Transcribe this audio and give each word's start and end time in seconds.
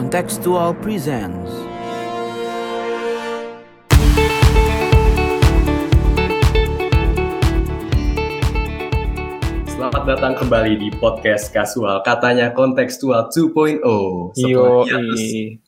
Contextual 0.00 0.72
presents 0.80 1.52
Selamat 9.68 10.02
datang 10.08 10.40
kembali 10.40 10.80
di 10.80 10.88
podcast 10.96 11.52
Kasual, 11.52 12.00
katanya 12.00 12.48
kontekstual 12.56 13.28
2.0. 13.28 13.84
Yo, 13.84 14.32
Setelah 14.32 14.88
hiatus 14.88 15.24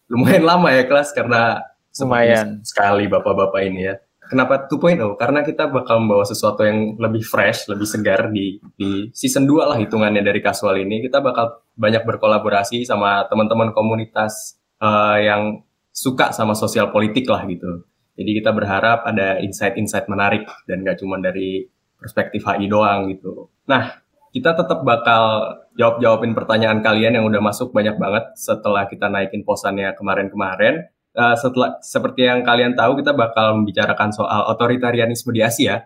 lumayan 0.09 0.45
lama 0.49 0.69
ya 0.73 0.89
kelas 0.89 1.13
karena 1.13 1.69
Lumayan. 2.01 2.65
sekali 2.65 3.13
bapak-bapak 3.13 3.61
ini 3.69 3.93
ya. 3.93 4.01
Kenapa 4.33 4.65
2.0? 4.65 5.21
Karena 5.21 5.45
kita 5.45 5.69
bakal 5.69 6.01
membawa 6.01 6.25
sesuatu 6.25 6.65
yang 6.65 6.97
lebih 6.97 7.21
fresh, 7.21 7.69
lebih 7.69 7.85
segar 7.85 8.33
di 8.33 8.57
di 8.81 9.13
season 9.13 9.45
2 9.45 9.69
lah 9.69 9.77
hitungannya 9.77 10.25
dari 10.25 10.41
Kasual 10.41 10.81
ini. 10.81 11.05
Kita 11.05 11.21
bakal 11.21 11.61
banyak 11.77 12.01
berkolaborasi 12.09 12.89
sama 12.89 13.29
teman-teman 13.29 13.77
komunitas 13.77 14.57
eh, 14.81 15.29
yang 15.29 15.61
suka 15.93 16.33
sama 16.33 16.57
sosial 16.57 16.89
politik 16.89 17.29
lah 17.29 17.45
gitu. 17.45 17.85
Jadi 18.17 18.41
kita 18.41 18.57
berharap 18.57 19.05
ada 19.05 19.37
insight-insight 19.45 20.09
menarik 20.09 20.49
dan 20.65 20.81
gak 20.81 21.05
cuma 21.05 21.21
dari 21.21 21.69
perspektif 22.01 22.45
HI 22.45 22.73
doang 22.73 23.13
gitu. 23.13 23.53
Nah, 23.69 24.01
kita 24.33 24.57
tetap 24.57 24.81
bakal 24.81 25.55
jawab-jawabin 25.77 26.33
pertanyaan 26.33 26.81
kalian 26.81 27.21
yang 27.21 27.25
udah 27.29 27.41
masuk 27.45 27.73
banyak 27.73 27.97
banget 28.01 28.33
setelah 28.37 28.89
kita 28.89 29.13
naikin 29.13 29.45
posannya 29.45 29.93
kemarin-kemarin. 29.97 30.89
Eh, 31.13 31.37
setelah 31.37 31.77
seperti 31.85 32.25
yang 32.25 32.41
kalian 32.41 32.73
tahu 32.73 33.05
kita 33.05 33.13
bakal 33.13 33.61
membicarakan 33.61 34.09
soal 34.17 34.49
otoritarianisme 34.49 35.29
di 35.29 35.45
Asia. 35.45 35.85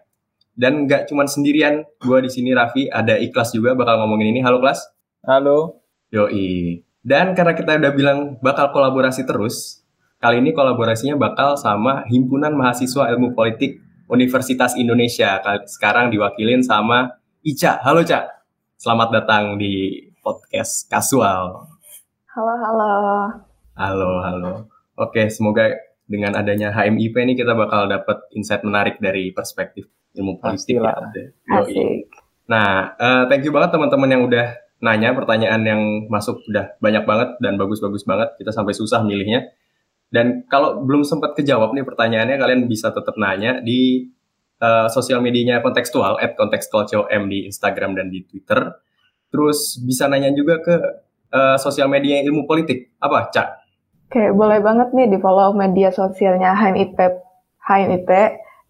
Dan 0.57 0.89
nggak 0.89 1.11
cuma 1.11 1.29
sendirian 1.29 1.85
gue 2.01 2.19
di 2.25 2.31
sini 2.33 2.57
Raffi 2.57 2.89
ada 2.89 3.19
Ikhlas 3.19 3.53
juga 3.53 3.75
bakal 3.75 4.01
ngomongin 4.01 4.33
ini. 4.33 4.41
Halo 4.41 4.63
kelas 4.63 4.87
Halo. 5.27 5.83
yoi. 6.15 6.81
Dan 7.03 7.35
karena 7.35 7.53
kita 7.53 7.77
udah 7.77 7.93
bilang 7.93 8.19
bakal 8.41 8.71
kolaborasi 8.73 9.27
terus 9.27 9.85
kali 10.17 10.41
ini 10.41 10.57
kolaborasinya 10.57 11.19
bakal 11.19 11.59
sama 11.61 12.07
himpunan 12.09 12.55
mahasiswa 12.57 13.11
ilmu 13.13 13.35
politik 13.37 13.83
Universitas 14.07 14.79
Indonesia. 14.79 15.43
Sekarang 15.67 16.09
diwakilin 16.09 16.63
sama 16.63 17.19
Ica. 17.43 17.83
Halo 17.83 18.07
Ca 18.07 18.37
selamat 18.77 19.09
datang 19.13 19.45
di 19.59 20.07
podcast 20.23 20.87
kasual. 20.89 21.69
Halo, 22.33 22.55
halo. 22.63 22.93
Halo, 23.77 24.11
halo. 24.23 24.76
Oke, 24.97 25.29
semoga 25.29 25.77
dengan 26.09 26.33
adanya 26.39 26.73
HMIP 26.73 27.15
ini 27.21 27.35
kita 27.37 27.53
bakal 27.53 27.91
dapat 27.91 28.31
insight 28.33 28.63
menarik 28.63 28.97
dari 29.03 29.35
perspektif 29.35 29.91
ilmu 30.17 30.41
politik 30.41 30.81
ya. 30.81 31.61
Asik. 31.61 32.09
Nah, 32.47 32.95
eh, 32.97 33.23
thank 33.29 33.43
you 33.45 33.53
banget 33.53 33.75
teman-teman 33.75 34.09
yang 34.09 34.23
udah 34.25 34.47
nanya 34.81 35.13
pertanyaan 35.13 35.63
yang 35.67 35.83
masuk 36.07 36.41
udah 36.47 36.79
banyak 36.79 37.05
banget 37.05 37.29
dan 37.43 37.59
bagus-bagus 37.61 38.07
banget. 38.07 38.39
Kita 38.41 38.55
sampai 38.55 38.73
susah 38.73 39.03
milihnya. 39.03 39.53
Dan 40.07 40.47
kalau 40.47 40.87
belum 40.87 41.03
sempat 41.03 41.35
kejawab 41.35 41.75
nih 41.75 41.83
pertanyaannya, 41.83 42.39
kalian 42.39 42.61
bisa 42.71 42.95
tetap 42.95 43.19
nanya 43.19 43.59
di 43.61 44.09
eh, 44.63 44.89
sosial 44.89 45.21
medianya 45.21 45.61
kontekstual, 45.61 46.17
at 46.23 46.39
kontekstualcom 46.39 47.29
di 47.29 47.51
Instagram 47.51 47.99
dan 47.99 48.09
di 48.09 48.23
Twitter. 48.25 48.79
Terus 49.29 49.83
bisa 49.83 50.07
nanya 50.07 50.31
juga 50.33 50.63
ke 50.63 50.77
eh, 51.35 51.57
sosial 51.59 51.91
media 51.91 52.23
ilmu 52.23 52.47
politik. 52.47 52.95
Apa, 53.03 53.29
Cak? 53.35 53.66
Oke, 54.07 54.31
boleh 54.31 54.63
banget 54.63 54.95
nih 54.95 55.11
di 55.11 55.19
follow 55.19 55.51
media 55.51 55.91
sosialnya 55.91 56.55
HMIP, 56.55 56.95
HMIP 57.59 58.11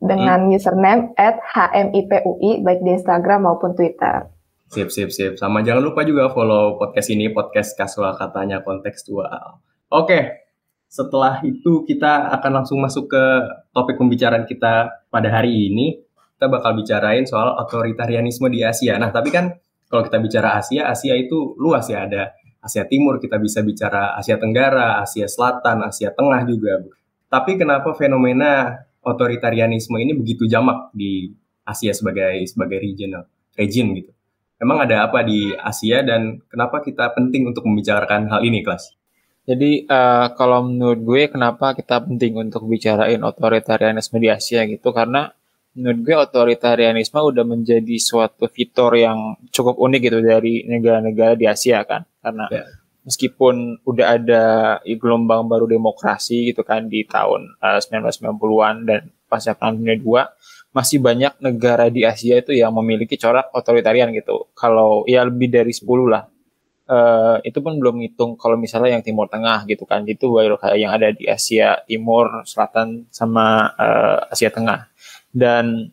dengan 0.00 0.48
username 0.48 1.12
at 1.20 1.36
HMIPUI 1.52 2.64
baik 2.64 2.80
di 2.80 2.96
Instagram 2.96 3.44
maupun 3.44 3.76
Twitter. 3.76 4.32
Sip, 4.72 4.88
sip, 4.88 5.12
sip. 5.12 5.36
Sama 5.36 5.60
jangan 5.60 5.84
lupa 5.84 6.08
juga 6.08 6.32
follow 6.32 6.80
podcast 6.80 7.12
ini, 7.12 7.28
podcast 7.36 7.76
kasual 7.76 8.16
katanya 8.16 8.64
kontekstual. 8.64 9.60
Oke, 9.92 10.48
setelah 10.88 11.44
itu 11.44 11.84
kita 11.84 12.32
akan 12.40 12.64
langsung 12.64 12.80
masuk 12.80 13.12
ke 13.12 13.24
topik 13.76 14.00
pembicaraan 14.00 14.48
kita 14.48 15.04
pada 15.12 15.28
hari 15.28 15.68
ini. 15.68 16.00
Kita 16.36 16.48
bakal 16.48 16.80
bicarain 16.80 17.28
soal 17.28 17.52
otoritarianisme 17.60 18.48
di 18.48 18.64
Asia. 18.64 18.96
Nah, 18.96 19.12
tapi 19.12 19.28
kan 19.28 19.52
kalau 19.92 20.00
kita 20.00 20.16
bicara 20.16 20.64
Asia, 20.64 20.88
Asia 20.88 21.12
itu 21.12 21.52
luas 21.60 21.86
ya. 21.92 22.08
Ada 22.08 22.32
Asia 22.66 22.82
Timur, 22.84 23.22
kita 23.22 23.38
bisa 23.38 23.62
bicara 23.62 24.18
Asia 24.18 24.34
Tenggara, 24.34 24.98
Asia 24.98 25.30
Selatan, 25.30 25.86
Asia 25.86 26.10
Tengah 26.10 26.42
juga. 26.42 26.82
Tapi 27.30 27.54
kenapa 27.54 27.94
fenomena 27.94 28.82
otoritarianisme 29.06 29.94
ini 30.02 30.18
begitu 30.18 30.50
jamak 30.50 30.90
di 30.90 31.30
Asia 31.62 31.94
sebagai 31.94 32.42
sebagai 32.50 32.82
regional, 32.82 33.30
region 33.54 33.94
gitu? 33.94 34.10
Emang 34.58 34.82
ada 34.82 35.06
apa 35.06 35.22
di 35.22 35.54
Asia 35.54 36.02
dan 36.02 36.42
kenapa 36.50 36.82
kita 36.82 37.14
penting 37.14 37.46
untuk 37.46 37.62
membicarakan 37.68 38.26
hal 38.32 38.42
ini, 38.42 38.66
kelas? 38.66 38.96
Jadi 39.46 39.86
eh, 39.86 40.26
kalau 40.34 40.66
menurut 40.66 41.00
gue 41.06 41.22
kenapa 41.30 41.78
kita 41.78 42.02
penting 42.02 42.34
untuk 42.34 42.66
bicarain 42.66 43.22
otoritarianisme 43.22 44.18
di 44.18 44.26
Asia 44.26 44.66
gitu 44.66 44.90
karena 44.90 45.30
menurut 45.76 46.00
gue 46.02 46.16
otoritarianisme 46.16 47.20
udah 47.20 47.44
menjadi 47.44 47.96
suatu 48.00 48.48
fitur 48.48 48.96
yang 48.96 49.36
cukup 49.52 49.76
unik 49.76 50.00
gitu 50.08 50.18
dari 50.24 50.64
negara-negara 50.64 51.36
di 51.36 51.44
Asia 51.44 51.84
kan 51.84 52.02
karena 52.24 52.48
Ya. 52.48 52.64
meskipun 53.04 53.84
udah 53.84 54.06
ada 54.18 54.44
gelombang 54.82 55.46
baru 55.46 55.68
demokrasi 55.68 56.50
gitu 56.50 56.64
kan 56.64 56.88
di 56.88 57.04
tahun 57.04 57.60
eh, 57.60 57.78
1990-an 57.84 58.76
dan 58.88 59.02
pasca 59.28 59.52
Perang 59.52 59.76
Dunia 59.76 59.94
II 60.00 60.24
masih 60.72 61.00
banyak 61.00 61.40
negara 61.40 61.88
di 61.88 62.04
Asia 62.04 62.36
itu 62.36 62.52
yang 62.52 62.68
memiliki 62.76 63.16
corak 63.16 63.48
otoritarian 63.56 64.12
gitu. 64.12 64.52
Kalau 64.52 65.08
ya 65.08 65.24
lebih 65.24 65.48
dari 65.48 65.72
10 65.72 65.88
lah. 66.04 66.28
Eh, 66.86 67.36
itu 67.48 67.58
pun 67.64 67.80
belum 67.80 67.98
ngitung 67.98 68.38
kalau 68.38 68.54
misalnya 68.54 68.94
yang 68.94 69.02
Timur 69.02 69.26
Tengah 69.26 69.64
gitu 69.66 69.88
kan. 69.88 70.04
Itu 70.04 70.36
baru 70.36 70.60
yang 70.76 70.92
ada 70.92 71.10
di 71.16 71.24
Asia 71.26 71.80
Timur, 71.88 72.44
Selatan 72.44 73.08
sama 73.08 73.72
eh, 73.74 74.32
Asia 74.36 74.52
Tengah. 74.52 74.92
Dan 75.36 75.92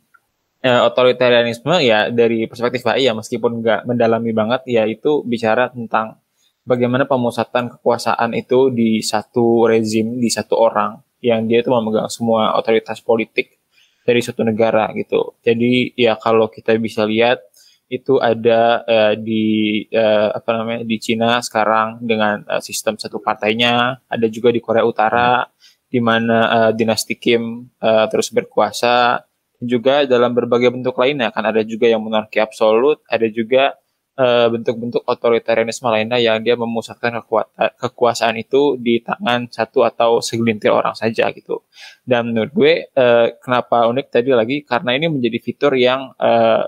eh, 0.64 0.82
otoritarianisme 0.88 1.84
ya 1.84 2.08
dari 2.08 2.48
perspektif 2.48 2.88
HI 2.88 3.12
ya 3.12 3.14
meskipun 3.14 3.60
nggak 3.60 3.82
mendalami 3.84 4.32
banget 4.32 4.64
ya 4.64 4.88
itu 4.88 5.20
bicara 5.28 5.68
tentang 5.68 6.24
bagaimana 6.64 7.04
pemusatan 7.04 7.68
kekuasaan 7.76 8.32
itu 8.32 8.72
di 8.72 9.04
satu 9.04 9.68
rezim, 9.68 10.16
di 10.16 10.32
satu 10.32 10.56
orang 10.56 10.96
yang 11.20 11.48
dia 11.48 11.64
itu 11.64 11.72
memegang 11.72 12.08
semua 12.08 12.56
otoritas 12.56 13.04
politik 13.04 13.60
dari 14.04 14.20
suatu 14.20 14.44
negara 14.44 14.92
gitu. 14.96 15.36
Jadi 15.44 15.96
ya 15.96 16.20
kalau 16.20 16.52
kita 16.52 16.76
bisa 16.80 17.08
lihat 17.08 17.40
itu 17.88 18.20
ada 18.20 18.84
eh, 18.88 19.16
di 19.20 19.44
eh, 19.92 20.30
apa 20.34 20.50
namanya 20.56 20.84
di 20.88 20.98
Cina 21.00 21.40
sekarang 21.40 22.04
dengan 22.04 22.44
eh, 22.48 22.64
sistem 22.64 23.00
satu 23.00 23.20
partainya, 23.24 24.04
ada 24.08 24.28
juga 24.28 24.52
di 24.52 24.60
Korea 24.64 24.84
Utara 24.84 25.48
di 25.88 26.00
mana 26.04 26.40
eh, 26.68 26.72
dinasti 26.76 27.16
Kim 27.20 27.70
eh, 27.80 28.06
terus 28.12 28.32
berkuasa. 28.36 29.24
Juga 29.64 30.04
dalam 30.04 30.36
berbagai 30.36 30.70
bentuk 30.74 30.98
lainnya 31.00 31.32
kan 31.32 31.48
ada 31.48 31.64
juga 31.64 31.88
yang 31.88 32.04
monarki 32.04 32.42
absolut, 32.44 33.00
ada 33.08 33.26
juga 33.32 33.78
eh, 34.18 34.48
bentuk-bentuk 34.50 35.02
otoritarianisme 35.06 35.88
lainnya 35.90 36.20
yang 36.22 36.42
dia 36.46 36.54
memusatkan 36.58 37.18
kekuatan 37.22 37.70
kekuasaan 37.80 38.36
itu 38.38 38.78
di 38.78 39.02
tangan 39.02 39.50
satu 39.50 39.86
atau 39.86 40.22
segelintir 40.22 40.70
orang 40.74 40.94
saja 40.98 41.30
gitu. 41.34 41.66
Dan 42.06 42.34
menurut 42.34 42.52
gue 42.54 42.74
eh, 42.90 43.28
kenapa 43.42 43.88
unik 43.90 44.08
tadi 44.14 44.30
lagi 44.34 44.58
karena 44.66 44.98
ini 44.98 45.08
menjadi 45.10 45.38
fitur 45.42 45.74
yang 45.78 46.14
eh, 46.18 46.64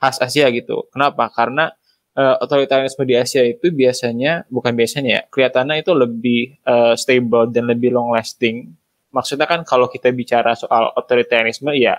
khas 0.00 0.16
Asia 0.20 0.48
gitu. 0.52 0.88
Kenapa? 0.92 1.28
Karena 1.32 1.68
eh, 2.16 2.36
otoritarianisme 2.40 3.04
di 3.04 3.14
Asia 3.16 3.44
itu 3.44 3.68
biasanya 3.72 4.48
bukan 4.48 4.72
biasanya 4.74 5.10
ya, 5.10 5.22
kelihatannya 5.28 5.84
itu 5.84 5.92
lebih 5.92 6.40
eh, 6.64 6.94
stable 6.96 7.52
dan 7.52 7.68
lebih 7.68 7.92
long 7.92 8.12
lasting. 8.16 8.72
Maksudnya 9.10 9.46
kan 9.50 9.66
kalau 9.66 9.90
kita 9.90 10.14
bicara 10.14 10.54
soal 10.54 10.94
otoritarianisme 10.94 11.74
ya 11.74 11.98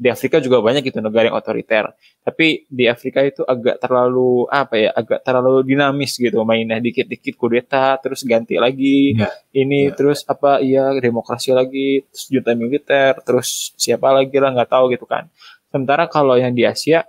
di 0.00 0.08
Afrika 0.08 0.40
juga 0.40 0.64
banyak 0.64 0.80
gitu 0.80 1.04
negara 1.04 1.28
yang 1.28 1.36
otoriter. 1.36 1.92
Tapi 2.24 2.64
di 2.72 2.88
Afrika 2.88 3.20
itu 3.20 3.44
agak 3.44 3.84
terlalu 3.84 4.48
apa 4.48 4.74
ya, 4.80 4.90
agak 4.96 5.20
terlalu 5.20 5.60
dinamis 5.68 6.16
gitu 6.16 6.40
mainnya 6.48 6.80
dikit-dikit 6.80 7.36
kudeta 7.36 8.00
terus 8.00 8.24
ganti 8.24 8.56
lagi 8.56 9.12
Ya, 9.20 9.28
ini 9.52 9.92
ya. 9.92 9.96
terus 9.98 10.24
apa 10.24 10.64
iya 10.64 10.96
demokrasi 10.96 11.52
lagi 11.52 12.00
terus 12.08 12.24
junta 12.32 12.56
militer 12.56 13.12
terus 13.20 13.76
siapa 13.76 14.08
lagi 14.16 14.32
lah 14.40 14.56
nggak 14.56 14.70
tahu 14.72 14.88
gitu 14.96 15.04
kan. 15.04 15.28
Sementara 15.68 16.08
kalau 16.08 16.40
yang 16.40 16.56
di 16.56 16.64
Asia 16.64 17.04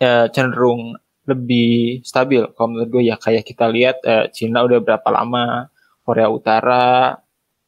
ya, 0.00 0.26
cenderung 0.32 0.96
lebih 1.28 2.00
stabil. 2.00 2.40
Kalau 2.56 2.68
menurut 2.72 2.88
gue 2.88 3.02
ya 3.12 3.20
kayak 3.20 3.44
kita 3.44 3.68
lihat 3.68 3.96
eh, 4.08 4.26
Cina 4.32 4.64
udah 4.64 4.80
berapa 4.80 5.08
lama, 5.12 5.68
Korea 6.00 6.32
Utara, 6.32 7.12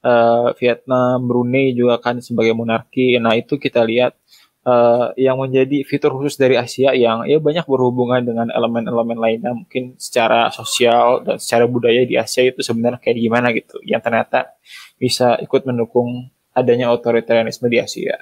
eh, 0.03 0.49
Vietnam, 0.59 1.25
Brunei 1.25 1.73
juga 1.73 1.99
kan 2.03 2.19
sebagai 2.19 2.53
monarki. 2.53 3.17
Nah 3.23 3.39
itu 3.39 3.57
kita 3.57 3.87
lihat 3.87 4.19
eh, 4.67 5.07
yang 5.19 5.39
menjadi 5.39 5.87
fitur 5.87 6.13
khusus 6.19 6.39
dari 6.39 6.59
Asia 6.59 6.95
yang 6.95 7.25
ya 7.27 7.39
banyak 7.39 7.65
berhubungan 7.67 8.23
dengan 8.23 8.47
elemen-elemen 8.51 9.19
lainnya 9.19 9.53
mungkin 9.55 9.95
secara 9.97 10.51
sosial 10.51 11.23
dan 11.27 11.39
secara 11.39 11.65
budaya 11.71 12.03
di 12.07 12.19
Asia 12.19 12.47
itu 12.47 12.61
sebenarnya 12.61 12.99
kayak 13.03 13.19
gimana 13.19 13.55
gitu 13.55 13.79
yang 13.87 14.03
ternyata 14.03 14.55
bisa 14.99 15.39
ikut 15.43 15.67
mendukung 15.67 16.31
adanya 16.53 16.93
otoritarianisme 16.93 17.67
di 17.67 17.81
Asia. 17.81 18.21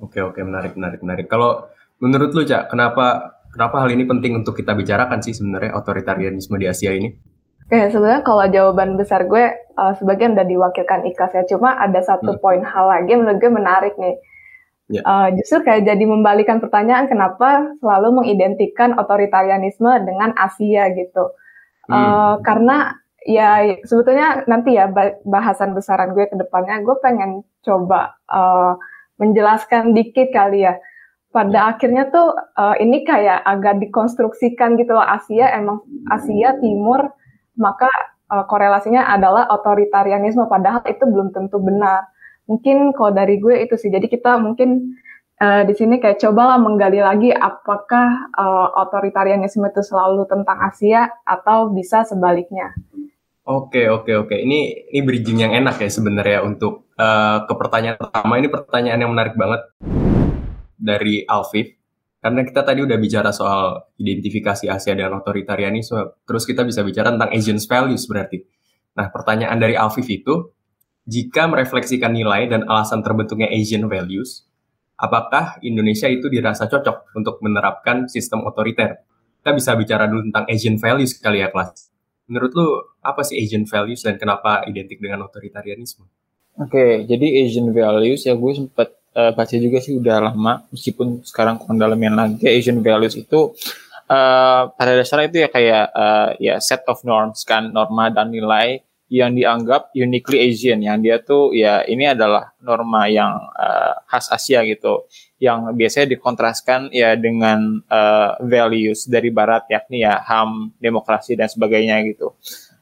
Oke, 0.00 0.20
oke, 0.24 0.40
menarik, 0.40 0.76
menarik, 0.76 1.00
menarik. 1.04 1.26
Kalau 1.28 1.68
menurut 2.00 2.32
lu, 2.32 2.42
Cak, 2.44 2.72
kenapa 2.72 3.36
kenapa 3.52 3.84
hal 3.84 3.92
ini 3.92 4.08
penting 4.08 4.32
untuk 4.40 4.56
kita 4.56 4.72
bicarakan 4.72 5.20
sih 5.20 5.36
sebenarnya 5.36 5.76
otoritarianisme 5.76 6.56
di 6.56 6.66
Asia 6.68 6.92
ini? 6.96 7.12
Oke, 7.70 7.86
sebenarnya 7.94 8.26
kalau 8.26 8.42
jawaban 8.50 8.98
besar 8.98 9.30
gue 9.30 9.46
uh, 9.78 9.94
sebagian 9.94 10.34
udah 10.34 10.42
diwakilkan 10.42 11.06
Ikas 11.06 11.38
ya. 11.38 11.46
Cuma 11.46 11.78
ada 11.78 12.02
satu 12.02 12.34
hmm. 12.34 12.42
poin 12.42 12.66
hal 12.66 12.90
lagi 12.90 13.14
yang 13.14 13.22
menurut 13.22 13.38
gue 13.38 13.46
menarik 13.46 13.94
nih. 13.94 14.18
Yeah. 14.90 14.98
Ya. 14.98 15.02
Uh, 15.06 15.28
justru 15.38 15.62
kayak 15.62 15.86
jadi 15.86 16.02
membalikan 16.02 16.58
pertanyaan 16.58 17.06
kenapa 17.06 17.70
selalu 17.78 18.10
mengidentikan 18.10 18.98
otoritarianisme 18.98 19.86
dengan 20.02 20.34
Asia 20.34 20.90
gitu. 20.98 21.30
Hmm. 21.86 21.94
Uh, 21.94 22.34
karena 22.42 22.98
ya 23.22 23.78
sebetulnya 23.86 24.42
nanti 24.50 24.74
ya 24.74 24.90
bahasan 25.22 25.70
besaran 25.70 26.10
gue 26.10 26.26
ke 26.26 26.34
depannya 26.42 26.82
gue 26.82 26.96
pengen 26.98 27.46
coba 27.62 28.18
uh, 28.26 28.74
menjelaskan 29.22 29.94
dikit 29.94 30.34
kali 30.34 30.66
ya. 30.66 30.74
Pada 31.30 31.70
akhirnya 31.70 32.10
tuh 32.10 32.34
uh, 32.34 32.74
ini 32.82 33.06
kayak 33.06 33.46
agak 33.46 33.78
dikonstruksikan 33.78 34.74
gitu 34.74 34.90
loh 34.90 35.06
Asia 35.06 35.54
emang 35.54 35.86
Asia 36.10 36.58
Timur 36.58 37.14
maka 37.60 37.92
uh, 38.32 38.48
korelasinya 38.48 39.04
adalah 39.04 39.46
otoritarianisme 39.52 40.48
padahal 40.48 40.80
itu 40.88 41.04
belum 41.04 41.36
tentu 41.36 41.60
benar. 41.60 42.08
Mungkin 42.48 42.96
kalau 42.96 43.12
dari 43.12 43.38
gue 43.38 43.60
itu 43.62 43.76
sih. 43.76 43.92
Jadi 43.92 44.08
kita 44.08 44.40
mungkin 44.40 44.96
uh, 45.38 45.62
di 45.68 45.74
sini 45.76 46.00
kayak 46.00 46.18
cobalah 46.18 46.56
menggali 46.56 46.98
lagi 46.98 47.30
apakah 47.30 48.32
uh, 48.34 48.68
otoritarianisme 48.88 49.62
itu 49.68 49.82
selalu 49.84 50.24
tentang 50.26 50.58
Asia 50.58 51.12
atau 51.22 51.70
bisa 51.70 52.02
sebaliknya. 52.02 52.72
Oke 53.50 53.88
oke 53.90 54.12
oke. 54.14 54.36
Ini 54.36 54.92
ini 54.94 55.00
bridging 55.02 55.42
yang 55.42 55.52
enak 55.56 55.80
ya 55.82 55.90
sebenarnya 55.90 56.44
untuk 56.44 56.92
uh, 57.00 57.48
ke 57.48 57.54
pertanyaan 57.56 57.98
pertama. 57.98 58.38
Ini 58.38 58.48
pertanyaan 58.52 59.00
yang 59.00 59.12
menarik 59.12 59.34
banget 59.34 59.62
dari 60.76 61.24
Alfif. 61.26 61.79
Karena 62.20 62.44
kita 62.44 62.60
tadi 62.60 62.84
udah 62.84 63.00
bicara 63.00 63.32
soal 63.32 63.80
identifikasi 63.96 64.68
Asia 64.68 64.92
dengan 64.92 65.24
otoritarianisme, 65.24 66.20
terus 66.28 66.44
kita 66.44 66.68
bisa 66.68 66.84
bicara 66.84 67.16
tentang 67.16 67.32
Asian 67.32 67.56
values 67.56 68.04
berarti. 68.04 68.44
Nah, 68.92 69.08
pertanyaan 69.08 69.56
dari 69.56 69.72
Alfif 69.72 70.04
itu, 70.04 70.52
jika 71.08 71.48
merefleksikan 71.48 72.12
nilai 72.12 72.44
dan 72.52 72.68
alasan 72.68 73.00
terbentuknya 73.00 73.48
Asian 73.48 73.88
values, 73.88 74.44
apakah 75.00 75.56
Indonesia 75.64 76.12
itu 76.12 76.28
dirasa 76.28 76.68
cocok 76.68 77.16
untuk 77.16 77.40
menerapkan 77.40 78.04
sistem 78.04 78.44
otoriter? 78.44 79.00
Kita 79.40 79.56
bisa 79.56 79.72
bicara 79.72 80.04
dulu 80.04 80.28
tentang 80.28 80.44
Asian 80.52 80.76
values 80.76 81.16
kali 81.16 81.40
ya, 81.40 81.48
kelas. 81.48 81.88
Menurut 82.28 82.52
lu, 82.52 82.68
apa 83.00 83.24
sih 83.24 83.40
Asian 83.40 83.64
values 83.64 84.04
dan 84.04 84.20
kenapa 84.20 84.60
identik 84.68 85.00
dengan 85.00 85.24
otoritarianisme? 85.24 86.04
Oke, 86.60 86.68
okay, 86.68 86.92
jadi 87.08 87.48
Asian 87.48 87.72
values 87.72 88.28
ya 88.28 88.36
gue 88.36 88.52
sempat 88.52 88.99
uh, 89.16 89.32
baca 89.34 89.56
juga 89.56 89.78
sih 89.82 89.98
udah 89.98 90.30
lama 90.30 90.64
meskipun 90.70 91.22
sekarang 91.26 91.58
kurang 91.58 91.80
lagi. 91.80 92.44
Asian 92.46 92.82
values 92.82 93.16
itu 93.18 93.54
uh, 94.10 94.62
pada 94.74 94.92
dasarnya 94.98 95.28
itu 95.30 95.38
ya 95.42 95.48
kayak 95.48 95.84
uh, 95.94 96.28
ya 96.38 96.54
set 96.62 96.82
of 96.86 97.02
norms 97.06 97.42
kan 97.46 97.70
norma 97.70 98.10
dan 98.10 98.30
nilai 98.30 98.82
yang 99.10 99.34
dianggap 99.34 99.90
uniquely 99.94 100.38
Asian. 100.38 100.82
Yang 100.86 100.98
dia 101.02 101.16
tuh 101.18 101.50
ya 101.50 101.82
ini 101.82 102.06
adalah 102.06 102.54
norma 102.62 103.10
yang 103.10 103.34
uh, 103.58 103.98
khas 104.06 104.30
Asia 104.30 104.62
gitu. 104.62 105.06
Yang 105.40 105.72
biasanya 105.74 106.06
dikontraskan 106.14 106.80
ya 106.94 107.16
dengan 107.18 107.82
uh, 107.90 108.38
values 108.44 109.10
dari 109.10 109.34
Barat 109.34 109.66
yakni 109.66 110.06
ya 110.06 110.22
HAM, 110.22 110.78
demokrasi 110.78 111.34
dan 111.34 111.50
sebagainya 111.50 111.98
gitu 112.06 112.36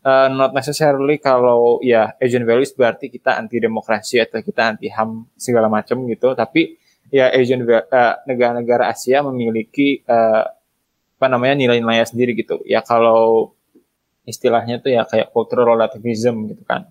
uh, 0.08 0.28
not 0.32 0.56
necessarily 0.56 1.20
kalau 1.20 1.84
ya 1.84 2.16
Asian 2.16 2.49
values 2.49 2.72
berarti 2.72 3.12
kita 3.12 3.37
anti 3.37 3.60
demokrasi 3.60 4.25
atau 4.25 4.40
kita 4.40 4.72
anti 4.75 4.88
ham 4.88 5.28
segala 5.37 5.69
macam 5.69 6.08
gitu. 6.08 6.32
Tapi 6.32 6.81
ya 7.12 7.28
Asian 7.28 7.60
uh, 7.69 8.14
negara-negara 8.25 8.88
Asia 8.88 9.20
memiliki 9.20 10.00
uh, 10.08 10.49
apa 11.19 11.26
namanya 11.28 11.60
nilai-nilai 11.60 12.08
sendiri 12.08 12.32
gitu. 12.32 12.64
Ya 12.64 12.81
kalau 12.81 13.52
istilahnya 14.25 14.81
tuh 14.81 14.96
ya 14.96 15.05
kayak 15.05 15.34
cultural 15.37 15.76
relativism 15.76 16.49
gitu 16.49 16.64
kan. 16.64 16.88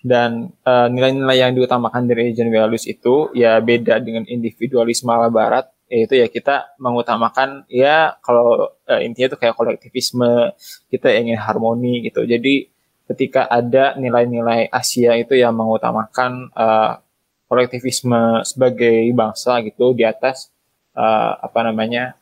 Dan 0.00 0.56
nilai-nilai 0.64 1.36
uh, 1.36 1.40
yang 1.44 1.52
diutamakan 1.52 2.08
dari 2.08 2.32
Asian 2.32 2.48
values 2.48 2.88
itu 2.88 3.28
ya 3.36 3.60
beda 3.60 4.00
dengan 4.00 4.24
individualisme 4.24 5.12
ala 5.12 5.28
Barat 5.28 5.68
yaitu 5.90 6.22
ya 6.22 6.30
kita 6.30 6.78
mengutamakan 6.78 7.66
ya 7.66 8.14
kalau 8.22 8.70
uh, 8.86 9.00
intinya 9.02 9.34
itu 9.34 9.38
kayak 9.42 9.58
kolektivisme 9.58 10.54
kita 10.86 11.10
ingin 11.18 11.34
harmoni 11.34 12.06
gitu 12.06 12.22
jadi 12.22 12.70
ketika 13.10 13.50
ada 13.50 13.98
nilai-nilai 13.98 14.70
Asia 14.70 15.18
itu 15.18 15.34
yang 15.34 15.58
mengutamakan 15.58 16.54
uh, 16.54 17.02
kolektivisme 17.50 18.46
sebagai 18.46 19.10
bangsa 19.10 19.58
gitu 19.66 19.90
di 19.98 20.06
atas 20.06 20.54
uh, 20.94 21.34
apa 21.42 21.66
namanya 21.66 22.14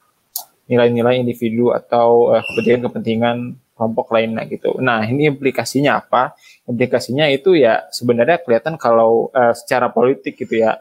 nilai-nilai 0.65 1.21
individu 1.21 1.77
atau 1.77 2.33
uh, 2.33 2.41
kepentingan-kepentingan 2.41 3.61
kelompok 3.77 4.11
lainnya 4.11 4.43
gitu. 4.49 4.75
Nah 4.83 5.07
ini 5.07 5.31
implikasinya 5.31 6.03
apa? 6.03 6.35
Implikasinya 6.67 7.29
itu 7.31 7.55
ya 7.55 7.87
sebenarnya 7.93 8.41
kelihatan 8.41 8.81
kalau 8.81 9.29
uh, 9.37 9.53
secara 9.53 9.93
politik 9.93 10.41
gitu 10.41 10.65
ya 10.65 10.81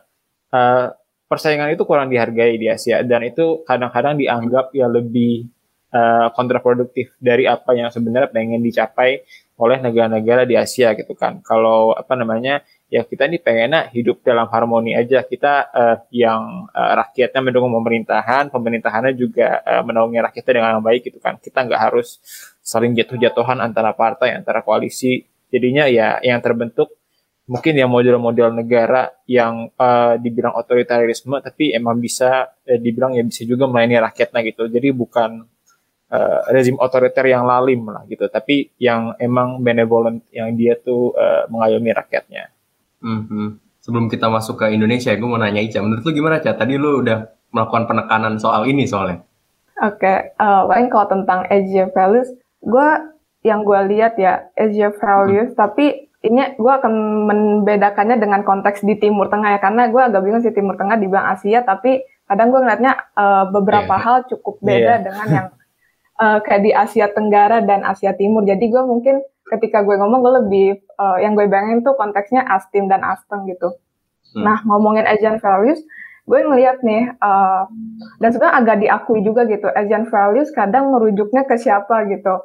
uh, 0.55 0.95
persaingan 1.27 1.75
itu 1.75 1.83
kurang 1.83 2.07
dihargai 2.07 2.55
di 2.55 2.71
Asia 2.71 3.03
dan 3.03 3.23
itu 3.27 3.61
kadang-kadang 3.67 4.15
dianggap 4.15 4.71
ya 4.71 4.87
lebih 4.87 5.51
uh, 5.91 6.27
kontraproduktif 6.33 7.13
dari 7.19 7.47
apa 7.47 7.75
yang 7.75 7.91
sebenarnya 7.91 8.31
pengen 8.31 8.63
dicapai 8.63 9.23
oleh 9.57 9.81
negara-negara 9.81 10.45
di 10.45 10.53
Asia 10.53 10.93
gitu 10.93 11.17
kan. 11.17 11.41
Kalau 11.41 11.91
apa 11.97 12.13
namanya 12.13 12.61
ya 12.87 13.03
kita 13.03 13.25
ini 13.27 13.41
pengennya 13.41 13.89
hidup 13.89 14.21
dalam 14.21 14.47
harmoni 14.47 14.93
aja 14.93 15.25
kita 15.25 15.53
uh, 15.73 15.97
yang 16.13 16.69
uh, 16.71 16.91
rakyatnya 17.03 17.41
mendukung 17.41 17.73
pemerintahan, 17.73 18.53
pemerintahannya 18.53 19.13
juga 19.17 19.59
uh, 19.65 19.81
menaungi 19.81 20.21
rakyatnya 20.31 20.53
dengan 20.61 20.79
baik 20.79 21.09
gitu 21.09 21.19
kan. 21.19 21.41
Kita 21.41 21.65
nggak 21.65 21.81
harus 21.89 22.21
saling 22.61 22.93
jatuh-jatuhan 22.93 23.59
antara 23.59 23.91
partai, 23.97 24.37
antara 24.37 24.61
koalisi. 24.61 25.25
Jadinya 25.47 25.87
ya 25.87 26.19
yang 26.21 26.43
terbentuk 26.43 26.96
mungkin 27.47 27.79
ya 27.79 27.87
model-model 27.87 28.59
negara 28.59 29.07
yang 29.23 29.71
uh, 29.79 30.19
dibilang 30.19 30.51
otoritarisme 30.59 31.39
tapi 31.39 31.71
emang 31.71 31.95
bisa 32.03 32.51
eh, 32.67 32.75
dibilang 32.75 33.15
ya 33.15 33.23
bisa 33.23 33.47
juga 33.47 33.71
melayani 33.71 34.03
rakyatnya 34.03 34.39
gitu 34.51 34.67
jadi 34.67 34.91
bukan 34.91 35.47
uh, 36.11 36.39
rezim 36.51 36.75
otoriter 36.75 37.23
yang 37.23 37.47
lalim 37.47 37.87
lah 37.87 38.03
gitu 38.11 38.27
tapi 38.27 38.75
yang 38.75 39.15
emang 39.15 39.63
benevolent 39.63 40.27
yang 40.35 40.51
dia 40.59 40.75
tuh 40.75 41.15
uh, 41.15 41.47
mengayomi 41.47 41.95
rakyatnya. 41.95 42.51
Mm-hmm. 42.99 43.47
Sebelum 43.79 44.11
kita 44.11 44.27
masuk 44.27 44.59
ke 44.59 44.75
Indonesia, 44.75 45.15
gue 45.15 45.29
mau 45.29 45.39
nanya 45.39 45.63
Ica, 45.63 45.79
menurut 45.79 46.03
lu 46.03 46.11
gimana 46.11 46.43
Ca? 46.43 46.51
Tadi 46.59 46.75
lu 46.75 46.99
udah 46.99 47.23
melakukan 47.55 47.87
penekanan 47.87 48.35
soal 48.35 48.67
ini 48.67 48.83
soalnya. 48.83 49.23
Oke, 49.79 50.03
okay, 50.03 50.17
uh, 50.41 50.67
paling 50.67 50.91
kalau 50.91 51.07
tentang 51.07 51.45
Asia 51.47 51.87
values, 51.93 52.27
gue 52.59 52.87
yang 53.45 53.63
gue 53.63 53.79
lihat 53.95 54.19
ya 54.19 54.49
Asia 54.57 54.91
values, 54.91 55.53
hmm. 55.53 55.57
tapi 55.57 56.06
ini 56.27 56.59
gue 56.59 56.73
akan 56.73 56.93
membedakannya 57.27 58.19
dengan 58.19 58.43
konteks 58.43 58.83
di 58.83 58.99
Timur 58.99 59.31
Tengah 59.31 59.55
ya 59.55 59.59
karena 59.63 59.87
gue 59.87 60.01
agak 60.03 60.21
bingung 60.21 60.43
sih 60.43 60.51
Timur 60.51 60.75
Tengah 60.75 60.99
dibilang 60.99 61.31
Asia 61.31 61.63
tapi 61.63 62.03
kadang 62.27 62.51
gue 62.51 62.59
ngeliatnya 62.59 62.93
uh, 63.15 63.47
beberapa 63.49 63.95
yeah. 63.95 64.03
hal 64.03 64.17
cukup 64.27 64.59
beda 64.59 64.83
yeah. 64.83 64.99
dengan 64.99 65.27
yang 65.31 65.47
uh, 66.19 66.39
kayak 66.43 66.61
di 66.67 66.71
Asia 66.75 67.07
Tenggara 67.07 67.63
dan 67.63 67.87
Asia 67.87 68.11
Timur 68.13 68.43
jadi 68.43 68.59
gue 68.59 68.83
mungkin 68.83 69.23
ketika 69.47 69.81
gue 69.87 69.95
ngomong 69.95 70.19
gue 70.19 70.33
lebih 70.43 70.67
uh, 70.99 71.17
yang 71.23 71.33
gue 71.33 71.47
bayangin 71.47 71.81
tuh 71.87 71.95
konteksnya 71.95 72.43
Astim 72.43 72.91
dan 72.91 72.99
Asteng 73.07 73.47
gitu 73.47 73.79
hmm. 74.35 74.43
nah 74.43 74.59
ngomongin 74.67 75.07
Asian 75.07 75.39
values 75.39 75.79
gue 76.27 76.39
ngeliat 76.43 76.83
nih 76.83 77.15
uh, 77.23 77.71
dan 78.19 78.29
sebenarnya 78.35 78.55
agak 78.59 78.77
diakui 78.83 79.23
juga 79.23 79.47
gitu 79.47 79.71
Asian 79.71 80.11
values 80.11 80.51
kadang 80.51 80.91
merujuknya 80.91 81.47
ke 81.47 81.55
siapa 81.55 82.03
gitu 82.11 82.43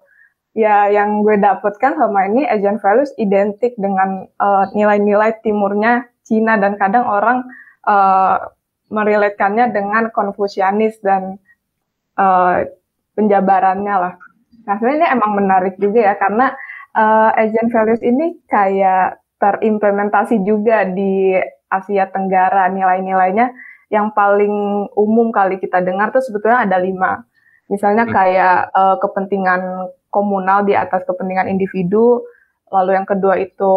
ya 0.53 0.93
yang 0.93 1.25
gue 1.25 1.41
dapatkan 1.41 1.97
sama 1.97 2.29
ini 2.29 2.45
Asian 2.45 2.77
values 2.77 3.13
identik 3.17 3.73
dengan 3.81 4.29
uh, 4.37 4.69
nilai-nilai 4.77 5.41
timurnya 5.41 6.09
Cina 6.23 6.61
dan 6.61 6.77
kadang 6.77 7.09
orang 7.09 7.45
uh, 7.89 8.53
merelatekannya 8.93 9.73
dengan 9.73 10.13
Konfusianis 10.13 11.01
dan 11.01 11.41
uh, 12.21 12.69
penjabarannya 13.17 13.95
lah. 13.97 14.15
Nah 14.69 14.75
sebenarnya 14.77 15.09
emang 15.17 15.33
menarik 15.41 15.75
juga 15.81 16.13
ya 16.13 16.15
karena 16.21 16.53
uh, 16.95 17.33
Asian 17.35 17.73
values 17.73 18.05
ini 18.05 18.37
kayak 18.47 19.19
terimplementasi 19.41 20.45
juga 20.47 20.87
di 20.87 21.35
Asia 21.73 22.07
Tenggara 22.13 22.69
nilai-nilainya 22.69 23.51
yang 23.89 24.13
paling 24.13 24.87
umum 24.97 25.33
kali 25.33 25.57
kita 25.59 25.81
dengar 25.81 26.13
tuh 26.13 26.23
sebetulnya 26.25 26.69
ada 26.69 26.79
lima. 26.79 27.25
Misalnya 27.73 28.05
hmm. 28.05 28.13
kayak 28.13 28.57
uh, 28.73 28.97
kepentingan 29.01 29.61
komunal 30.13 30.69
di 30.69 30.77
atas 30.77 31.03
kepentingan 31.09 31.49
individu. 31.49 32.21
Lalu 32.69 33.01
yang 33.01 33.09
kedua 33.09 33.41
itu 33.41 33.75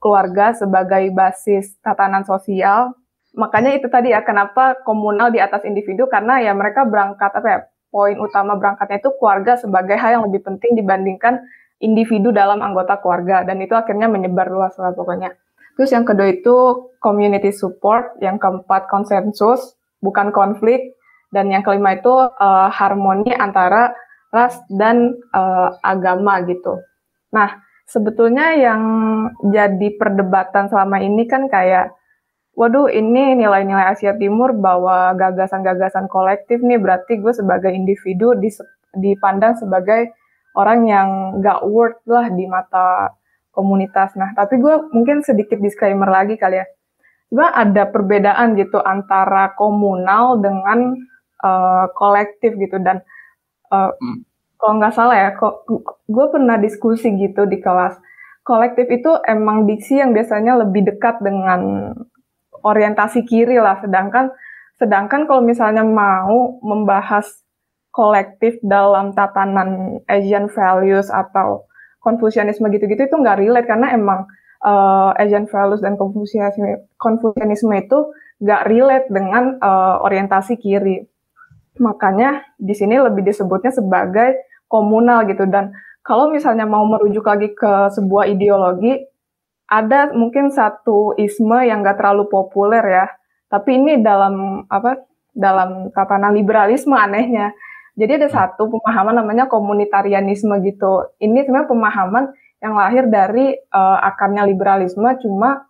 keluarga 0.00 0.52
sebagai 0.52 1.08
basis 1.16 1.80
tatanan 1.80 2.28
sosial. 2.28 2.92
Makanya 3.32 3.74
itu 3.74 3.88
tadi 3.88 4.12
ya 4.12 4.20
kenapa 4.20 4.76
komunal 4.84 5.32
di 5.32 5.40
atas 5.40 5.64
individu 5.64 6.04
karena 6.12 6.44
ya 6.44 6.52
mereka 6.52 6.84
berangkat 6.84 7.30
apa 7.32 7.48
ya 7.48 7.58
poin 7.90 8.16
utama 8.20 8.54
berangkatnya 8.54 9.02
itu 9.02 9.10
keluarga 9.18 9.58
sebagai 9.58 9.98
hal 9.98 10.18
yang 10.18 10.24
lebih 10.30 10.46
penting 10.46 10.78
dibandingkan 10.78 11.42
individu 11.82 12.30
dalam 12.30 12.60
anggota 12.62 13.00
keluarga 13.00 13.42
dan 13.42 13.58
itu 13.58 13.72
akhirnya 13.74 14.06
menyebar 14.06 14.52
luas 14.52 14.76
lah 14.78 14.92
pokoknya. 14.94 15.34
Terus 15.80 15.96
yang 15.96 16.04
kedua 16.04 16.28
itu 16.28 16.56
community 17.00 17.54
support, 17.54 18.18
yang 18.20 18.36
keempat 18.36 18.90
konsensus, 18.92 19.80
bukan 20.04 20.28
konflik, 20.28 20.92
dan 21.32 21.48
yang 21.48 21.64
kelima 21.64 21.96
itu 21.96 22.10
uh, 22.12 22.68
harmoni 22.68 23.32
antara 23.32 23.94
ras 24.30 24.58
dan 24.70 25.18
uh, 25.34 25.74
agama 25.82 26.42
gitu. 26.46 26.78
Nah, 27.34 27.58
sebetulnya 27.86 28.54
yang 28.54 28.82
jadi 29.50 29.98
perdebatan 29.98 30.70
selama 30.70 31.02
ini 31.02 31.26
kan 31.26 31.50
kayak 31.50 31.94
waduh 32.54 32.86
ini 32.90 33.38
nilai-nilai 33.38 33.94
Asia 33.94 34.14
Timur 34.14 34.54
bahwa 34.54 35.14
gagasan-gagasan 35.18 36.06
kolektif 36.06 36.62
nih 36.62 36.78
berarti 36.78 37.18
gue 37.18 37.34
sebagai 37.34 37.70
individu 37.74 38.34
dipandang 38.94 39.58
sebagai 39.58 40.14
orang 40.54 40.86
yang 40.86 41.08
gak 41.42 41.62
worth 41.66 42.02
lah 42.10 42.26
di 42.30 42.46
mata 42.46 43.14
komunitas. 43.54 44.14
Nah, 44.18 44.34
tapi 44.34 44.58
gue 44.58 44.90
mungkin 44.94 45.22
sedikit 45.22 45.58
disclaimer 45.58 46.06
lagi 46.06 46.38
kali 46.38 46.62
ya. 46.62 46.66
Coba 47.30 47.54
ada 47.54 47.86
perbedaan 47.86 48.58
gitu 48.58 48.82
antara 48.82 49.54
komunal 49.54 50.42
dengan 50.42 50.98
uh, 51.46 51.86
kolektif 51.94 52.58
gitu 52.58 52.82
dan 52.82 53.06
uh, 53.70 53.94
hmm 53.96 54.30
kalau 54.60 54.76
nggak 54.76 54.92
salah 54.92 55.16
ya, 55.16 55.30
kok 55.40 55.64
gue 56.04 56.26
pernah 56.28 56.60
diskusi 56.60 57.08
gitu 57.16 57.48
di 57.48 57.64
kelas. 57.64 57.96
Kolektif 58.44 58.92
itu 58.92 59.08
emang 59.24 59.64
diksi 59.64 60.04
yang 60.04 60.12
biasanya 60.12 60.60
lebih 60.60 60.84
dekat 60.84 61.16
dengan 61.24 61.92
orientasi 62.60 63.24
kiri 63.24 63.56
lah, 63.56 63.80
sedangkan 63.80 64.28
sedangkan 64.76 65.24
kalau 65.24 65.40
misalnya 65.40 65.80
mau 65.80 66.60
membahas 66.60 67.40
kolektif 67.88 68.60
dalam 68.60 69.16
tatanan 69.16 70.00
Asian 70.06 70.52
values 70.52 71.08
atau 71.08 71.64
Konfusianisme 72.00 72.64
gitu-gitu 72.72 73.12
itu 73.12 73.16
nggak 73.16 73.44
relate 73.44 73.68
karena 73.68 73.92
emang 73.92 74.24
uh, 74.64 75.12
Asian 75.20 75.44
values 75.48 75.84
dan 75.84 76.00
Konfusianisme, 76.00 76.84
Konfusianisme 76.96 77.72
itu 77.76 78.12
nggak 78.40 78.62
relate 78.68 79.06
dengan 79.12 79.60
uh, 79.60 80.00
orientasi 80.04 80.56
kiri. 80.60 81.04
Makanya 81.80 82.44
di 82.60 82.76
sini 82.76 83.00
lebih 83.00 83.24
disebutnya 83.24 83.72
sebagai 83.72 84.36
komunal 84.68 85.24
gitu. 85.26 85.48
Dan 85.48 85.72
kalau 86.04 86.28
misalnya 86.28 86.68
mau 86.68 86.84
merujuk 86.84 87.24
lagi 87.24 87.50
ke 87.56 87.88
sebuah 87.96 88.28
ideologi 88.28 89.00
ada 89.70 90.10
mungkin 90.12 90.50
satu 90.50 91.14
isme 91.14 91.62
yang 91.64 91.80
gak 91.80 91.98
terlalu 91.98 92.28
populer 92.28 92.82
ya. 92.84 93.06
Tapi 93.48 93.80
ini 93.80 93.92
dalam 94.04 94.66
apa 94.68 95.00
dalam 95.32 95.88
tatanan 95.94 96.36
liberalisme 96.36 96.94
anehnya. 96.94 97.54
Jadi 97.98 98.22
ada 98.22 98.28
satu 98.30 98.70
pemahaman 98.70 99.18
namanya 99.18 99.44
komunitarianisme 99.50 100.54
gitu. 100.62 101.10
Ini 101.18 101.46
sebenarnya 101.46 101.70
pemahaman 101.70 102.24
yang 102.62 102.74
lahir 102.76 103.04
dari 103.10 103.56
uh, 103.72 103.98
akarnya 104.04 104.46
liberalisme. 104.46 105.06
Cuma 105.22 105.66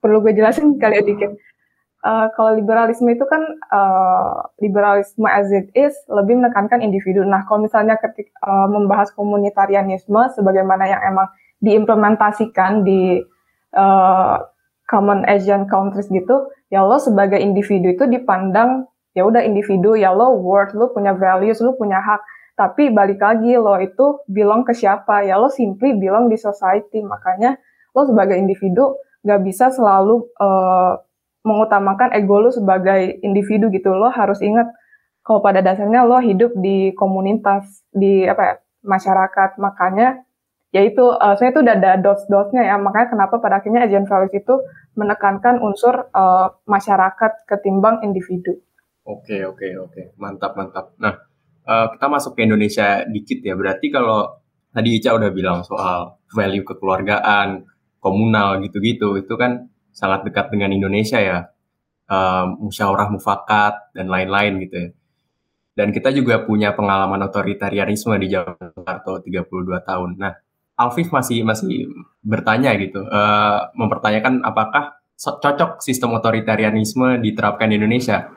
perlu 0.00 0.20
gue 0.20 0.36
jelasin 0.36 0.76
kali 0.76 1.00
ya 1.00 1.04
dikit 1.04 1.30
uh, 2.06 2.26
kalau 2.38 2.54
liberalisme 2.54 3.10
itu 3.10 3.26
kan 3.26 3.42
uh, 3.74 4.46
liberalisme 4.62 5.26
as 5.26 5.50
it 5.50 5.66
is 5.74 5.92
lebih 6.06 6.38
menekankan 6.38 6.78
individu. 6.78 7.26
Nah, 7.26 7.42
kalau 7.50 7.66
misalnya 7.66 7.98
ketika 7.98 8.30
uh, 8.46 8.70
membahas 8.70 9.10
komunitarianisme 9.18 10.30
sebagaimana 10.38 10.86
yang 10.86 11.02
emang 11.02 11.26
diimplementasikan 11.58 12.86
di 12.86 13.18
uh, 13.74 14.36
common 14.86 15.26
Asian 15.26 15.66
countries 15.66 16.06
gitu, 16.06 16.46
ya 16.70 16.86
lo 16.86 17.02
sebagai 17.02 17.42
individu 17.42 17.90
itu 17.90 18.06
dipandang 18.06 18.86
ya 19.18 19.26
udah 19.26 19.42
individu, 19.42 19.98
ya 19.98 20.14
lo 20.14 20.38
worth, 20.38 20.76
lo 20.78 20.94
punya 20.94 21.16
values, 21.16 21.58
lo 21.58 21.74
punya 21.74 21.98
hak. 21.98 22.22
Tapi 22.56 22.88
balik 22.94 23.20
lagi 23.20 23.58
lo 23.58 23.76
itu 23.82 24.22
belong 24.30 24.64
ke 24.64 24.72
siapa? 24.72 25.26
Ya 25.26 25.36
lo 25.36 25.50
simply 25.52 25.96
belong 25.96 26.30
di 26.32 26.38
society. 26.38 27.02
Makanya 27.04 27.58
lo 27.92 28.04
sebagai 28.06 28.36
individu 28.36 28.96
gak 29.26 29.42
bisa 29.42 29.74
selalu 29.74 30.22
uh, 30.38 31.00
mengutamakan 31.46 32.10
ego 32.18 32.42
lo 32.42 32.50
sebagai 32.50 33.22
individu 33.22 33.70
gitu. 33.70 33.94
Lo 33.94 34.10
harus 34.10 34.42
ingat 34.42 34.66
kalau 35.22 35.38
pada 35.38 35.62
dasarnya 35.62 36.02
lo 36.02 36.18
hidup 36.18 36.50
di 36.58 36.90
komunitas 36.98 37.86
di 37.94 38.26
apa 38.26 38.42
ya, 38.42 38.54
masyarakat. 38.82 39.62
Makanya 39.62 40.26
ya 40.74 40.82
itu 40.82 41.06
uh, 41.06 41.38
saya 41.38 41.54
itu 41.54 41.62
udah 41.62 41.74
ada 41.78 42.02
dots-dotsnya 42.02 42.66
ya. 42.66 42.74
Makanya 42.82 43.14
kenapa 43.14 43.38
pada 43.38 43.62
akhirnya 43.62 43.86
Asian 43.86 44.10
values 44.10 44.34
itu 44.34 44.54
menekankan 44.98 45.62
unsur 45.62 46.10
uh, 46.10 46.50
masyarakat 46.66 47.46
ketimbang 47.46 48.02
individu. 48.02 48.58
Oke 49.06 49.46
oke 49.46 49.66
oke. 49.86 50.02
Mantap 50.18 50.58
mantap. 50.58 50.98
Nah 50.98 51.14
uh, 51.62 51.86
kita 51.94 52.06
masuk 52.10 52.34
ke 52.34 52.42
Indonesia 52.42 53.06
dikit 53.06 53.38
ya. 53.38 53.54
Berarti 53.54 53.86
kalau 53.94 54.42
tadi 54.74 54.98
Ica 54.98 55.14
udah 55.14 55.30
bilang 55.30 55.62
soal 55.62 56.18
value 56.34 56.66
kekeluargaan 56.66 57.64
komunal 58.02 58.62
gitu-gitu 58.62 59.18
itu 59.18 59.34
kan 59.34 59.66
sangat 59.96 60.28
dekat 60.28 60.52
dengan 60.52 60.76
Indonesia 60.76 61.16
ya, 61.16 61.48
um, 62.12 62.68
musyawarah 62.68 63.08
mufakat 63.08 63.96
dan 63.96 64.12
lain-lain 64.12 64.60
gitu 64.68 64.76
ya. 64.76 64.88
Dan 65.76 65.92
kita 65.92 66.12
juga 66.12 66.44
punya 66.44 66.72
pengalaman 66.72 67.20
otoritarianisme 67.24 68.16
di 68.20 68.32
Jakarta 68.32 69.20
32 69.24 69.48
tahun. 69.84 70.16
Nah, 70.16 70.32
Alfif 70.76 71.08
masih 71.08 71.44
masih 71.44 71.88
bertanya 72.20 72.76
gitu, 72.76 73.00
uh, 73.08 73.72
mempertanyakan 73.72 74.44
apakah 74.44 75.00
cocok 75.16 75.80
sistem 75.80 76.12
otoritarianisme 76.12 77.16
diterapkan 77.24 77.72
di 77.72 77.80
Indonesia? 77.80 78.28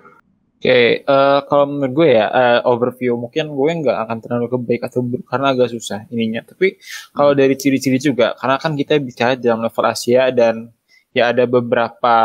Oke, 0.59 0.67
okay, 0.67 0.87
uh, 1.07 1.39
kalau 1.47 1.71
menurut 1.71 1.93
gue 1.95 2.07
ya 2.19 2.27
uh, 2.27 2.59
overview 2.67 3.15
mungkin 3.15 3.47
gue 3.55 3.71
nggak 3.79 3.97
akan 4.07 4.17
terlalu 4.19 4.47
kebaik 4.51 4.91
atau 4.91 4.99
buruk 4.99 5.23
karena 5.23 5.55
agak 5.55 5.71
susah 5.71 6.03
ininya. 6.11 6.43
Tapi 6.43 6.75
kalau 7.15 7.31
dari 7.31 7.55
ciri-ciri 7.55 7.95
juga, 7.95 8.35
karena 8.35 8.59
kan 8.59 8.75
kita 8.75 8.99
bicara 8.99 9.39
dalam 9.39 9.63
level 9.63 9.85
Asia 9.87 10.27
dan 10.35 10.67
ya 11.13 11.33
ada 11.33 11.45
beberapa 11.49 12.17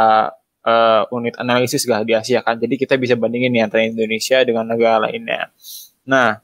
uh, 0.64 1.02
unit 1.12 1.36
analisis 1.38 1.84
gak 1.84 2.08
di 2.08 2.16
Asia 2.16 2.40
kan. 2.40 2.56
Jadi 2.58 2.74
kita 2.80 2.96
bisa 2.96 3.14
bandingin 3.14 3.52
nih 3.52 3.62
antara 3.68 3.84
Indonesia 3.84 4.40
dengan 4.42 4.68
negara 4.68 5.08
lainnya. 5.08 5.52
Nah, 6.08 6.40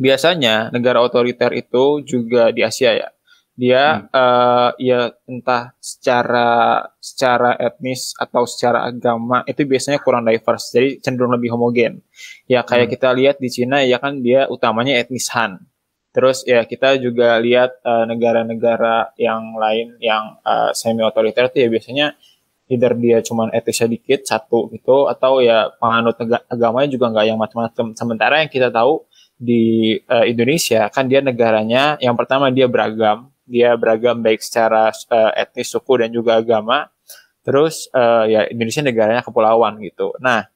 biasanya 0.00 0.72
negara 0.74 1.00
otoriter 1.04 1.52
itu 1.54 2.02
juga 2.02 2.50
di 2.50 2.64
Asia 2.64 2.92
ya. 2.96 3.08
Dia 3.54 4.02
hmm. 4.02 4.10
uh, 4.10 4.70
ya 4.82 5.14
entah 5.30 5.78
secara 5.78 6.82
secara 6.98 7.54
etnis 7.62 8.10
atau 8.18 8.50
secara 8.50 8.82
agama 8.82 9.46
itu 9.46 9.62
biasanya 9.62 10.02
kurang 10.02 10.26
diverse. 10.26 10.74
Jadi 10.74 10.98
cenderung 10.98 11.38
lebih 11.38 11.54
homogen. 11.54 12.02
Ya 12.50 12.66
kayak 12.66 12.90
hmm. 12.90 12.94
kita 12.98 13.08
lihat 13.14 13.36
di 13.38 13.48
Cina 13.54 13.86
ya 13.86 14.02
kan 14.02 14.18
dia 14.26 14.50
utamanya 14.50 14.98
etnis 14.98 15.30
Han 15.30 15.62
Terus 16.14 16.46
ya 16.46 16.62
kita 16.62 16.94
juga 17.02 17.34
lihat 17.42 17.82
eh, 17.82 18.04
negara-negara 18.06 19.10
uh, 19.10 19.18
yang 19.18 19.58
lain 19.58 19.98
yang 19.98 20.38
uh, 20.46 20.70
semi 20.70 21.02
otoriter 21.02 21.50
itu 21.50 21.66
ya 21.66 21.68
biasanya 21.68 22.06
either 22.70 22.94
dia 22.94 23.18
cuma 23.18 23.50
etis 23.50 23.82
sedikit 23.82 24.22
satu 24.22 24.70
gitu 24.70 25.10
atau 25.10 25.42
ya 25.42 25.74
penganut 25.76 26.14
agamanya 26.46 26.86
juga 26.86 27.10
nggak 27.10 27.26
yang 27.26 27.38
macam-macam. 27.42 27.98
Sementara 27.98 28.46
yang 28.46 28.48
kita 28.48 28.70
tahu 28.70 29.02
di 29.34 29.98
uh, 30.06 30.22
Indonesia 30.22 30.86
kan 30.86 31.10
dia 31.10 31.18
negaranya 31.18 31.98
yang 31.98 32.14
pertama 32.14 32.46
dia 32.54 32.70
beragam, 32.70 33.34
dia 33.42 33.74
beragam 33.74 34.22
baik 34.22 34.38
secara 34.38 34.94
uh, 35.10 35.32
etnis, 35.34 35.66
suku 35.66 35.98
dan 35.98 36.14
juga 36.14 36.38
agama. 36.38 36.86
Terus 37.42 37.90
uh, 37.90 38.24
ya 38.30 38.46
Indonesia 38.48 38.86
negaranya 38.86 39.20
kepulauan 39.26 39.82
gitu. 39.82 40.14
Nah, 40.22 40.46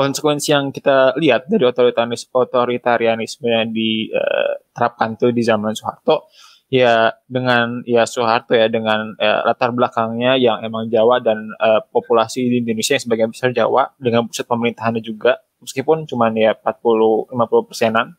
konsekuensi 0.00 0.56
yang 0.56 0.72
kita 0.72 1.12
lihat 1.20 1.44
dari 1.44 1.68
otoritaris 1.68 2.32
otoritarianisme 2.32 3.44
yang 3.44 3.68
diterapkan 3.68 5.20
tuh 5.20 5.28
di 5.28 5.44
zaman 5.44 5.76
Soeharto 5.76 6.32
ya 6.72 7.12
dengan 7.28 7.84
ya 7.84 8.08
Soeharto 8.08 8.56
ya 8.56 8.72
dengan 8.72 9.12
ya, 9.20 9.44
latar 9.44 9.76
belakangnya 9.76 10.40
yang 10.40 10.64
emang 10.64 10.88
Jawa 10.88 11.20
dan 11.20 11.52
uh, 11.60 11.84
populasi 11.92 12.48
di 12.48 12.64
Indonesia 12.64 12.96
yang 12.96 13.04
sebagian 13.04 13.28
besar 13.28 13.52
Jawa 13.52 13.92
dengan 14.00 14.24
pusat 14.24 14.48
pemerintahannya 14.48 15.04
juga 15.04 15.36
meskipun 15.60 16.08
cuma 16.08 16.32
ya 16.32 16.56
40 16.56 17.36
50 17.36 17.68
persenan 17.68 18.16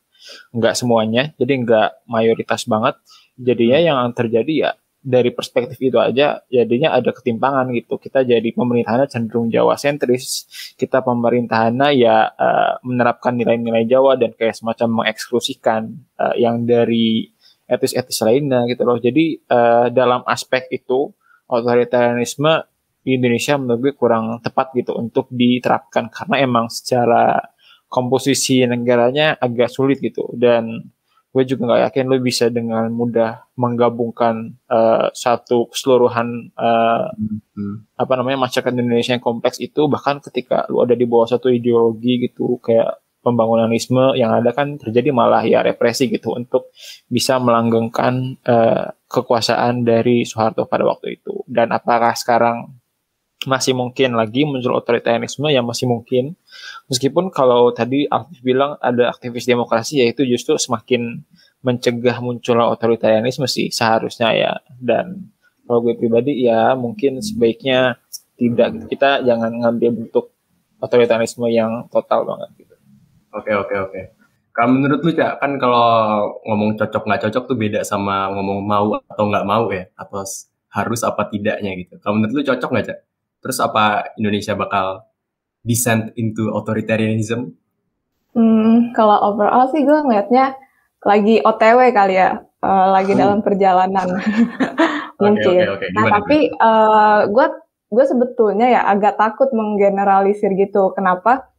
nggak 0.54 0.78
semuanya 0.78 1.34
jadi 1.42 1.54
nggak 1.66 1.90
mayoritas 2.06 2.70
banget. 2.70 2.94
Jadinya 3.42 3.80
yang 3.82 3.98
terjadi 4.14 4.54
ya 4.54 4.72
dari 5.01 5.34
perspektif 5.34 5.81
itu 5.81 5.98
aja 5.98 6.46
jadinya 6.46 6.93
ada 6.93 7.10
ketimpangan 7.10 7.74
gitu. 7.74 7.98
Kita 7.98 8.22
jadi 8.22 8.46
pemerintahannya 8.53 9.10
cenderung 9.10 9.50
Jawa 9.50 9.74
sentris, 9.74 10.46
kita 10.77 11.01
pemerintahannya 11.01 11.89
ya 11.98 12.29
uh, 12.29 12.77
menerapkan 12.86 13.34
nilai-nilai 13.34 13.89
Jawa 13.89 14.15
dan 14.22 14.38
kayak 14.38 14.53
semacam 14.53 15.01
mengeksklusikan 15.01 15.89
uh, 16.22 16.38
yang 16.38 16.70
dari 16.70 17.34
etis-etis 17.65 18.22
lainnya 18.22 18.70
gitu 18.70 18.86
loh. 18.86 19.01
Jadi 19.01 19.41
uh, 19.50 19.89
dalam 19.89 20.22
aspek 20.29 20.70
itu 20.70 21.10
otoritarianisme 21.50 22.70
di 23.01 23.17
Indonesia 23.17 23.58
menurut 23.58 23.79
gue 23.81 23.93
kurang 23.98 24.38
tepat 24.46 24.77
gitu 24.77 24.93
untuk 24.93 25.25
diterapkan 25.34 26.13
karena 26.13 26.46
emang 26.46 26.70
secara 26.70 27.41
komposisi 27.89 28.62
negaranya 28.70 29.36
agak 29.41 29.74
sulit 29.74 29.98
gitu 29.98 30.29
dan 30.38 30.93
gue 31.32 31.44
juga 31.48 31.64
nggak 31.64 31.82
yakin 31.88 32.06
lo 32.12 32.20
bisa 32.20 32.52
dengan 32.52 32.92
mudah 32.92 33.48
menggabungkan 33.56 34.60
uh, 34.68 35.08
satu 35.16 35.72
keseluruhan 35.72 36.52
uh, 36.60 37.08
hmm. 37.16 37.96
apa 37.96 38.14
namanya 38.20 38.44
masyarakat 38.44 38.76
Indonesia 38.76 39.16
yang 39.16 39.24
kompleks 39.24 39.56
itu 39.64 39.88
bahkan 39.88 40.20
ketika 40.20 40.68
lo 40.68 40.84
ada 40.84 40.92
di 40.92 41.08
bawah 41.08 41.32
satu 41.32 41.48
ideologi 41.48 42.28
gitu 42.28 42.60
kayak 42.60 43.00
pembangunanisme 43.24 44.18
yang 44.18 44.34
ada 44.34 44.52
kan 44.52 44.76
terjadi 44.76 45.14
malah 45.14 45.46
ya 45.46 45.64
represi 45.64 46.10
gitu 46.12 46.36
untuk 46.36 46.74
bisa 47.08 47.40
melanggengkan 47.40 48.36
uh, 48.44 48.92
kekuasaan 49.08 49.88
dari 49.88 50.28
Soeharto 50.28 50.68
pada 50.68 50.84
waktu 50.84 51.22
itu 51.22 51.48
dan 51.48 51.72
apakah 51.72 52.12
sekarang 52.18 52.81
masih 53.50 53.74
mungkin 53.74 54.14
lagi 54.14 54.46
muncul 54.46 54.78
otoritarianisme 54.78 55.50
yang 55.50 55.66
masih 55.66 55.90
mungkin 55.90 56.38
meskipun 56.86 57.34
kalau 57.34 57.74
tadi 57.74 58.06
Alfif 58.06 58.38
bilang 58.46 58.78
ada 58.78 59.10
aktivis 59.10 59.50
demokrasi 59.50 60.06
yaitu 60.06 60.22
justru 60.30 60.62
semakin 60.62 61.26
mencegah 61.66 62.22
munculnya 62.22 62.70
otoritarianisme 62.70 63.50
sih 63.50 63.74
seharusnya 63.74 64.30
ya 64.38 64.54
dan 64.78 65.34
kalau 65.66 65.82
gue 65.82 65.98
pribadi 65.98 66.46
ya 66.46 66.78
mungkin 66.78 67.18
sebaiknya 67.18 67.98
tidak 68.38 68.90
kita 68.90 69.26
jangan 69.26 69.54
ngambil 69.58 69.90
bentuk 70.06 70.34
otoritarianisme 70.82 71.46
yang 71.50 71.86
total 71.94 72.26
banget 72.26 72.50
gitu. 72.66 72.76
Oke 73.38 73.54
oke 73.54 73.76
oke. 73.90 74.02
Kalau 74.52 74.70
menurut 74.76 75.00
lu 75.00 75.16
Cak, 75.16 75.40
kan 75.40 75.56
kalau 75.56 75.88
ngomong 76.44 76.76
cocok 76.76 77.08
nggak 77.08 77.22
cocok 77.24 77.44
tuh 77.48 77.56
beda 77.56 77.88
sama 77.88 78.28
ngomong 78.36 78.60
mau 78.60 79.00
atau 79.08 79.24
nggak 79.32 79.48
mau 79.48 79.72
ya, 79.72 79.88
atau 79.96 80.28
harus 80.76 81.02
apa 81.08 81.24
tidaknya 81.32 81.72
gitu. 81.80 81.96
Kalau 82.04 82.20
menurut 82.20 82.36
lu 82.36 82.44
cocok 82.44 82.70
nggak 82.76 82.86
Cak? 82.92 83.00
Terus 83.42 83.58
apa 83.58 84.16
Indonesia 84.22 84.54
bakal 84.54 85.06
descend 85.66 86.14
into 86.18 86.54
authoritarianism? 86.54 87.58
Hmm, 88.32 88.96
kalau 88.96 89.34
overall 89.34 89.68
sih 89.74 89.84
gue 89.84 90.00
ngeliatnya 90.08 90.56
lagi 91.02 91.42
OTW 91.42 91.92
kali 91.92 92.16
ya, 92.16 92.40
uh, 92.62 92.88
lagi 92.94 93.18
hmm. 93.18 93.20
dalam 93.20 93.40
perjalanan 93.42 94.08
mungkin. 95.22 95.58
Okay, 95.58 95.68
okay, 95.68 95.90
okay. 95.90 95.90
nah 95.98 96.06
tapi 96.22 96.38
gue 97.28 97.48
uh, 97.50 97.52
gue 97.92 98.06
sebetulnya 98.08 98.72
ya 98.72 98.82
agak 98.88 99.20
takut 99.20 99.52
menggeneralisir 99.52 100.56
gitu. 100.56 100.96
Kenapa? 100.96 101.52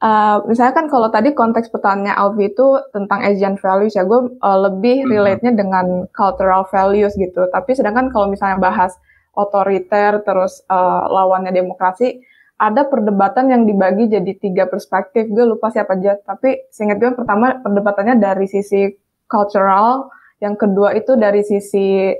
Uh, 0.00 0.40
misalnya 0.48 0.72
kan 0.72 0.88
kalau 0.88 1.12
tadi 1.12 1.36
konteks 1.36 1.68
pertanyaannya 1.68 2.16
Alvi 2.16 2.48
itu 2.48 2.80
tentang 2.88 3.20
Asian 3.20 3.60
values 3.60 3.92
ya, 3.92 4.08
gue 4.08 4.32
uh, 4.40 4.58
lebih 4.64 5.04
mm-hmm. 5.04 5.12
relate-nya 5.12 5.52
dengan 5.52 6.08
cultural 6.16 6.64
values 6.72 7.12
gitu. 7.20 7.44
Tapi 7.52 7.76
sedangkan 7.76 8.08
kalau 8.08 8.32
misalnya 8.32 8.56
bahas 8.56 8.96
otoriter 9.40 10.20
terus 10.20 10.60
uh, 10.68 11.08
lawannya 11.08 11.56
demokrasi, 11.56 12.20
ada 12.60 12.84
perdebatan 12.84 13.48
yang 13.48 13.64
dibagi 13.64 14.12
jadi 14.12 14.32
tiga 14.36 14.64
perspektif. 14.68 15.32
Gue 15.32 15.48
lupa 15.48 15.72
siapa 15.72 15.96
aja, 15.96 16.20
tapi 16.20 16.68
seingat 16.68 17.00
gue 17.00 17.16
pertama 17.16 17.56
perdebatannya 17.56 18.20
dari 18.20 18.44
sisi 18.44 18.92
cultural, 19.24 20.12
yang 20.44 20.60
kedua 20.60 20.92
itu 20.92 21.16
dari 21.16 21.40
sisi 21.40 22.12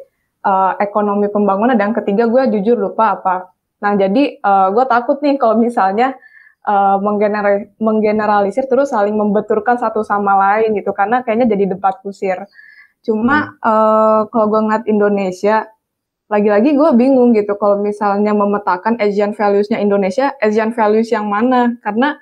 uh, 0.48 0.72
ekonomi 0.80 1.28
pembangunan, 1.28 1.76
dan 1.76 1.92
ketiga 1.92 2.24
gue 2.24 2.56
jujur 2.56 2.80
lupa 2.80 3.20
apa. 3.20 3.52
Nah 3.84 3.92
jadi 4.00 4.40
uh, 4.40 4.72
gue 4.72 4.84
takut 4.88 5.20
nih 5.20 5.36
kalau 5.36 5.60
misalnya 5.60 6.16
uh, 6.64 6.96
menggeneralisir 7.80 8.64
terus 8.68 8.92
saling 8.92 9.16
membenturkan 9.16 9.76
satu 9.76 10.04
sama 10.04 10.36
lain 10.36 10.76
gitu 10.76 10.92
karena 10.96 11.20
kayaknya 11.20 11.52
jadi 11.52 11.76
debat 11.76 12.00
kusir. 12.00 12.48
Cuma 13.00 13.56
hmm. 13.56 13.64
uh, 13.64 14.20
kalau 14.28 14.46
gue 14.52 14.60
ngeliat 14.60 14.84
Indonesia, 14.88 15.68
lagi-lagi 16.30 16.78
gue 16.78 16.90
bingung 16.94 17.34
gitu 17.34 17.58
kalau 17.58 17.82
misalnya 17.82 18.30
memetakan 18.30 18.94
Asian 19.02 19.34
values-nya 19.34 19.82
Indonesia, 19.82 20.30
Asian 20.38 20.70
values 20.70 21.10
yang 21.10 21.26
mana? 21.26 21.74
Karena 21.82 22.14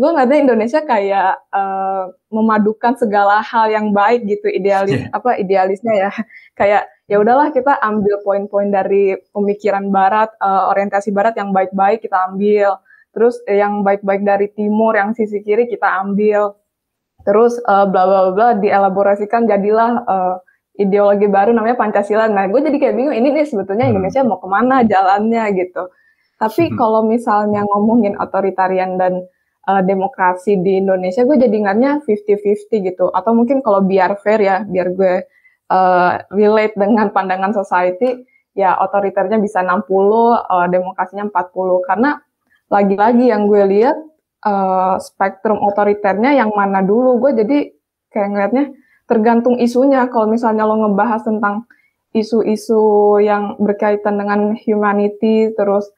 gue 0.00 0.08
nggak 0.08 0.26
ada 0.32 0.36
Indonesia 0.40 0.80
kayak 0.80 1.32
uh, 1.52 2.08
memadukan 2.32 2.96
segala 2.96 3.44
hal 3.44 3.68
yang 3.68 3.92
baik 3.92 4.24
gitu 4.24 4.48
idealis 4.48 4.96
yeah. 4.96 5.12
apa 5.12 5.36
idealisnya 5.36 5.92
ya 6.08 6.10
kayak 6.58 6.88
ya 7.04 7.20
udahlah 7.20 7.52
kita 7.52 7.76
ambil 7.84 8.16
poin-poin 8.24 8.72
dari 8.72 9.20
pemikiran 9.36 9.92
Barat 9.92 10.32
uh, 10.40 10.72
orientasi 10.72 11.12
Barat 11.12 11.36
yang 11.36 11.52
baik-baik 11.52 12.00
kita 12.00 12.16
ambil 12.32 12.80
terus 13.12 13.42
yang 13.44 13.84
baik-baik 13.84 14.24
dari 14.24 14.48
timur 14.48 14.96
yang 14.96 15.12
sisi 15.12 15.44
kiri 15.44 15.68
kita 15.68 15.84
ambil 16.00 16.56
terus 17.28 17.60
uh, 17.68 17.84
bla 17.84 18.08
bla 18.08 18.32
bla 18.32 18.48
dielaborasikan 18.56 19.44
jadilah 19.44 20.00
uh, 20.08 20.40
ideologi 20.78 21.26
baru 21.26 21.50
namanya 21.50 21.76
Pancasila 21.78 22.30
nah 22.30 22.46
gue 22.46 22.60
jadi 22.62 22.76
kayak 22.76 22.94
bingung 22.94 23.16
ini 23.16 23.34
nih 23.34 23.46
sebetulnya 23.48 23.88
hmm. 23.88 23.92
Indonesia 23.96 24.20
mau 24.22 24.38
ke 24.38 24.48
mana 24.48 24.86
jalannya 24.86 25.44
gitu 25.58 25.90
tapi 26.40 26.72
hmm. 26.72 26.76
kalau 26.78 27.04
misalnya 27.04 27.66
ngomongin 27.66 28.16
otoritarian 28.16 28.96
dan 28.96 29.26
uh, 29.68 29.82
demokrasi 29.84 30.60
di 30.62 30.80
Indonesia 30.80 31.26
gue 31.26 31.36
jadi 31.36 31.54
ingatnya 31.54 32.00
50-50 32.06 32.88
gitu 32.90 33.06
atau 33.12 33.32
mungkin 33.36 33.60
kalau 33.60 33.84
biar 33.84 34.16
fair 34.22 34.40
ya 34.40 34.56
biar 34.64 34.88
gue 34.94 35.14
uh, 35.70 36.12
relate 36.32 36.74
dengan 36.78 37.12
pandangan 37.12 37.52
society 37.52 38.24
ya 38.56 38.74
otoriternya 38.82 39.38
bisa 39.38 39.62
60 39.62 39.86
uh, 39.86 40.66
demokrasinya 40.66 41.30
40 41.30 41.88
karena 41.88 42.10
lagi-lagi 42.70 43.24
yang 43.30 43.50
gue 43.50 43.62
lihat 43.66 43.96
uh, 44.46 44.96
spektrum 44.98 45.58
otoriternya 45.60 46.34
yang 46.34 46.50
mana 46.54 46.82
dulu 46.82 47.18
gue 47.22 47.42
jadi 47.42 47.58
kayak 48.10 48.28
ngeliatnya 48.30 48.64
tergantung 49.10 49.58
isunya 49.58 50.06
kalau 50.06 50.30
misalnya 50.30 50.62
lo 50.62 50.78
ngebahas 50.86 51.26
tentang 51.26 51.66
isu-isu 52.14 53.18
yang 53.18 53.58
berkaitan 53.58 54.18
dengan 54.18 54.54
humanity 54.54 55.50
terus 55.58 55.90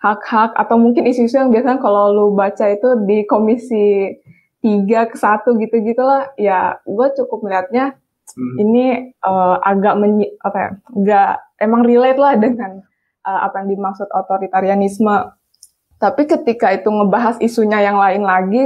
hak-hak 0.00 0.56
atau 0.56 0.80
mungkin 0.80 1.04
isu-isu 1.04 1.36
yang 1.36 1.52
biasanya 1.52 1.80
kalau 1.80 2.12
lo 2.12 2.24
baca 2.32 2.72
itu 2.72 3.04
di 3.04 3.28
komisi 3.28 4.16
tiga 4.64 5.04
ke 5.12 5.16
satu 5.20 5.60
gitu 5.60 5.84
gitulah 5.84 6.32
ya 6.40 6.80
gue 6.88 7.08
cukup 7.20 7.44
melihatnya 7.44 8.00
hmm. 8.32 8.54
ini 8.64 8.84
uh, 9.20 9.60
agak 9.60 10.00
menyi 10.00 10.32
apa 10.40 10.56
ya 10.56 10.70
nggak 10.88 11.32
emang 11.60 11.82
relate 11.84 12.20
lah 12.20 12.32
dengan 12.40 12.80
uh, 13.28 13.40
apa 13.44 13.60
yang 13.60 13.76
dimaksud 13.76 14.08
otoritarianisme 14.08 15.36
tapi 16.04 16.28
ketika 16.28 16.68
itu 16.74 16.92
ngebahas 16.92 17.40
isunya 17.40 17.80
yang 17.80 17.96
lain 17.96 18.28
lagi, 18.28 18.64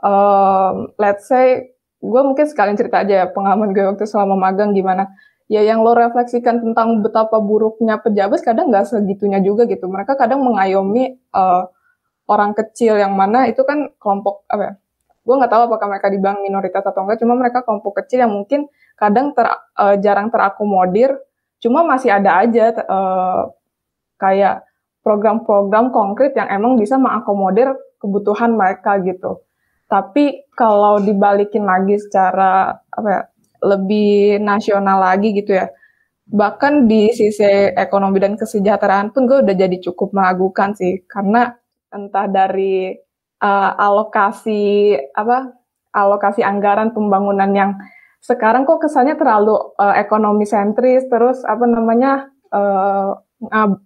um, 0.00 0.88
let's 0.96 1.28
say 1.28 1.76
gue 2.00 2.20
mungkin 2.24 2.48
sekalian 2.48 2.76
cerita 2.80 3.04
aja 3.04 3.24
ya 3.24 3.26
pengalaman 3.28 3.76
gue 3.76 3.84
waktu 3.84 4.08
selama 4.08 4.34
magang 4.36 4.72
gimana. 4.72 5.12
Ya 5.50 5.66
yang 5.66 5.82
lo 5.82 5.92
refleksikan 5.98 6.62
tentang 6.62 7.02
betapa 7.02 7.42
buruknya 7.42 7.98
pejabat 7.98 8.40
kadang 8.46 8.70
nggak 8.70 8.86
segitunya 8.88 9.42
juga 9.42 9.66
gitu. 9.66 9.90
Mereka 9.90 10.14
kadang 10.14 10.46
mengayomi 10.46 11.18
uh, 11.34 11.66
orang 12.30 12.54
kecil 12.54 12.96
yang 12.96 13.18
mana 13.18 13.50
itu 13.50 13.66
kan 13.66 13.90
kelompok 13.98 14.46
apa 14.46 14.62
ya? 14.62 14.72
Gue 15.26 15.34
nggak 15.36 15.50
tahu 15.50 15.62
apakah 15.66 15.86
mereka 15.90 16.08
dibilang 16.08 16.38
minoritas 16.40 16.86
atau 16.86 17.02
enggak. 17.04 17.18
Cuma 17.20 17.34
mereka 17.34 17.66
kelompok 17.66 17.98
kecil 18.02 18.24
yang 18.24 18.32
mungkin 18.32 18.70
kadang 18.94 19.34
ter, 19.34 19.50
uh, 19.50 19.96
jarang 19.98 20.30
terakomodir. 20.30 21.18
Cuma 21.60 21.82
masih 21.82 22.14
ada 22.14 22.40
aja 22.40 22.72
uh, 22.86 23.50
kayak 24.22 24.64
program-program 25.02 25.90
konkret 25.90 26.32
yang 26.38 26.48
emang 26.48 26.78
bisa 26.78 26.94
mengakomodir 26.94 27.74
kebutuhan 27.98 28.54
mereka 28.54 28.96
gitu. 29.02 29.42
Tapi 29.90 30.46
kalau 30.54 31.02
dibalikin 31.02 31.66
lagi 31.66 31.98
secara 31.98 32.70
apa 32.70 33.08
ya, 33.10 33.22
lebih 33.66 34.38
nasional 34.38 35.02
lagi 35.02 35.34
gitu 35.34 35.58
ya. 35.58 35.66
Bahkan 36.30 36.86
di 36.86 37.10
sisi 37.10 37.74
ekonomi 37.74 38.22
dan 38.22 38.38
kesejahteraan 38.38 39.10
pun 39.10 39.26
gue 39.26 39.42
udah 39.42 39.56
jadi 39.58 39.76
cukup 39.82 40.14
meragukan 40.14 40.78
sih 40.78 41.02
karena 41.10 41.58
entah 41.90 42.30
dari 42.30 42.94
uh, 43.42 43.70
alokasi 43.74 44.94
apa 45.10 45.50
alokasi 45.90 46.46
anggaran 46.46 46.94
pembangunan 46.94 47.50
yang 47.50 47.70
sekarang 48.22 48.62
kok 48.62 48.78
kesannya 48.84 49.18
terlalu 49.18 49.58
uh, 49.74 49.98
ekonomi 49.98 50.46
sentris 50.46 51.02
terus 51.10 51.42
apa 51.42 51.66
namanya 51.66 52.30
uh, 52.54 53.18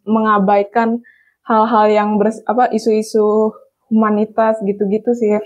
mengabaikan 0.04 1.00
hal-hal 1.46 1.86
yang 1.86 2.08
ber, 2.18 2.34
apa 2.44 2.68
isu-isu 2.74 3.54
humanitas 3.88 4.58
gitu-gitu 4.66 5.14
sih. 5.14 5.38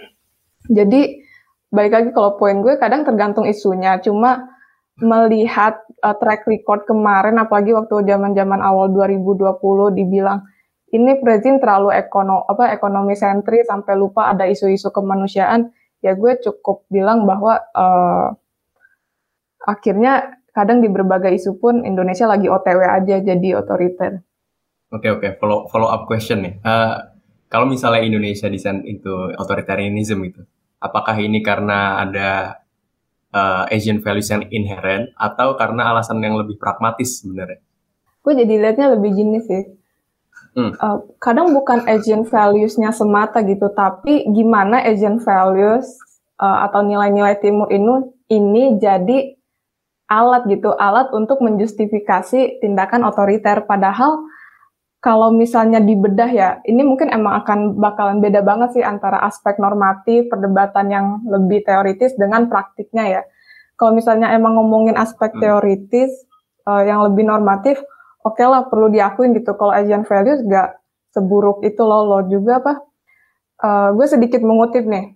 Jadi 0.69 1.25
balik 1.69 1.93
lagi 1.93 2.11
kalau 2.13 2.37
poin 2.37 2.61
gue 2.61 2.77
kadang 2.77 3.05
tergantung 3.05 3.45
isunya. 3.45 3.97
Cuma 4.05 4.49
melihat 4.99 5.83
uh, 6.03 6.17
track 6.19 6.45
record 6.47 6.85
kemarin 6.85 7.39
apalagi 7.39 7.71
waktu 7.75 8.03
zaman-zaman 8.07 8.59
awal 8.59 8.91
2020 8.91 9.95
dibilang 9.95 10.43
ini 10.91 11.21
presiden 11.21 11.61
terlalu 11.61 11.95
ekono 11.95 12.43
apa 12.49 12.73
ekonomi 12.75 13.15
sentris 13.15 13.69
sampai 13.69 13.95
lupa 13.95 14.33
ada 14.33 14.49
isu-isu 14.49 14.91
kemanusiaan 14.91 15.71
ya 16.03 16.19
gue 16.19 16.33
cukup 16.43 16.89
bilang 16.91 17.29
bahwa 17.29 17.63
uh, 17.77 18.35
akhirnya 19.69 20.43
kadang 20.51 20.83
di 20.83 20.89
berbagai 20.91 21.31
isu 21.37 21.61
pun 21.63 21.87
Indonesia 21.87 22.27
lagi 22.27 22.51
OTW 22.51 22.81
aja 22.83 23.17
jadi 23.23 23.49
otoriter. 23.61 24.25
Oke 24.89 25.13
oke 25.13 25.37
follow 25.39 25.69
follow 25.69 25.93
up 25.93 26.09
question 26.09 26.43
nih. 26.43 26.55
Uh, 26.65 26.97
kalau 27.53 27.69
misalnya 27.69 28.03
Indonesia 28.03 28.49
descend 28.49 28.85
itu 28.89 29.13
authoritarianism 29.37 30.21
itu, 30.25 30.43
apakah 30.79 31.19
ini 31.19 31.43
karena 31.43 32.03
ada 32.03 32.63
uh, 33.35 33.69
Asian 33.71 34.01
values 34.03 34.31
yang 34.31 34.47
inherent 34.51 35.11
atau 35.19 35.59
karena 35.59 35.91
alasan 35.91 36.23
yang 36.23 36.39
lebih 36.39 36.57
pragmatis 36.57 37.23
sebenarnya? 37.23 37.61
Gue 38.23 38.33
jadi 38.35 38.55
liatnya 38.61 38.95
lebih 38.99 39.11
gini 39.15 39.39
sih. 39.43 39.63
Hmm. 40.57 40.75
Uh, 40.75 40.99
kadang 41.23 41.55
bukan 41.55 41.87
Asian 41.87 42.27
values-nya 42.27 42.91
semata 42.91 43.45
gitu, 43.47 43.71
tapi 43.71 44.27
gimana 44.33 44.83
Asian 44.83 45.23
values 45.23 45.87
uh, 46.41 46.67
atau 46.67 46.83
nilai-nilai 46.83 47.39
timur 47.39 47.71
ini 47.71 48.11
ini 48.33 48.65
jadi 48.81 49.39
alat 50.09 50.49
gitu, 50.49 50.73
alat 50.73 51.13
untuk 51.13 51.45
menjustifikasi 51.45 52.65
tindakan 52.65 53.07
otoriter. 53.07 53.69
Padahal 53.69 54.25
kalau 54.99 55.31
misalnya 55.31 55.79
dibedah 55.79 56.31
ya, 56.31 56.49
ini 56.67 56.83
mungkin 56.83 57.15
emang 57.15 57.47
akan 57.47 57.79
bakalan 57.79 58.19
beda 58.19 58.43
banget 58.43 58.75
sih 58.75 58.83
antara 58.83 59.23
aspek 59.23 59.55
normatif, 59.63 60.27
perdebatan 60.27 60.91
yang 60.91 61.07
lebih 61.23 61.63
teoritis 61.63 62.19
dengan 62.19 62.51
praktiknya 62.51 63.05
ya. 63.07 63.23
Kalau 63.79 63.95
misalnya 63.95 64.35
emang 64.35 64.59
ngomongin 64.59 64.99
aspek 64.99 65.39
hmm. 65.39 65.41
teoritis 65.43 66.11
uh, 66.67 66.83
yang 66.83 67.07
lebih 67.07 67.23
normatif, 67.23 67.79
oke 68.27 68.43
okay 68.43 68.47
lah 68.51 68.67
perlu 68.67 68.91
diakuin 68.91 69.39
gitu. 69.39 69.55
Kalau 69.55 69.71
Asian 69.71 70.03
values 70.03 70.43
gak 70.51 70.83
seburuk 71.15 71.63
itu 71.63 71.79
loh, 71.87 72.03
lo 72.03 72.19
juga 72.27 72.59
apa? 72.59 72.75
Uh, 73.63 73.89
gue 73.95 74.07
sedikit 74.11 74.43
mengutip 74.43 74.83
nih. 74.83 75.15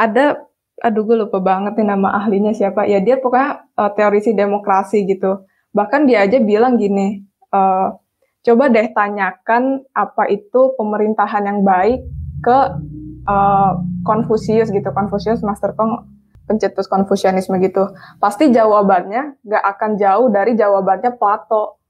Ada 0.00 0.40
aduh 0.80 1.04
gue 1.04 1.28
lupa 1.28 1.44
banget 1.44 1.76
nih 1.76 1.92
nama 1.92 2.24
ahlinya 2.24 2.56
siapa. 2.56 2.88
Ya 2.88 3.04
dia 3.04 3.20
pokoknya 3.20 3.68
uh, 3.76 3.92
teorisi 3.92 4.32
demokrasi 4.32 5.04
gitu. 5.04 5.44
Bahkan 5.76 6.08
dia 6.08 6.24
aja 6.24 6.40
bilang 6.40 6.80
gini, 6.80 7.20
uh, 7.52 8.00
coba 8.40 8.72
deh 8.72 8.88
tanyakan 8.96 9.84
apa 9.92 10.28
itu 10.32 10.72
pemerintahan 10.80 11.44
yang 11.44 11.60
baik 11.60 12.00
ke 12.40 12.58
uh, 13.28 13.72
Confucius 14.04 14.72
gitu. 14.72 14.88
Confucius 14.92 15.44
Master 15.44 15.76
Kong 15.76 16.08
pencetus 16.48 16.88
Konfusianisme 16.88 17.60
gitu. 17.62 17.92
Pasti 18.18 18.50
jawabannya 18.50 19.38
gak 19.44 19.64
akan 19.76 19.90
jauh 20.00 20.26
dari 20.32 20.56
jawabannya 20.56 21.14
Plato 21.20 21.80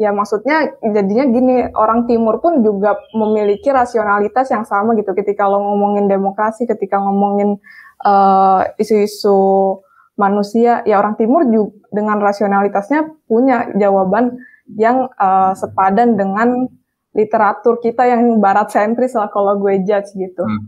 ya 0.00 0.16
maksudnya 0.16 0.80
jadinya 0.80 1.28
gini 1.28 1.56
orang 1.76 2.08
timur 2.08 2.40
pun 2.40 2.64
juga 2.64 2.96
memiliki 3.12 3.68
rasionalitas 3.68 4.48
yang 4.48 4.64
sama 4.64 4.96
gitu 4.96 5.12
ketika 5.12 5.44
lo 5.44 5.60
ngomongin 5.60 6.08
demokrasi 6.08 6.64
ketika 6.64 6.96
ngomongin 6.96 7.60
uh, 8.00 8.64
isu-isu 8.80 9.76
manusia 10.16 10.80
ya 10.88 10.96
orang 11.04 11.20
timur 11.20 11.44
juga 11.44 11.76
dengan 11.92 12.16
rasionalitasnya 12.16 13.12
punya 13.28 13.76
jawaban 13.76 14.40
yang 14.78 15.10
uh, 15.18 15.54
sepadan 15.56 16.14
dengan 16.14 16.68
literatur 17.14 17.82
kita 17.82 18.06
yang 18.06 18.38
barat 18.38 18.70
sentris 18.70 19.18
lah 19.18 19.30
kalau 19.30 19.58
gue 19.58 19.82
judge 19.82 20.14
gitu 20.14 20.46
hmm. 20.46 20.66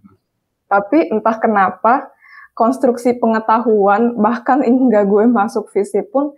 tapi 0.66 1.10
entah 1.10 1.38
kenapa 1.38 2.10
konstruksi 2.52 3.16
pengetahuan 3.16 4.18
bahkan 4.18 4.60
hingga 4.60 5.06
gue 5.06 5.24
masuk 5.30 5.70
visi 5.70 6.02
pun 6.02 6.34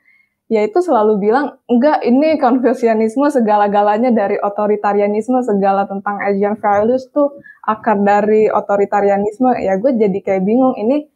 ya 0.53 0.61
itu 0.61 0.79
selalu 0.85 1.18
bilang 1.24 1.57
enggak 1.66 2.05
ini 2.05 2.37
konfusianisme 2.37 3.24
segala-galanya 3.33 4.12
dari 4.12 4.37
otoritarianisme 4.37 5.40
segala 5.40 5.88
tentang 5.88 6.20
Asian 6.20 6.61
values 6.61 7.09
tuh 7.11 7.40
akar 7.64 7.96
dari 8.05 8.53
otoritarianisme 8.53 9.57
ya 9.57 9.81
gue 9.81 9.96
jadi 9.96 10.18
kayak 10.20 10.44
bingung 10.44 10.77
ini 10.77 11.09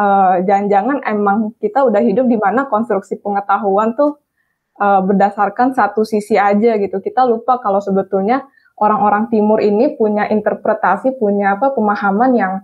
uh, 0.00 0.40
jangan-jangan 0.48 1.04
emang 1.04 1.52
kita 1.60 1.84
udah 1.84 2.00
hidup 2.00 2.24
di 2.24 2.40
mana 2.40 2.66
konstruksi 2.72 3.20
pengetahuan 3.20 3.92
tuh 3.92 4.16
uh, 4.80 5.04
berdasarkan 5.04 5.76
satu 5.76 6.02
sisi 6.02 6.40
aja 6.40 6.80
gitu. 6.80 6.98
Kita 6.98 7.28
lupa 7.28 7.60
kalau 7.60 7.78
sebetulnya 7.84 8.48
orang-orang 8.80 9.28
timur 9.28 9.60
ini 9.60 9.94
punya 9.94 10.26
interpretasi 10.32 11.20
punya 11.20 11.60
apa 11.60 11.76
pemahaman 11.76 12.32
yang 12.32 12.54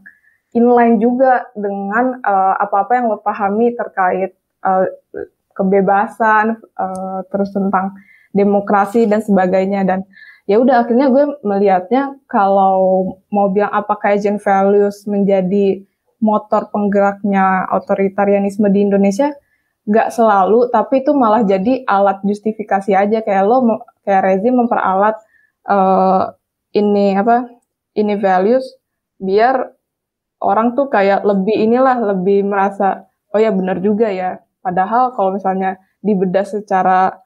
inline 0.57 0.97
juga 0.97 1.53
dengan 1.53 2.17
uh, 2.25 2.57
apa-apa 2.57 2.93
yang 2.97 3.13
lo 3.13 3.21
pahami 3.21 3.77
terkait 3.77 4.33
uh, 4.65 4.89
kebebasan, 5.53 6.57
uh, 6.81 7.21
terus 7.29 7.53
tentang 7.53 7.93
demokrasi 8.33 9.05
dan 9.05 9.21
sebagainya. 9.21 9.85
Dan 9.85 10.09
ya 10.49 10.57
udah 10.57 10.89
akhirnya 10.89 11.13
gue 11.13 11.25
melihatnya 11.45 12.17
kalau 12.25 13.13
mau 13.29 13.53
bilang 13.53 13.73
apakah 13.73 14.17
Asian 14.17 14.41
values 14.41 15.05
menjadi 15.05 15.85
motor 16.25 16.73
penggeraknya 16.73 17.69
otoritarianisme 17.77 18.65
di 18.73 18.89
Indonesia 18.89 19.37
gak 19.87 20.11
selalu 20.11 20.67
tapi 20.75 21.07
itu 21.07 21.15
malah 21.15 21.47
jadi 21.47 21.87
alat 21.87 22.19
justifikasi 22.27 22.91
aja 22.91 23.23
kayak 23.23 23.45
lo 23.47 23.83
kayak 24.03 24.23
rezim 24.23 24.59
memperalat 24.59 25.15
uh, 25.71 26.35
ini 26.75 27.15
apa 27.15 27.47
ini 27.95 28.19
values 28.19 28.67
biar 29.23 29.73
orang 30.43 30.75
tuh 30.75 30.91
kayak 30.91 31.23
lebih 31.23 31.55
inilah 31.55 31.97
lebih 32.03 32.43
merasa 32.43 33.07
oh 33.31 33.39
ya 33.39 33.55
benar 33.55 33.79
juga 33.79 34.11
ya 34.11 34.43
Padahal 34.67 35.15
kalau 35.15 35.31
misalnya 35.31 35.79
dibedah 36.03 36.43
secara 36.43 37.23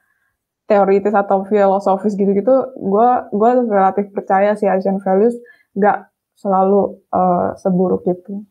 teoritis 0.68 1.16
atau 1.16 1.48
filosofis 1.48 2.12
gitu-gitu, 2.12 2.52
gue 2.76 3.10
gue 3.32 3.50
relatif 3.64 4.12
percaya 4.12 4.52
si 4.52 4.68
Asian 4.68 5.00
values 5.00 5.40
gak 5.72 6.12
selalu 6.36 7.00
uh, 7.08 7.56
seburuk 7.56 8.04
itu. 8.04 8.44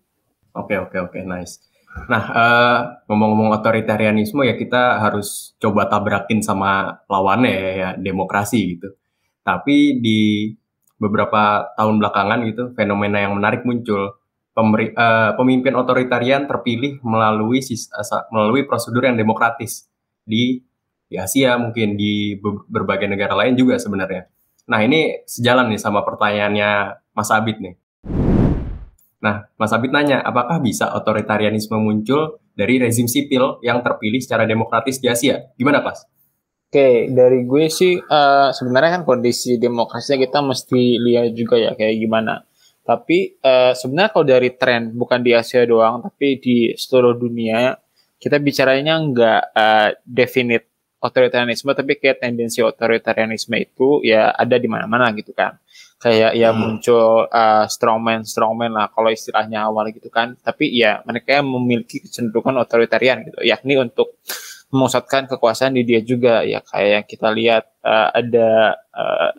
Oke 0.57 0.73
okay, 0.73 0.77
oke 0.81 0.89
okay, 0.89 0.99
oke 1.05 1.13
okay, 1.13 1.21
nice. 1.21 1.61
Nah 2.07 2.23
uh, 2.31 2.79
ngomong-ngomong 3.09 3.51
otoritarianisme 3.59 4.45
ya 4.47 4.55
kita 4.55 5.03
harus 5.03 5.57
coba 5.59 5.91
tabrakin 5.91 6.39
sama 6.39 7.03
lawannya 7.11 7.51
ya, 7.51 7.71
ya 7.75 7.89
demokrasi 7.97 8.77
gitu. 8.77 8.95
Tapi 9.43 9.99
di 9.99 10.53
beberapa 10.99 11.73
tahun 11.79 11.99
belakangan 11.99 12.39
gitu 12.47 12.63
fenomena 12.75 13.23
yang 13.23 13.35
menarik 13.35 13.63
muncul 13.63 14.19
pemeri, 14.51 14.91
uh, 14.93 15.33
pemimpin 15.39 15.73
otoritarian 15.79 16.45
terpilih 16.45 16.99
melalui 17.01 17.63
uh, 17.63 18.23
melalui 18.29 18.67
prosedur 18.67 19.07
yang 19.07 19.15
demokratis 19.15 19.87
di 20.27 20.59
di 21.09 21.17
Asia 21.17 21.57
mungkin 21.57 21.97
di 21.97 22.37
be 22.37 22.69
berbagai 22.69 23.09
negara 23.09 23.33
lain 23.33 23.57
juga 23.57 23.81
sebenarnya. 23.81 24.29
Nah 24.69 24.85
ini 24.85 25.25
sejalan 25.25 25.73
nih 25.73 25.81
sama 25.81 26.05
pertanyaannya 26.05 26.69
Mas 27.17 27.33
Abid 27.33 27.57
nih. 27.57 27.73
Nah 29.19 29.51
Mas 29.59 29.71
Abid 29.75 29.91
nanya 29.91 30.23
apakah 30.23 30.63
bisa 30.63 30.95
otoritarianisme 30.95 31.75
muncul 31.75 32.39
dari 32.55 32.79
rezim 32.79 33.07
sipil 33.07 33.59
yang 33.63 33.83
terpilih 33.83 34.19
secara 34.23 34.47
demokratis 34.47 34.99
di 34.99 35.07
Asia? 35.11 35.51
Gimana 35.59 35.83
Pas? 35.83 36.03
Oke, 36.69 37.09
dari 37.09 37.49
gue 37.49 37.65
sih 37.65 37.97
uh, 37.97 38.53
sebenarnya 38.53 39.01
kan 39.01 39.03
kondisi 39.03 39.57
demokrasinya 39.57 40.21
kita 40.21 40.39
mesti 40.45 41.01
lihat 41.01 41.33
juga 41.33 41.57
ya 41.57 41.73
kayak 41.73 41.97
gimana. 41.97 42.45
Tapi 42.85 43.41
uh, 43.41 43.73
sebenarnya 43.73 44.11
kalau 44.13 44.25
dari 44.29 44.49
tren 44.53 44.93
bukan 44.93 45.17
di 45.25 45.33
Asia 45.33 45.65
doang, 45.65 46.05
tapi 46.05 46.37
di 46.37 46.77
seluruh 46.77 47.17
dunia 47.17 47.73
kita 48.21 48.37
bicaranya 48.37 49.01
nggak 49.01 49.41
uh, 49.49 49.89
definite 50.05 50.69
otoritarianisme, 51.01 51.71
tapi 51.73 51.97
kayak 51.97 52.21
tendensi 52.21 52.59
otoritarianisme 52.61 53.55
itu 53.57 54.05
ya 54.05 54.29
ada 54.29 54.59
di 54.59 54.69
mana-mana 54.69 55.09
gitu 55.17 55.33
kan. 55.33 55.57
Kayak 55.99 56.31
ya 56.39 56.49
hmm. 56.55 56.59
muncul 56.59 57.27
uh, 57.27 57.67
strongman 57.67 58.23
strongman 58.23 58.71
lah 58.71 58.87
kalau 58.87 59.11
istilahnya 59.11 59.67
awal 59.67 59.91
gitu 59.91 60.07
kan. 60.07 60.39
Tapi 60.39 60.71
ya 60.71 61.03
mereka 61.03 61.43
yang 61.43 61.51
memiliki 61.51 61.99
kecenderungan 61.99 62.55
otoritarian 62.63 63.27
gitu, 63.27 63.43
yakni 63.43 63.75
untuk 63.75 64.15
memusatkan 64.71 65.27
kekuasaan 65.27 65.75
di 65.75 65.83
dia 65.83 65.99
juga 65.99 66.45
ya 66.45 66.61
kayak 66.61 66.89
yang 66.93 67.05
kita 67.09 67.27
lihat 67.33 67.63
uh, 67.83 68.15
ada 68.15 68.79
uh, 68.95 69.31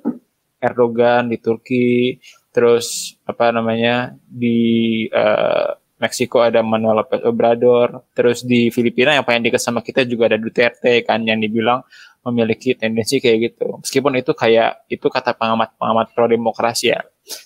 Erdogan 0.61 1.33
di 1.33 1.41
Turki, 1.41 2.21
terus 2.53 3.17
apa 3.25 3.49
namanya 3.49 4.13
di 4.29 5.09
uh, 5.09 5.73
Meksiko 6.01 6.41
ada 6.41 6.61
Manuel 6.65 7.05
Lopez 7.05 7.21
Obrador, 7.25 8.05
terus 8.13 8.45
di 8.45 8.73
Filipina 8.73 9.13
yang 9.17 9.25
paling 9.25 9.45
dekat 9.45 9.61
sama 9.61 9.81
kita 9.85 10.05
juga 10.05 10.33
ada 10.33 10.37
Duterte 10.41 11.05
kan 11.05 11.21
yang 11.25 11.41
dibilang 11.41 11.85
memiliki 12.21 12.77
tendensi 12.77 13.19
kayak 13.19 13.39
gitu. 13.53 13.81
Meskipun 13.81 14.13
itu 14.21 14.33
kayak 14.37 14.85
itu 14.93 15.07
kata 15.09 15.33
pengamat-pengamat 15.33 16.07
pro 16.13 16.29
demokrasi 16.29 16.93
ya. 16.93 17.01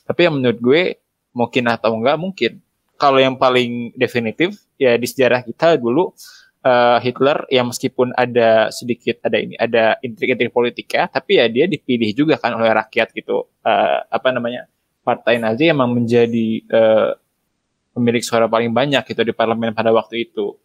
Tapi 0.06 0.26
yang 0.26 0.34
menurut 0.40 0.58
gue 0.58 0.82
mungkin 1.34 1.64
atau 1.70 1.94
enggak 1.94 2.16
mungkin. 2.18 2.52
Kalau 2.94 3.18
yang 3.18 3.34
paling 3.38 3.94
definitif 3.98 4.54
ya 4.78 4.94
di 4.94 5.06
sejarah 5.06 5.42
kita 5.42 5.78
dulu 5.78 6.14
uh, 6.62 6.98
Hitler 7.02 7.46
yang 7.50 7.70
meskipun 7.70 8.14
ada 8.14 8.70
sedikit 8.70 9.18
ada 9.22 9.36
ini 9.38 9.54
ada 9.58 9.98
intrik-intrik 9.98 10.54
politika 10.54 11.10
tapi 11.10 11.42
ya 11.42 11.46
dia 11.50 11.66
dipilih 11.66 12.10
juga 12.14 12.34
kan 12.38 12.54
oleh 12.54 12.70
rakyat 12.70 13.14
gitu. 13.14 13.46
Uh, 13.62 13.98
apa 14.10 14.30
namanya? 14.30 14.66
partai 15.04 15.36
Nazi 15.36 15.68
emang 15.68 15.92
menjadi 15.92 16.64
uh, 16.72 17.12
pemilik 17.92 18.24
suara 18.24 18.48
paling 18.48 18.72
banyak 18.72 19.04
gitu 19.04 19.20
di 19.20 19.36
parlemen 19.36 19.76
pada 19.76 19.92
waktu 19.92 20.24
itu. 20.24 20.56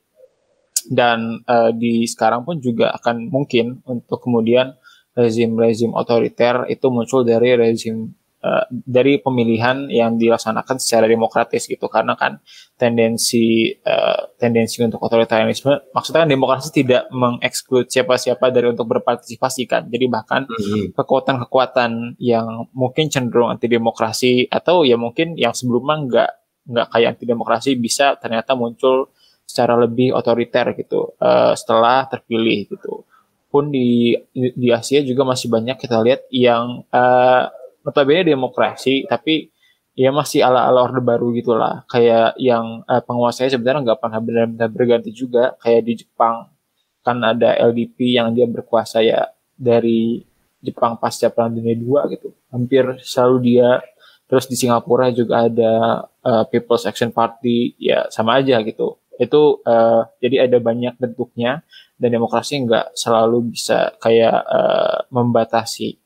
Dan 0.87 1.43
uh, 1.43 1.71
di 1.75 2.07
sekarang 2.07 2.47
pun 2.47 2.63
juga 2.63 2.95
akan 2.95 3.27
mungkin 3.27 3.83
untuk 3.83 4.23
kemudian 4.23 4.77
rezim-rezim 5.17 5.91
otoriter 5.91 6.69
itu 6.71 6.87
muncul 6.87 7.27
dari 7.27 7.57
rezim 7.57 8.13
uh, 8.43 8.65
dari 8.71 9.19
pemilihan 9.19 9.91
yang 9.91 10.15
dilaksanakan 10.15 10.79
secara 10.79 11.05
demokratis 11.11 11.67
gitu 11.67 11.91
karena 11.91 12.15
kan 12.15 12.39
tendensi 12.79 13.73
uh, 13.83 14.31
tendensi 14.39 14.79
untuk 14.79 15.03
otoritarianisme 15.03 15.91
maksudnya 15.91 16.23
kan 16.23 16.29
demokrasi 16.31 16.69
tidak 16.71 17.03
mengeksklud 17.11 17.91
siapa-siapa 17.91 18.51
dari 18.51 18.71
untuk 18.71 18.87
berpartisipasi 18.87 19.67
kan 19.67 19.91
jadi 19.91 20.07
bahkan 20.07 20.47
mm-hmm. 20.47 20.95
kekuatan-kekuatan 20.95 22.15
yang 22.21 22.69
mungkin 22.71 23.11
cenderung 23.11 23.51
anti 23.51 23.67
demokrasi 23.67 24.47
atau 24.47 24.87
ya 24.87 24.95
mungkin 24.95 25.35
yang 25.35 25.51
sebelumnya 25.51 25.95
nggak 26.07 26.31
nggak 26.69 26.87
kayak 26.93 27.07
anti 27.17 27.25
demokrasi 27.25 27.75
bisa 27.75 28.15
ternyata 28.21 28.53
muncul 28.53 29.09
secara 29.49 29.73
lebih 29.73 30.13
otoriter 30.13 30.77
gitu 30.77 31.17
uh, 31.17 31.57
setelah 31.57 32.05
terpilih 32.05 32.69
gitu. 32.69 33.01
Pun 33.49 33.73
di 33.73 34.13
di 34.37 34.69
Asia 34.69 35.01
juga 35.01 35.25
masih 35.25 35.49
banyak 35.49 35.73
kita 35.81 35.97
lihat 36.05 36.21
yang 36.29 36.85
uh, 36.93 37.49
notabene 37.81 38.29
demokrasi 38.29 39.09
tapi 39.09 39.49
ya 39.97 40.13
masih 40.13 40.45
ala-ala 40.45 40.85
orde 40.85 41.01
baru 41.01 41.33
gitulah. 41.33 41.81
Kayak 41.89 42.37
yang 42.37 42.85
uh, 42.85 43.01
penguasanya 43.01 43.57
sebenarnya 43.57 43.89
nggak 43.89 43.99
pernah 44.05 44.21
benar-benar 44.21 44.69
berganti 44.69 45.09
juga 45.09 45.57
kayak 45.65 45.81
di 45.81 45.93
Jepang. 46.05 46.53
Kan 47.01 47.25
ada 47.25 47.57
LDP 47.57 48.21
yang 48.21 48.29
dia 48.37 48.45
berkuasa 48.45 49.01
ya 49.01 49.33
dari 49.57 50.21
Jepang 50.61 51.01
pasca 51.01 51.33
Perang 51.33 51.57
Dunia 51.57 51.73
II 51.73 51.97
gitu. 52.13 52.29
Hampir 52.53 53.01
selalu 53.01 53.37
dia. 53.49 53.81
Terus 54.29 54.45
di 54.45 54.53
Singapura 54.53 55.09
juga 55.09 55.49
ada 55.49 56.05
uh, 56.05 56.45
People's 56.53 56.85
Action 56.85 57.09
Party 57.09 57.73
ya 57.81 58.05
sama 58.13 58.37
aja 58.37 58.61
gitu 58.61 59.01
itu 59.19 59.59
uh, 59.67 60.07
jadi 60.23 60.47
ada 60.47 60.57
banyak 60.63 60.95
bentuknya 60.95 61.67
dan 61.99 62.09
demokrasi 62.15 62.63
nggak 62.63 62.95
selalu 62.95 63.51
bisa 63.51 63.91
kayak 63.99 64.47
uh, 64.47 65.03
membatasi 65.11 65.99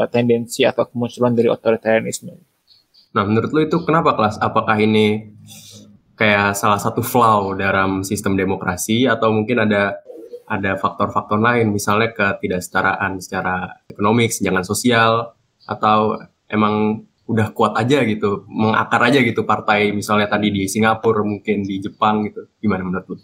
uh, 0.00 0.08
tendensi 0.08 0.64
atau 0.64 0.88
kemunculan 0.88 1.36
dari 1.36 1.52
otoritarianisme. 1.52 2.32
Nah, 3.12 3.24
menurut 3.28 3.52
lo 3.52 3.60
itu 3.60 3.76
kenapa 3.84 4.16
kelas? 4.16 4.40
Apakah 4.40 4.80
ini 4.80 5.36
kayak 6.16 6.56
salah 6.56 6.80
satu 6.80 7.04
flaw 7.04 7.52
dalam 7.52 8.00
sistem 8.02 8.34
demokrasi 8.34 9.04
atau 9.04 9.30
mungkin 9.30 9.68
ada 9.68 10.00
ada 10.48 10.80
faktor-faktor 10.80 11.36
lain 11.36 11.70
misalnya 11.70 12.16
ketidaksetaraan 12.16 13.20
secara 13.20 13.84
ekonomi, 13.92 14.32
jangan 14.32 14.64
sosial 14.64 15.36
atau 15.68 16.16
emang 16.48 17.04
udah 17.28 17.52
kuat 17.52 17.76
aja 17.76 18.00
gitu, 18.08 18.48
mengakar 18.48 19.12
aja 19.12 19.20
gitu 19.20 19.44
partai 19.44 19.92
misalnya 19.92 20.32
tadi 20.32 20.48
di 20.48 20.64
Singapura 20.64 21.20
mungkin 21.20 21.60
di 21.60 21.76
Jepang 21.76 22.24
gitu. 22.24 22.48
Gimana 22.56 22.88
menurut 22.88 23.04
lu? 23.04 23.16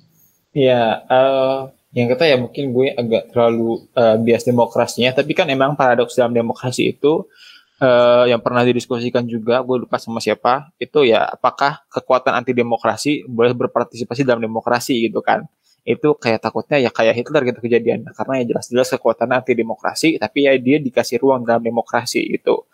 Ya, 0.53 1.03
uh, 1.09 1.73
yang 1.97 2.13
kata 2.13 2.29
ya 2.29 2.37
mungkin 2.37 2.71
gue 2.71 2.93
agak 2.93 3.33
terlalu 3.33 3.89
uh, 3.97 4.21
bias 4.21 4.45
demokrasinya, 4.45 5.17
tapi 5.17 5.33
kan 5.33 5.49
emang 5.49 5.73
paradoks 5.75 6.15
dalam 6.15 6.37
demokrasi 6.37 6.95
itu 6.95 7.27
uh, 7.81 8.29
yang 8.29 8.39
pernah 8.45 8.63
didiskusikan 8.63 9.25
juga, 9.25 9.65
gue 9.65 9.83
lupa 9.83 9.97
sama 9.97 10.21
siapa, 10.21 10.69
itu 10.77 11.09
ya 11.09 11.25
apakah 11.27 11.83
kekuatan 11.91 12.37
anti 12.39 12.53
demokrasi 12.53 13.25
boleh 13.27 13.57
berpartisipasi 13.57 14.23
dalam 14.23 14.45
demokrasi 14.45 15.11
gitu 15.11 15.25
kan? 15.25 15.49
Itu 15.83 16.15
kayak 16.15 16.45
takutnya 16.45 16.77
ya 16.79 16.91
kayak 16.93 17.15
Hitler 17.19 17.43
gitu 17.51 17.59
kejadian, 17.65 18.07
karena 18.13 18.45
ya 18.45 18.45
jelas-jelas 18.53 18.95
kekuatan 18.95 19.33
anti 19.33 19.57
demokrasi, 19.57 20.21
tapi 20.21 20.45
ya 20.45 20.55
dia 20.61 20.77
dikasih 20.79 21.19
ruang 21.19 21.43
dalam 21.43 21.65
demokrasi 21.65 22.21
gitu. 22.31 22.69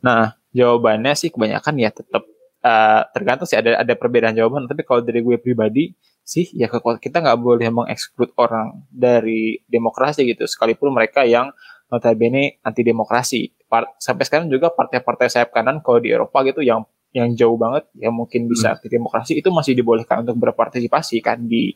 Nah, 0.00 0.39
jawabannya 0.54 1.12
sih 1.14 1.30
kebanyakan 1.30 1.74
ya 1.78 1.90
tetap 1.94 2.26
uh, 2.64 3.02
tergantung 3.14 3.46
sih 3.46 3.58
ada 3.58 3.80
ada 3.80 3.94
perbedaan 3.96 4.34
jawaban. 4.34 4.66
Tapi 4.66 4.82
kalau 4.82 5.00
dari 5.02 5.20
gue 5.22 5.36
pribadi 5.38 5.94
sih 6.22 6.46
ya 6.54 6.70
kita 6.70 7.22
nggak 7.22 7.38
boleh 7.40 7.68
mengeksklud 7.72 8.34
orang 8.38 8.86
dari 8.90 9.62
demokrasi 9.66 10.26
gitu. 10.28 10.46
Sekalipun 10.46 10.94
mereka 10.94 11.26
yang 11.26 11.50
notabene 11.90 12.62
anti 12.62 12.86
demokrasi 12.86 13.50
sampai 13.98 14.24
sekarang 14.26 14.46
juga 14.50 14.70
partai-partai 14.70 15.26
sayap 15.30 15.50
kanan 15.54 15.82
kalau 15.82 16.02
di 16.02 16.10
Eropa 16.10 16.42
gitu 16.46 16.62
yang 16.62 16.86
yang 17.10 17.34
jauh 17.34 17.58
banget 17.58 17.90
yang 17.98 18.14
mungkin 18.14 18.46
bisa 18.46 18.70
hmm. 18.70 18.74
anti 18.78 18.88
demokrasi 18.90 19.32
itu 19.38 19.50
masih 19.50 19.74
dibolehkan 19.74 20.22
untuk 20.22 20.38
berpartisipasi 20.38 21.18
kan 21.18 21.42
di 21.42 21.74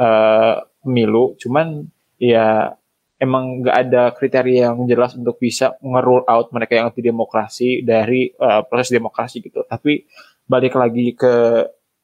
uh, 0.00 0.56
pemilu 0.80 1.36
cuman 1.36 1.84
ya 2.16 2.72
emang 3.20 3.60
nggak 3.60 3.76
ada 3.76 4.02
kriteria 4.16 4.72
yang 4.72 4.88
jelas 4.88 5.12
untuk 5.12 5.36
bisa 5.36 5.76
nge-rule 5.84 6.24
out 6.24 6.48
mereka 6.56 6.80
yang 6.80 6.88
anti 6.88 7.04
demokrasi 7.04 7.84
dari 7.84 8.32
uh, 8.40 8.64
proses 8.64 8.88
demokrasi 8.96 9.44
gitu. 9.44 9.60
Tapi 9.68 10.08
balik 10.48 10.74
lagi 10.80 11.12
ke 11.12 11.34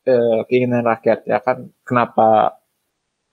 uh, 0.06 0.40
keinginan 0.46 0.84
rakyat 0.84 1.24
ya 1.24 1.40
kan 1.40 1.72
kenapa 1.82 2.60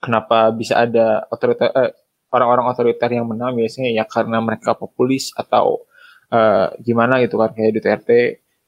kenapa 0.00 0.48
bisa 0.56 0.80
ada 0.80 1.28
otoriter 1.28 1.68
uh, 1.70 1.92
orang-orang 2.32 2.72
otoriter 2.72 3.10
yang 3.14 3.28
menang 3.28 3.54
biasanya 3.54 3.92
ya 3.92 4.04
karena 4.08 4.40
mereka 4.40 4.72
populis 4.74 5.30
atau 5.36 5.84
uh, 6.32 6.72
gimana 6.80 7.20
gitu 7.20 7.36
kan 7.36 7.52
kayak 7.52 7.72
Duterte. 7.76 8.22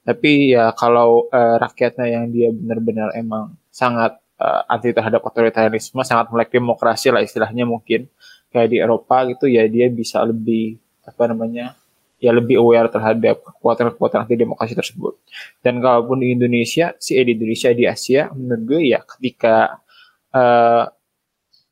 Tapi 0.06 0.54
ya 0.54 0.70
kalau 0.76 1.26
uh, 1.34 1.56
rakyatnya 1.58 2.06
yang 2.06 2.30
dia 2.30 2.54
benar-benar 2.54 3.10
emang 3.18 3.58
sangat 3.74 4.14
uh, 4.38 4.62
anti 4.70 4.94
terhadap 4.94 5.18
otoritarisme, 5.24 5.98
sangat 6.06 6.30
melek 6.30 6.54
demokrasi 6.54 7.10
lah 7.10 7.26
istilahnya 7.26 7.66
mungkin 7.66 8.06
kayak 8.56 8.72
di 8.72 8.78
Eropa 8.80 9.28
gitu 9.28 9.44
ya 9.52 9.68
dia 9.68 9.92
bisa 9.92 10.24
lebih 10.24 10.80
apa 11.04 11.28
namanya 11.28 11.76
ya 12.16 12.32
lebih 12.32 12.56
aware 12.56 12.88
terhadap 12.88 13.44
kekuatan-kekuatan 13.44 14.24
anti 14.24 14.36
demokrasi 14.40 14.72
tersebut. 14.72 15.20
Dan 15.60 15.84
kalaupun 15.84 16.24
di 16.24 16.32
Indonesia 16.32 16.96
eh, 16.96 17.24
di 17.24 17.32
Indonesia 17.36 17.70
di 17.76 17.84
Asia 17.84 18.32
menurut 18.32 18.62
gue 18.64 18.80
ya 18.96 19.00
ketika 19.04 19.84
uh, 20.32 20.84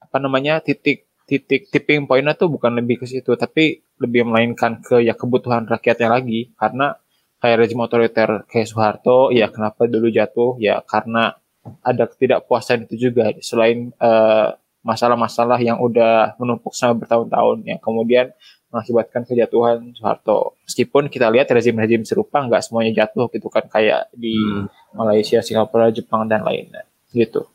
apa 0.05 0.17
namanya 0.21 0.61
titik 0.61 1.09
titik 1.25 1.73
tipping 1.73 2.05
pointnya 2.05 2.37
tuh 2.37 2.53
bukan 2.53 2.77
lebih 2.77 3.01
ke 3.01 3.07
situ 3.09 3.33
tapi 3.41 3.81
lebih 3.97 4.29
melainkan 4.29 4.85
ke 4.85 5.01
ya 5.01 5.17
kebutuhan 5.17 5.65
rakyatnya 5.65 6.09
lagi. 6.13 6.53
Karena 6.61 6.93
kayak 7.41 7.57
rezim 7.65 7.81
otoriter 7.81 8.45
kayak 8.45 8.69
Soeharto 8.69 9.33
ya 9.33 9.49
kenapa 9.49 9.89
dulu 9.89 10.13
jatuh? 10.13 10.61
Ya 10.61 10.85
karena 10.85 11.41
ada 11.81 12.05
ketidakpuasan 12.05 12.85
itu 12.85 13.09
juga. 13.09 13.33
Selain 13.41 13.97
uh, 13.97 14.53
masalah-masalah 14.85 15.57
yang 15.59 15.81
udah 15.81 16.37
menumpuk 16.37 16.77
selama 16.77 17.03
bertahun-tahun 17.03 17.65
yang 17.65 17.81
kemudian 17.81 18.31
mengakibatkan 18.69 19.25
kejatuhan 19.25 19.97
Soeharto. 19.97 20.61
Meskipun 20.69 21.09
kita 21.09 21.33
lihat 21.33 21.49
rezim-rezim 21.49 22.05
serupa 22.05 22.45
nggak 22.45 22.61
semuanya 22.61 22.93
jatuh 23.07 23.33
gitu 23.33 23.49
kan 23.49 23.65
kayak 23.67 24.13
di 24.13 24.37
hmm. 24.37 24.95
Malaysia, 24.95 25.41
Singapura, 25.41 25.89
Jepang 25.89 26.29
dan 26.29 26.45
lainnya 26.45 26.85
gitu. 27.11 27.49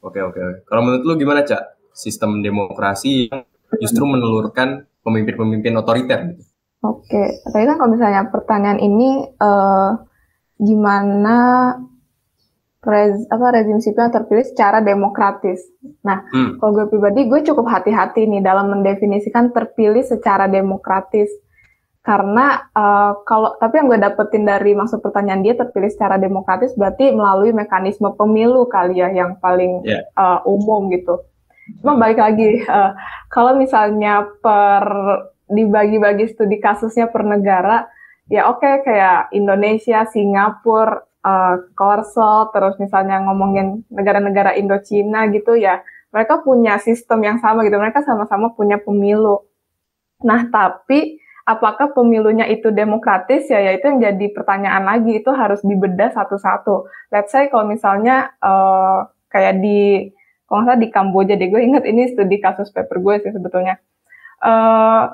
Oke 0.00 0.18
oke. 0.18 0.66
Kalau 0.66 0.82
menurut 0.82 1.02
lu 1.04 1.14
gimana 1.20 1.44
cak 1.44 1.92
sistem 1.92 2.40
demokrasi 2.40 3.28
yang 3.28 3.44
justru 3.78 4.08
menelurkan 4.08 4.88
pemimpin-pemimpin 5.04 5.76
otoriter 5.76 6.18
gitu? 6.32 6.42
Oke, 6.82 7.42
tapi 7.46 7.62
kan 7.62 7.78
kalau 7.78 7.94
misalnya 7.94 8.26
pertanyaan 8.26 8.80
ini 8.82 9.22
uh, 9.38 9.94
gimana 10.58 11.38
rez, 12.82 13.14
apa 13.30 13.46
rezim 13.54 13.78
sipil 13.78 14.10
yang 14.10 14.14
terpilih 14.14 14.42
secara 14.42 14.82
demokratis. 14.82 15.62
Nah, 16.02 16.26
hmm. 16.34 16.58
kalau 16.58 16.70
gue 16.82 16.86
pribadi, 16.90 17.30
gue 17.30 17.40
cukup 17.46 17.70
hati-hati 17.70 18.26
nih 18.26 18.42
dalam 18.42 18.74
mendefinisikan 18.74 19.54
terpilih 19.54 20.02
secara 20.02 20.50
demokratis. 20.50 21.30
Karena 22.02 22.58
uh, 22.74 23.22
kalau 23.22 23.54
tapi 23.62 23.78
yang 23.78 23.86
gue 23.86 24.02
dapetin 24.02 24.42
dari 24.42 24.74
maksud 24.74 24.98
pertanyaan 24.98 25.46
dia 25.46 25.54
terpilih 25.54 25.86
secara 25.86 26.18
demokratis 26.18 26.74
berarti 26.74 27.14
melalui 27.14 27.54
mekanisme 27.54 28.10
pemilu 28.18 28.66
kali 28.66 28.98
ya 28.98 29.14
yang 29.14 29.38
paling 29.38 29.86
yeah. 29.86 30.02
uh, 30.18 30.42
umum 30.42 30.90
gitu. 30.90 31.22
Cuma 31.78 31.94
balik 31.94 32.18
lagi, 32.18 32.66
uh, 32.66 32.98
kalau 33.30 33.54
misalnya 33.54 34.26
per 34.42 34.82
dibagi-bagi 35.46 36.34
studi 36.34 36.58
kasusnya 36.58 37.06
per 37.06 37.22
negara, 37.22 37.86
ya 38.26 38.50
oke 38.50 38.66
okay, 38.66 38.82
kayak 38.82 39.30
Indonesia, 39.30 40.02
Singapura, 40.10 41.06
uh, 41.24 41.54
Korsel, 41.74 42.50
terus 42.52 42.74
misalnya 42.78 43.22
ngomongin 43.24 43.86
negara-negara 43.88 44.54
Indochina 44.58 45.30
gitu 45.30 45.56
ya, 45.58 45.80
mereka 46.12 46.44
punya 46.44 46.76
sistem 46.76 47.24
yang 47.24 47.38
sama 47.40 47.64
gitu, 47.64 47.80
mereka 47.80 48.04
sama-sama 48.04 48.52
punya 48.52 48.76
pemilu. 48.76 49.42
Nah, 50.22 50.46
tapi 50.52 51.18
apakah 51.42 51.90
pemilunya 51.90 52.46
itu 52.46 52.70
demokratis 52.70 53.50
ya, 53.50 53.58
ya 53.58 53.74
itu 53.74 53.88
yang 53.90 53.98
jadi 53.98 54.26
pertanyaan 54.30 54.84
lagi, 54.86 55.18
itu 55.18 55.30
harus 55.34 55.64
dibedah 55.64 56.14
satu-satu. 56.14 56.86
Let's 57.10 57.32
say 57.32 57.50
kalau 57.50 57.66
misalnya 57.66 58.30
uh, 58.38 59.08
kayak 59.32 59.58
di, 59.58 60.12
kalau 60.46 60.62
nggak 60.62 60.68
salah 60.68 60.82
di 60.84 60.88
Kamboja 60.92 61.34
deh, 61.34 61.48
gue 61.48 61.62
inget 61.64 61.82
ini 61.88 62.12
studi 62.12 62.38
kasus 62.38 62.70
paper 62.70 63.00
gue 63.00 63.14
sih 63.26 63.32
sebetulnya. 63.32 63.80
Uh, 64.38 65.10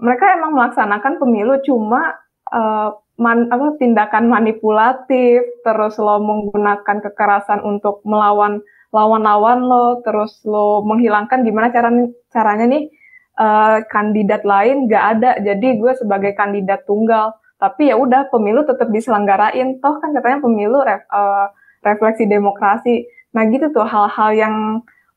mereka 0.00 0.34
emang 0.34 0.52
melaksanakan 0.56 1.20
pemilu, 1.20 1.60
cuma 1.64 2.20
uh, 2.50 2.96
man, 3.16 3.48
apa 3.48 3.80
tindakan 3.80 4.28
manipulatif, 4.28 5.40
terus 5.64 5.96
lo 5.96 6.20
menggunakan 6.20 7.00
kekerasan 7.00 7.64
untuk 7.64 8.04
melawan 8.04 8.60
lawan-lawan 8.92 9.66
lo, 9.66 10.00
terus 10.00 10.40
lo 10.46 10.80
menghilangkan 10.84 11.44
gimana 11.44 11.68
cara 11.68 11.90
caranya 12.32 12.64
nih 12.64 12.88
uh, 13.36 13.84
kandidat 13.88 14.44
lain 14.44 14.88
gak 14.88 15.04
ada. 15.18 15.30
Jadi 15.40 15.76
gue 15.80 15.92
sebagai 15.96 16.32
kandidat 16.32 16.84
tunggal, 16.88 17.36
tapi 17.60 17.92
ya 17.92 17.96
udah 17.96 18.28
pemilu 18.32 18.64
tetap 18.64 18.88
diselenggarain. 18.88 19.80
Toh 19.80 20.00
kan 20.00 20.12
katanya 20.16 20.38
pemilu 20.40 20.80
ref, 20.84 21.04
uh, 21.12 21.52
refleksi 21.84 22.24
demokrasi. 22.28 23.08
Nah 23.36 23.44
gitu 23.52 23.68
tuh 23.72 23.84
hal-hal 23.84 24.30
yang 24.32 24.54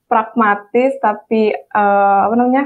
pragmatis 0.10 0.98
tapi 1.00 1.54
uh, 1.76 2.20
apa 2.28 2.36
namanya 2.36 2.64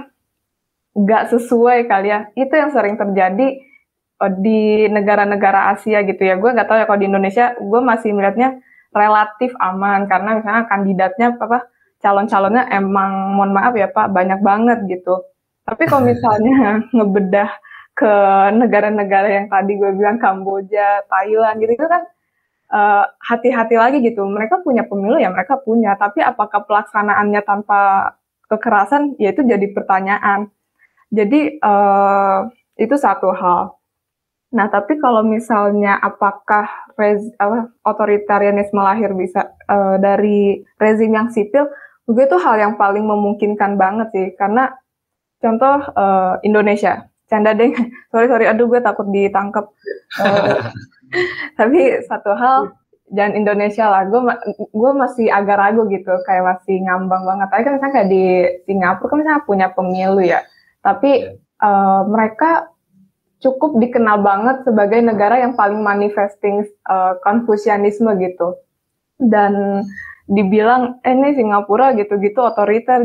gak 0.97 1.33
sesuai 1.33 1.85
kali 1.85 2.09
ya. 2.09 2.29
Itu 2.33 2.53
yang 2.53 2.73
sering 2.73 2.97
terjadi 2.97 3.72
di 4.29 4.87
negara-negara 4.87 5.73
Asia 5.75 6.03
gitu 6.05 6.21
ya. 6.21 6.35
Gue 6.37 6.53
nggak 6.53 6.67
tahu 6.67 6.77
ya 6.79 6.85
kalau 6.85 6.99
di 7.01 7.07
Indonesia, 7.09 7.55
gue 7.57 7.81
masih 7.81 8.15
melihatnya 8.15 8.59
relatif 8.93 9.51
aman 9.57 10.05
karena 10.05 10.37
misalnya 10.37 10.63
kandidatnya 10.69 11.27
apa 11.41 11.65
calon-calonnya 12.03 12.69
emang 12.69 13.33
mohon 13.33 13.51
maaf 13.55 13.73
ya 13.73 13.89
Pak 13.89 14.13
banyak 14.13 14.39
banget 14.43 14.79
gitu. 14.87 15.23
Tapi 15.65 15.83
kalau 15.89 16.05
misalnya 16.11 16.85
ngebedah 16.91 17.49
ke 17.93 18.13
negara-negara 18.57 19.27
yang 19.29 19.47
tadi 19.49 19.77
gue 19.77 19.91
bilang 19.93 20.17
Kamboja, 20.17 21.05
Thailand 21.07 21.61
gitu 21.61 21.77
itu 21.77 21.87
kan 21.87 22.03
uh, 22.73 23.05
hati-hati 23.21 23.75
lagi 23.77 23.97
gitu. 24.01 24.25
Mereka 24.25 24.65
punya 24.65 24.83
pemilu 24.85 25.21
ya 25.21 25.29
mereka 25.29 25.61
punya, 25.61 25.93
tapi 25.95 26.19
apakah 26.25 26.65
pelaksanaannya 26.65 27.41
tanpa 27.45 28.13
kekerasan 28.49 29.17
ya 29.21 29.31
itu 29.31 29.45
jadi 29.45 29.65
pertanyaan. 29.71 30.49
Jadi 31.13 31.61
uh, 31.61 32.49
itu 32.77 32.95
satu 32.97 33.29
hal. 33.33 33.77
Nah, 34.53 34.69
tapi 34.69 35.01
kalau 35.01 35.25
misalnya 35.25 35.97
apakah 35.97 36.69
rez, 36.93 37.25
apa, 37.41 37.73
otoritarianisme 37.81 38.77
lahir 38.77 39.09
bisa 39.17 39.49
uh, 39.65 39.97
dari 39.97 40.61
rezim 40.77 41.09
yang 41.09 41.33
sipil, 41.33 41.65
gue 42.05 42.23
itu 42.23 42.37
hal 42.37 42.61
yang 42.61 42.73
paling 42.77 43.01
memungkinkan 43.01 43.81
banget 43.81 44.13
sih, 44.13 44.25
karena 44.37 44.69
contoh 45.41 45.81
uh, 45.97 46.37
Indonesia, 46.45 47.09
canda 47.25 47.57
deh, 47.57 47.73
sorry 48.13 48.29
sorry, 48.29 48.45
aduh 48.45 48.69
gue 48.69 48.77
takut 48.77 49.09
ditangkap. 49.09 49.65
Uh, 50.21 50.69
tapi 51.59 51.97
satu 52.05 52.37
hal, 52.37 52.77
jangan 53.09 53.33
Indonesia 53.33 53.89
lah, 53.89 54.05
gue 54.05 54.21
gue 54.69 54.91
masih 54.93 55.33
agak 55.33 55.57
ragu 55.57 55.89
gitu, 55.89 56.13
kayak 56.29 56.45
masih 56.45 56.77
ngambang 56.85 57.25
banget. 57.25 57.49
Tapi 57.49 57.61
kan 57.65 57.73
misalnya 57.73 57.93
kayak 57.97 58.09
di 58.13 58.23
Singapura 58.69 59.09
kan 59.09 59.17
misalnya 59.17 59.41
punya 59.49 59.67
pemilu 59.73 60.21
ya, 60.21 60.45
tapi 60.85 61.41
uh, 61.57 62.05
mereka 62.05 62.69
cukup 63.43 63.77
dikenal 63.83 64.23
banget 64.23 64.63
sebagai 64.63 65.03
negara 65.03 65.43
yang 65.43 65.53
paling 65.59 65.83
manifesting 65.83 66.63
uh, 66.87 67.19
Konfusianisme 67.19 68.15
gitu. 68.23 68.55
dan 69.21 69.83
dibilang 70.27 71.03
eh 71.03 71.11
ini 71.11 71.35
Singapura 71.35 71.91
gitu-gitu 71.95 72.39
otoriter 72.39 73.03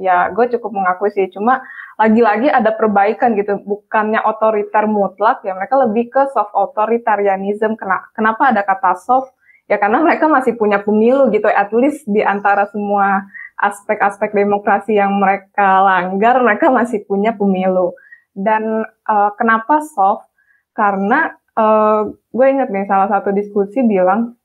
ya 0.00 0.32
gue 0.32 0.46
cukup 0.56 0.72
mengakui 0.72 1.12
sih. 1.12 1.28
Cuma 1.28 1.60
lagi-lagi 2.00 2.48
ada 2.48 2.72
perbaikan 2.72 3.36
gitu. 3.36 3.60
Bukannya 3.60 4.24
otoriter 4.24 4.88
mutlak 4.88 5.44
ya 5.44 5.52
mereka 5.52 5.76
lebih 5.84 6.08
ke 6.08 6.32
soft 6.32 6.56
authoritarianism. 6.56 7.76
Kenapa 8.16 8.42
ada 8.52 8.64
kata 8.64 8.96
soft? 8.96 9.36
Ya 9.68 9.78
karena 9.78 10.02
mereka 10.02 10.26
masih 10.26 10.56
punya 10.56 10.80
pemilu 10.80 11.28
gitu. 11.30 11.46
At 11.46 11.70
least 11.76 12.08
di 12.08 12.24
antara 12.24 12.66
semua 12.72 13.28
aspek-aspek 13.60 14.32
demokrasi 14.32 14.96
yang 14.96 15.20
mereka 15.20 15.84
langgar 15.84 16.40
mereka 16.40 16.72
masih 16.72 17.04
punya 17.04 17.36
pemilu 17.36 17.92
dan 18.40 18.88
uh, 19.06 19.30
kenapa 19.36 19.84
soft 19.84 20.28
karena 20.72 21.36
uh, 21.56 22.08
gue 22.08 22.46
inget 22.46 22.68
nih 22.72 22.88
salah 22.88 23.08
satu 23.12 23.34
diskusi 23.34 23.84
bilang 23.84 24.36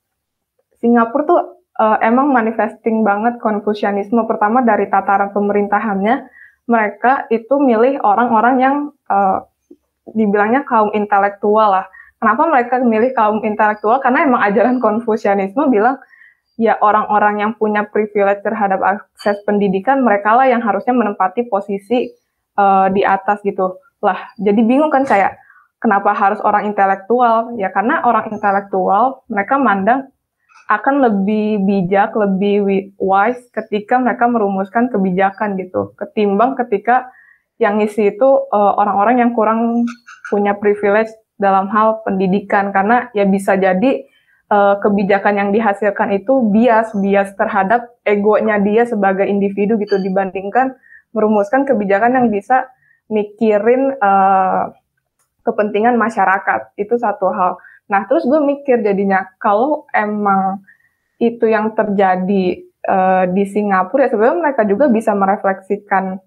Singapura 0.79 1.23
tuh 1.23 1.41
uh, 1.79 1.97
emang 2.03 2.31
manifesting 2.31 3.01
banget 3.01 3.39
konfusianisme 3.39 4.19
pertama 4.27 4.61
dari 4.61 4.91
tataran 4.91 5.31
pemerintahannya 5.31 6.27
mereka 6.65 7.29
itu 7.29 7.61
milih 7.61 8.01
orang-orang 8.01 8.55
yang 8.57 8.75
uh, 9.07 9.45
dibilangnya 10.13 10.65
kaum 10.65 10.89
intelektual 10.93 11.81
lah. 11.81 11.85
Kenapa 12.17 12.49
mereka 12.49 12.81
milih 12.81 13.13
kaum 13.13 13.41
intelektual? 13.45 14.01
Karena 14.01 14.25
emang 14.25 14.41
ajaran 14.41 14.81
konfusianisme 14.81 15.69
bilang 15.69 16.01
ya 16.55 16.79
orang-orang 16.79 17.43
yang 17.43 17.51
punya 17.59 17.85
privilege 17.85 18.41
terhadap 18.41 18.79
akses 18.81 19.37
pendidikan 19.43 20.01
mereka 20.01 20.33
lah 20.33 20.47
yang 20.47 20.63
harusnya 20.63 20.95
menempati 20.95 21.51
posisi 21.51 22.09
uh, 22.55 22.87
di 22.89 23.03
atas 23.03 23.43
gitu 23.43 23.77
lah. 24.05 24.29
Jadi 24.37 24.61
bingung 24.61 24.93
kan 24.93 25.03
kayak 25.03 25.41
kenapa 25.81 26.13
harus 26.13 26.37
orang 26.45 26.69
intelektual? 26.69 27.57
Ya 27.57 27.73
karena 27.73 28.05
orang 28.05 28.29
intelektual 28.29 29.25
mereka 29.25 29.57
mandang 29.57 30.13
akan 30.65 30.95
lebih 31.01 31.61
bijak, 31.61 32.13
lebih 32.17 32.93
wise 32.97 33.41
ketika 33.53 34.01
mereka 34.01 34.25
merumuskan 34.25 34.89
kebijakan 34.89 35.57
gitu, 35.61 35.93
ketimbang 35.93 36.57
ketika 36.57 37.09
yang 37.61 37.77
ngisi 37.79 38.17
itu 38.17 38.29
eh, 38.49 38.73
orang-orang 38.81 39.15
uh, 39.15 39.21
yang 39.25 39.31
kurang 39.31 39.85
punya 40.27 40.57
privilege 40.57 41.13
dalam 41.37 41.69
hal 41.69 42.01
pendidikan 42.03 42.71
karena 42.71 43.11
ya 43.11 43.27
bisa 43.27 43.59
jadi 43.59 44.07
uh, 44.47 44.79
kebijakan 44.79 45.35
yang 45.35 45.49
dihasilkan 45.51 46.15
itu 46.15 46.47
bias 46.51 46.95
bias 46.95 47.35
terhadap 47.35 47.91
egonya 48.07 48.59
dia 48.63 48.87
sebagai 48.87 49.27
individu 49.27 49.75
gitu 49.79 49.99
dibandingkan 49.99 50.79
merumuskan 51.11 51.67
kebijakan 51.67 52.15
yang 52.15 52.27
bisa 52.31 52.71
mikirin 53.11 53.93
uh, 54.01 54.73
kepentingan 55.45 55.95
masyarakat 55.95 56.73
itu 56.79 56.97
satu 56.97 57.29
hal. 57.29 57.61
Nah, 57.85 58.09
terus 58.09 58.25
gue 58.25 58.41
mikir 58.41 58.81
jadinya 58.81 59.29
kalau 59.37 59.85
emang 59.93 60.65
itu 61.21 61.45
yang 61.47 61.71
terjadi 61.77 62.65
uh, 62.89 63.25
di 63.29 63.43
Singapura 63.47 64.07
ya 64.07 64.09
sebenarnya 64.11 64.37
mereka 64.41 64.61
juga 64.67 64.91
bisa 64.91 65.15
merefleksikan 65.15 66.19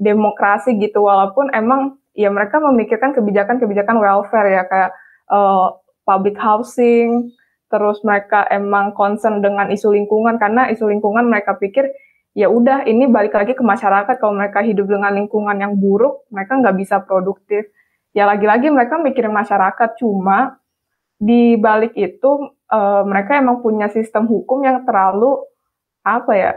demokrasi 0.00 0.80
gitu 0.80 1.04
walaupun 1.04 1.52
emang 1.52 2.00
ya 2.16 2.32
mereka 2.32 2.56
memikirkan 2.58 3.12
kebijakan-kebijakan 3.12 4.00
welfare 4.00 4.48
ya 4.48 4.62
kayak 4.64 4.92
uh, 5.28 5.76
public 6.08 6.40
housing 6.40 7.30
terus 7.70 8.02
mereka 8.02 8.48
emang 8.50 8.96
concern 8.96 9.38
dengan 9.38 9.70
isu 9.70 9.94
lingkungan 9.94 10.40
karena 10.40 10.72
isu 10.72 10.90
lingkungan 10.90 11.28
mereka 11.28 11.54
pikir 11.60 11.86
ya 12.34 12.46
udah 12.46 12.86
ini 12.86 13.10
balik 13.10 13.34
lagi 13.34 13.52
ke 13.56 13.62
masyarakat. 13.64 14.16
Kalau 14.18 14.34
mereka 14.34 14.62
hidup 14.62 14.86
dengan 14.86 15.14
lingkungan 15.14 15.56
yang 15.58 15.74
buruk 15.76 16.26
mereka 16.30 16.58
nggak 16.58 16.76
bisa 16.78 17.02
produktif. 17.02 17.66
Ya 18.10 18.26
lagi-lagi 18.26 18.70
mereka 18.70 18.98
mikirin 18.98 19.34
masyarakat. 19.34 19.98
Cuma 19.98 20.58
di 21.20 21.54
balik 21.60 21.94
itu 21.98 22.54
uh, 22.72 23.02
mereka 23.04 23.38
emang 23.38 23.60
punya 23.60 23.92
sistem 23.92 24.24
hukum 24.24 24.64
yang 24.64 24.82
terlalu 24.88 25.42
apa 26.00 26.32
ya 26.32 26.50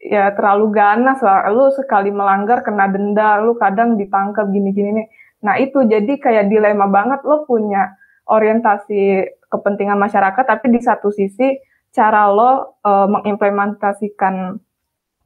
ya 0.00 0.30
terlalu 0.34 0.72
ganas 0.72 1.18
lah. 1.22 1.46
Lu 1.50 1.70
sekali 1.74 2.10
melanggar 2.14 2.62
kena 2.62 2.86
denda 2.90 3.42
lu 3.42 3.58
kadang 3.58 3.98
ditangkap 3.98 4.50
gini-gini 4.50 5.02
nih. 5.02 5.08
Nah 5.42 5.54
itu 5.58 5.84
jadi 5.84 6.12
kayak 6.18 6.48
dilema 6.50 6.86
banget. 6.90 7.22
Lo 7.26 7.44
punya 7.46 7.94
orientasi 8.26 9.22
kepentingan 9.46 9.98
masyarakat 9.98 10.42
tapi 10.42 10.66
di 10.74 10.82
satu 10.82 11.14
sisi 11.14 11.54
cara 11.94 12.26
lo 12.28 12.76
uh, 12.82 13.06
mengimplementasikan 13.08 14.58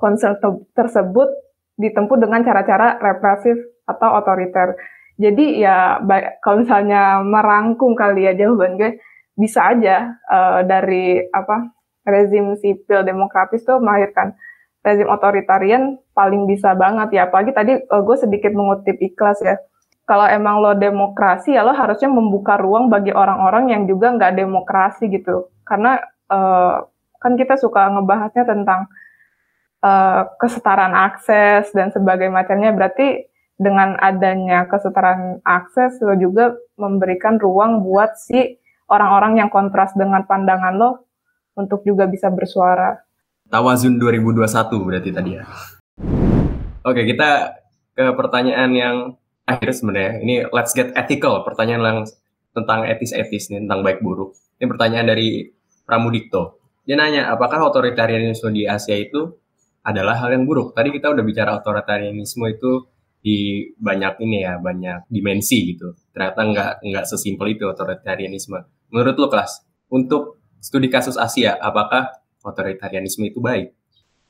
konsep 0.00 0.40
tersebut 0.72 1.28
ditempuh 1.76 2.16
dengan 2.16 2.40
cara-cara 2.40 2.96
represif 2.98 3.56
atau 3.84 4.16
otoriter. 4.16 4.74
Jadi 5.20 5.60
ya 5.60 6.00
kalau 6.40 6.64
misalnya 6.64 7.20
merangkum 7.20 7.92
kali 7.92 8.24
ya 8.24 8.32
jawaban 8.32 8.80
gue 8.80 8.96
bisa 9.36 9.76
aja 9.76 10.16
uh, 10.28 10.64
dari 10.64 11.20
apa 11.28 11.72
rezim 12.08 12.56
sipil 12.56 13.04
demokratis 13.04 13.60
tuh 13.64 13.80
melahirkan 13.80 14.32
rezim 14.80 15.08
otoritarian 15.12 16.00
paling 16.16 16.48
bisa 16.48 16.72
banget 16.72 17.20
ya. 17.20 17.28
Apalagi 17.28 17.52
tadi 17.52 17.72
uh, 17.76 18.00
gue 18.00 18.16
sedikit 18.16 18.52
mengutip 18.56 18.96
ikhlas 18.96 19.44
ya. 19.44 19.60
Kalau 20.08 20.26
emang 20.26 20.58
lo 20.58 20.72
demokrasi 20.74 21.52
ya 21.54 21.62
lo 21.62 21.76
harusnya 21.76 22.08
membuka 22.08 22.56
ruang 22.56 22.88
bagi 22.88 23.12
orang-orang 23.12 23.76
yang 23.76 23.82
juga 23.84 24.16
nggak 24.16 24.40
demokrasi 24.40 25.12
gitu. 25.12 25.52
Karena 25.68 26.00
uh, 26.32 26.80
kan 27.20 27.36
kita 27.36 27.60
suka 27.60 27.92
ngebahasnya 27.92 28.48
tentang 28.48 28.88
uh, 29.84 30.22
kesetaraan 30.40 30.94
akses 30.96 31.72
dan 31.72 31.92
sebagainya 31.92 32.32
macamnya 32.32 32.70
berarti 32.72 33.28
dengan 33.60 34.00
adanya 34.00 34.64
kesetaraan 34.68 35.44
akses 35.44 36.00
lo 36.00 36.16
juga 36.16 36.56
memberikan 36.80 37.36
ruang 37.36 37.84
buat 37.84 38.16
si 38.16 38.56
orang-orang 38.88 39.44
yang 39.44 39.50
kontras 39.52 39.92
dengan 39.92 40.24
pandangan 40.24 40.74
lo 40.80 40.90
untuk 41.56 41.84
juga 41.84 42.08
bisa 42.08 42.32
bersuara. 42.32 42.96
Tawazun 43.52 44.00
2021 44.00 44.48
berarti 44.80 45.10
tadi 45.12 45.30
ya. 45.36 45.44
Oke, 46.80 47.04
kita 47.04 47.60
ke 47.92 48.04
pertanyaan 48.16 48.70
yang 48.72 48.96
akhir 49.44 49.76
sebenarnya. 49.76 50.22
Ini 50.24 50.34
let's 50.54 50.72
get 50.72 50.94
ethical, 50.96 51.44
pertanyaan 51.44 51.82
yang 51.82 52.00
tentang 52.56 52.86
etis-etis 52.88 53.52
nih, 53.52 53.66
tentang 53.66 53.84
baik 53.84 54.00
buruk. 54.00 54.32
Ini 54.56 54.66
pertanyaan 54.70 55.06
dari 55.12 55.50
Pramudikto. 55.84 56.62
Dia 56.86 56.96
nanya, 56.96 57.34
apakah 57.34 57.66
otoritarianisme 57.66 58.54
di 58.54 58.64
Asia 58.64 58.94
itu 58.94 59.34
adalah 59.80 60.16
hal 60.20 60.32
yang 60.36 60.44
buruk? 60.44 60.76
Tadi 60.76 60.92
kita 60.92 61.12
udah 61.12 61.24
bicara 61.24 61.56
otoritarianisme 61.56 62.44
itu 62.50 62.86
di 63.20 63.68
banyak 63.76 64.16
ini 64.24 64.48
ya 64.48 64.56
banyak 64.56 65.12
dimensi 65.12 65.76
gitu 65.76 65.92
ternyata 66.16 66.40
nggak 66.40 66.72
nggak 66.88 67.04
sesimpel 67.04 67.52
itu 67.52 67.68
otoritarianisme 67.68 68.56
menurut 68.88 69.14
lo 69.20 69.28
kelas 69.28 69.60
untuk 69.92 70.40
studi 70.56 70.88
kasus 70.88 71.20
Asia 71.20 71.60
apakah 71.60 72.08
otoritarianisme 72.40 73.28
itu 73.28 73.40
baik 73.40 73.76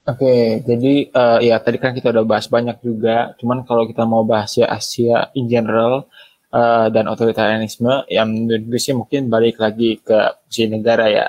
Oke, 0.09 0.65
jadi 0.65 1.13
uh, 1.13 1.39
ya 1.45 1.61
tadi 1.61 1.77
kan 1.77 1.93
kita 1.93 2.09
udah 2.09 2.25
bahas 2.25 2.49
banyak 2.49 2.81
juga. 2.81 3.37
Cuman 3.37 3.69
kalau 3.69 3.85
kita 3.85 4.09
mau 4.09 4.25
bahas 4.25 4.57
ya 4.57 4.65
Asia 4.65 5.29
in 5.37 5.45
general 5.45 6.09
uh, 6.57 6.89
dan 6.89 7.05
otoritarianisme, 7.05 8.09
yang 8.09 8.33
menurut 8.33 8.65
gue 8.65 8.81
sih 8.81 8.97
mungkin 8.97 9.29
balik 9.29 9.61
lagi 9.61 10.01
ke 10.01 10.41
fungsi 10.49 10.73
negara 10.73 11.05
ya, 11.13 11.29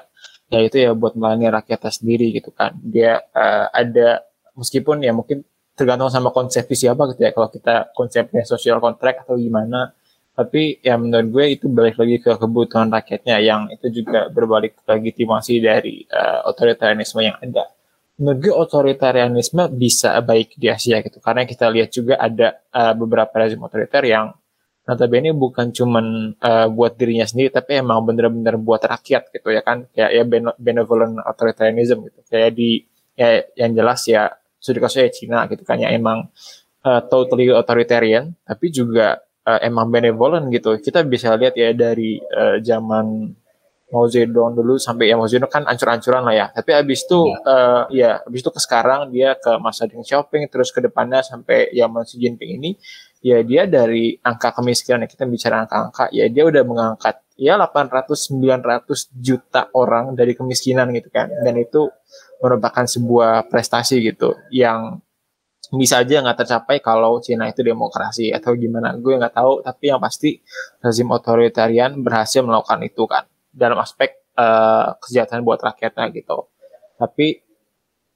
yaitu 0.52 0.84
ya 0.84 0.92
buat 0.92 1.16
melayani 1.16 1.48
rakyatnya 1.48 1.92
sendiri 1.92 2.36
gitu 2.36 2.52
kan. 2.52 2.76
Dia 2.84 3.24
uh, 3.32 3.72
ada 3.72 4.28
meskipun 4.60 5.00
ya 5.00 5.16
mungkin 5.16 5.48
tergantung 5.80 6.12
sama 6.12 6.30
konsep 6.36 6.68
siapa 6.68 7.16
gitu 7.16 7.24
ya 7.24 7.32
kalau 7.32 7.48
kita 7.48 7.96
konsepnya 7.96 8.44
social 8.44 8.84
contract 8.84 9.24
atau 9.26 9.40
gimana. 9.40 9.96
Tapi 10.32 10.80
ya 10.84 10.96
menurut 10.96 11.28
gue 11.32 11.46
itu 11.60 11.66
balik 11.68 12.00
lagi 12.00 12.18
ke 12.24 12.32
kebutuhan 12.36 12.88
rakyatnya 12.92 13.36
yang 13.44 13.62
itu 13.72 14.04
juga 14.04 14.32
berbalik 14.32 14.80
ke 14.80 14.84
legitimasi 14.88 15.60
dari 15.60 16.04
uh, 16.08 16.48
otoritarianisme 16.48 17.20
yang 17.20 17.36
ada. 17.40 17.72
Menurut 18.20 18.40
gue 18.40 18.54
otoritarianisme 18.54 19.72
bisa 19.76 20.16
baik 20.24 20.56
di 20.56 20.68
Asia 20.72 21.00
gitu. 21.04 21.20
Karena 21.20 21.44
kita 21.48 21.68
lihat 21.72 21.90
juga 21.92 22.16
ada 22.20 22.60
uh, 22.72 22.94
beberapa 22.96 23.32
rezim 23.40 23.60
otoriter 23.60 24.04
yang 24.08 24.32
notabene 24.92 25.32
bukan 25.32 25.72
cuman 25.72 26.36
uh, 26.44 26.68
buat 26.68 27.00
dirinya 27.00 27.24
sendiri 27.24 27.48
tapi 27.48 27.80
emang 27.80 28.04
bener-bener 28.04 28.60
buat 28.60 28.84
rakyat 28.84 29.32
gitu 29.32 29.48
ya 29.56 29.64
kan. 29.64 29.88
Kayak 29.96 30.12
ya 30.12 30.24
benevolent 30.60 31.24
authoritarianism 31.24 32.04
gitu. 32.12 32.20
Kayak 32.28 32.52
di 32.60 32.84
ya 33.16 33.40
yang 33.56 33.72
jelas 33.72 34.04
ya 34.12 34.28
studi 34.60 34.84
kasusnya 34.84 35.10
Cina 35.10 35.40
gitu 35.48 35.64
kan 35.64 35.80
ya 35.80 35.90
emang 35.96 36.28
uh, 36.84 37.02
totally 37.08 37.50
authoritarian 37.50 38.36
tapi 38.44 38.68
juga 38.70 39.24
uh, 39.48 39.60
emang 39.64 39.88
benevolent 39.88 40.52
gitu. 40.52 40.76
Kita 40.84 41.08
bisa 41.08 41.40
lihat 41.40 41.56
ya 41.56 41.72
dari 41.72 42.20
uh, 42.20 42.60
zaman 42.60 43.40
Mao 43.92 44.08
Zedong 44.08 44.56
dulu 44.56 44.80
sampai 44.80 45.12
ya 45.12 45.20
Mao 45.20 45.28
Zedong 45.28 45.52
kan 45.52 45.68
ancur-ancuran 45.68 46.24
lah 46.24 46.36
ya. 46.36 46.48
Tapi 46.52 46.72
abis 46.72 47.04
itu 47.04 47.20
ya. 47.28 47.38
Uh, 47.44 47.84
ya 47.92 48.12
abis 48.24 48.40
itu 48.44 48.52
ke 48.52 48.60
sekarang 48.64 49.12
dia 49.12 49.36
ke 49.36 49.60
masa 49.60 49.88
Deng 49.88 50.04
Xiaoping 50.04 50.48
terus 50.48 50.72
ke 50.72 50.80
depannya 50.80 51.20
sampai 51.20 51.72
zaman 51.76 52.08
Xi 52.08 52.16
Jinping 52.16 52.52
ini 52.60 52.72
ya 53.22 53.46
dia 53.46 53.70
dari 53.70 54.18
angka 54.22 54.52
kemiskinan 54.58 55.06
kita 55.06 55.30
bicara 55.30 55.64
angka-angka 55.64 56.10
ya 56.10 56.26
dia 56.28 56.44
udah 56.44 56.64
mengangkat 56.66 57.22
ya 57.42 57.58
800 57.58 58.14
900 58.38 59.10
juta 59.18 59.70
orang 59.74 60.14
dari 60.14 60.38
kemiskinan 60.38 60.94
gitu 60.94 61.10
kan. 61.10 61.34
Dan 61.42 61.58
itu 61.58 61.90
merupakan 62.38 62.86
sebuah 62.86 63.50
prestasi 63.50 64.02
gitu 64.06 64.38
yang 64.54 65.02
bisa 65.72 66.04
aja 66.04 66.20
nggak 66.20 66.44
tercapai 66.44 66.84
kalau 66.84 67.18
Cina 67.24 67.50
itu 67.50 67.66
demokrasi 67.66 68.30
atau 68.30 68.54
gimana. 68.54 68.94
Gue 69.02 69.18
nggak 69.18 69.34
tahu 69.34 69.66
tapi 69.66 69.90
yang 69.90 69.98
pasti 69.98 70.38
rezim 70.86 71.10
otoritarian 71.10 71.98
berhasil 72.06 72.46
melakukan 72.46 72.86
itu 72.86 73.10
kan 73.10 73.26
dalam 73.50 73.82
aspek 73.82 74.22
uh, 74.38 74.94
kesejahteraan 75.02 75.42
buat 75.42 75.62
rakyatnya 75.66 76.14
gitu. 76.14 76.46
Tapi 77.02 77.42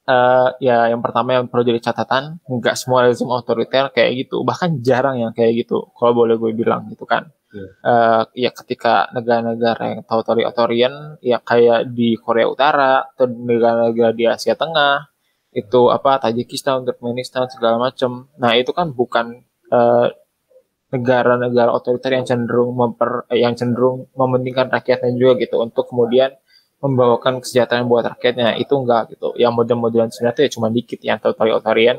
uh, 0.09 0.49
ya 0.61 0.89
yang 0.89 1.01
pertama 1.01 1.37
yang 1.37 1.45
perlu 1.49 1.65
jadi 1.65 1.81
catatan 1.91 2.39
nggak 2.45 2.75
semua 2.77 3.09
rezim 3.09 3.29
otoriter 3.29 3.89
kayak 3.91 4.25
gitu 4.25 4.45
bahkan 4.45 4.79
jarang 4.81 5.19
yang 5.19 5.33
kayak 5.33 5.65
gitu 5.65 5.91
kalau 5.97 6.13
boleh 6.13 6.37
gue 6.37 6.53
bilang 6.53 6.87
gitu 6.89 7.03
kan 7.05 7.29
yeah. 7.51 7.61
Iya. 7.61 7.69
uh, 7.83 8.23
ya 8.35 8.51
ketika 8.53 9.09
negara-negara 9.11 9.83
yang 9.97 10.01
otoritarian 10.05 10.93
ya 11.21 11.41
kayak 11.41 11.91
di 11.91 12.15
Korea 12.19 12.47
Utara 12.49 13.05
atau 13.15 13.25
negara-negara 13.29 14.11
di 14.13 14.25
Asia 14.29 14.53
Tengah 14.53 15.11
itu 15.55 15.87
apa 15.87 16.19
Tajikistan, 16.19 16.83
Turkmenistan 16.83 17.47
segala 17.47 17.79
macam 17.79 18.27
nah 18.35 18.53
itu 18.53 18.75
kan 18.75 18.91
bukan 18.91 19.45
uh, 19.71 20.07
negara-negara 20.93 21.73
otoriter 21.75 22.15
yang 22.15 22.25
cenderung 22.27 22.71
memper 22.77 23.27
yang 23.33 23.57
cenderung 23.57 24.07
mementingkan 24.15 24.71
rakyatnya 24.71 25.11
juga 25.17 25.43
gitu 25.43 25.59
untuk 25.59 25.89
kemudian 25.91 26.35
membawakan 26.85 27.41
kesejahteraan 27.41 27.89
buat 27.89 28.05
rakyatnya 28.05 28.61
itu 28.61 28.73
enggak 28.77 29.17
gitu. 29.17 29.33
Yang 29.35 29.53
model-modelan 29.57 30.09
sebenarnya 30.13 30.45
ya 30.45 30.51
cuma 30.53 30.67
dikit 30.69 30.99
yang 31.01 31.17
totalitarian 31.17 31.97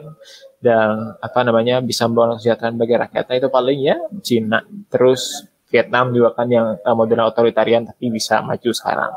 dan 0.63 1.19
apa 1.19 1.41
namanya 1.43 1.83
bisa 1.83 2.07
membawa 2.07 2.39
kesejahteraan 2.39 2.79
bagi 2.79 2.95
rakyatnya. 2.95 3.35
Itu 3.43 3.49
paling 3.51 3.79
ya 3.83 3.97
Cina. 4.23 4.63
Terus 4.89 5.47
Vietnam 5.67 6.15
juga 6.15 6.31
kan 6.31 6.47
yang 6.47 6.79
uh, 6.79 6.95
model 6.95 7.27
otoritarian 7.27 7.83
tapi 7.83 8.07
bisa 8.15 8.39
maju 8.39 8.71
sekarang. 8.71 9.13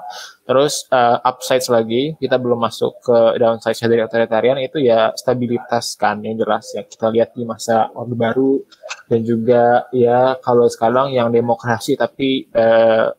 Terus 0.50 0.90
uh, 0.90 1.22
upsides 1.22 1.70
lagi 1.70 2.18
kita 2.18 2.42
belum 2.42 2.58
masuk 2.58 3.06
ke 3.06 3.18
downside 3.38 3.78
dari 3.86 4.02
otoritarian 4.02 4.58
itu 4.58 4.82
ya 4.82 5.14
stabilitas 5.14 5.94
kan 5.94 6.26
yang 6.26 6.42
jelas 6.42 6.74
yang 6.74 6.90
kita 6.90 7.08
lihat 7.14 7.30
di 7.38 7.46
masa 7.46 7.94
orde 7.94 8.18
baru 8.18 8.66
dan 9.06 9.22
juga 9.22 9.86
ya 9.94 10.42
kalau 10.42 10.66
sekarang 10.66 11.14
yang 11.14 11.30
demokrasi 11.30 11.94
tapi 11.94 12.50
uh, 12.58 13.14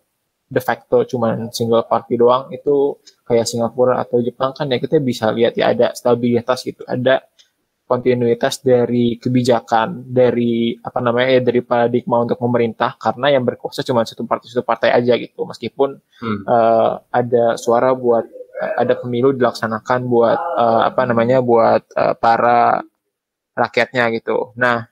de 0.51 0.59
facto 0.59 1.07
cuma 1.07 1.39
single 1.55 1.87
party 1.87 2.19
doang 2.19 2.51
itu 2.51 2.99
kayak 3.23 3.47
Singapura 3.47 4.03
atau 4.03 4.19
Jepang 4.19 4.51
kan 4.51 4.67
ya 4.67 4.83
kita 4.83 4.99
bisa 4.99 5.31
lihat 5.31 5.55
ya 5.55 5.71
ada 5.71 5.95
stabilitas 5.95 6.67
gitu 6.67 6.83
ada 6.91 7.23
kontinuitas 7.87 8.59
dari 8.63 9.15
kebijakan 9.19 10.11
dari 10.11 10.75
apa 10.79 10.99
namanya 10.99 11.39
ya 11.39 11.41
dari 11.43 11.63
paradigma 11.63 12.23
untuk 12.27 12.39
pemerintah 12.39 12.99
karena 12.99 13.39
yang 13.39 13.47
berkuasa 13.47 13.87
cuma 13.87 14.03
satu 14.03 14.27
partai 14.27 14.47
satu 14.51 14.67
partai 14.67 14.91
aja 14.91 15.15
gitu 15.15 15.47
meskipun 15.47 15.99
hmm. 15.99 16.43
uh, 16.51 16.99
ada 17.15 17.55
suara 17.55 17.95
buat 17.95 18.27
uh, 18.59 18.75
ada 18.75 18.99
pemilu 18.99 19.35
dilaksanakan 19.39 20.07
buat 20.07 20.39
uh, 20.39 20.83
apa 20.91 21.03
namanya 21.07 21.39
buat 21.43 21.87
uh, 21.95 22.15
para 22.19 22.83
rakyatnya 23.55 24.11
gitu 24.19 24.51
nah 24.59 24.90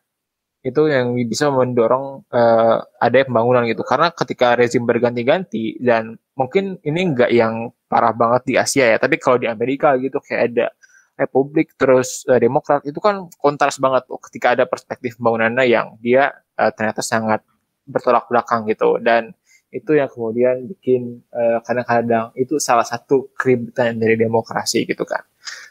itu 0.66 0.90
yang 0.90 1.14
bisa 1.30 1.54
mendorong 1.54 2.26
uh, 2.34 2.82
ada 2.98 3.16
pembangunan 3.22 3.62
gitu. 3.70 3.86
Karena 3.86 4.11
ketika 4.11 4.59
rezim 4.59 4.82
berganti-ganti 4.82 5.78
dan 5.78 6.18
mungkin 6.34 6.82
ini 6.82 7.00
enggak 7.14 7.30
yang 7.30 7.70
parah 7.86 8.11
banget 8.12 8.42
di 8.44 8.54
Asia 8.59 8.84
ya 8.94 8.98
tapi 9.00 9.16
kalau 9.16 9.40
di 9.40 9.48
Amerika 9.48 9.96
gitu 9.96 10.20
kayak 10.20 10.42
ada 10.52 10.66
Republik 11.18 11.74
terus 11.78 12.22
uh, 12.30 12.38
Demokrat 12.38 12.86
itu 12.86 12.98
kan 12.98 13.26
kontras 13.38 13.78
banget 13.82 14.06
tuh 14.06 14.18
ketika 14.22 14.54
ada 14.54 14.64
perspektif 14.66 15.18
pembangunannya 15.18 15.64
yang 15.66 15.94
dia 16.02 16.30
uh, 16.59 16.70
ternyata 16.74 17.02
sangat 17.02 17.42
bertolak 17.86 18.26
belakang 18.26 18.66
gitu. 18.66 18.98
Dan 18.98 19.34
itu 19.68 19.92
yang 19.92 20.09
kemudian 20.09 20.64
bikin 20.64 21.20
kadang-kadang 21.61 22.32
uh, 22.32 22.40
itu 22.40 22.56
salah 22.56 22.88
satu 22.88 23.28
keributan 23.36 24.00
dari 24.00 24.16
demokrasi 24.16 24.88
gitu 24.88 25.04
kan. 25.04 25.20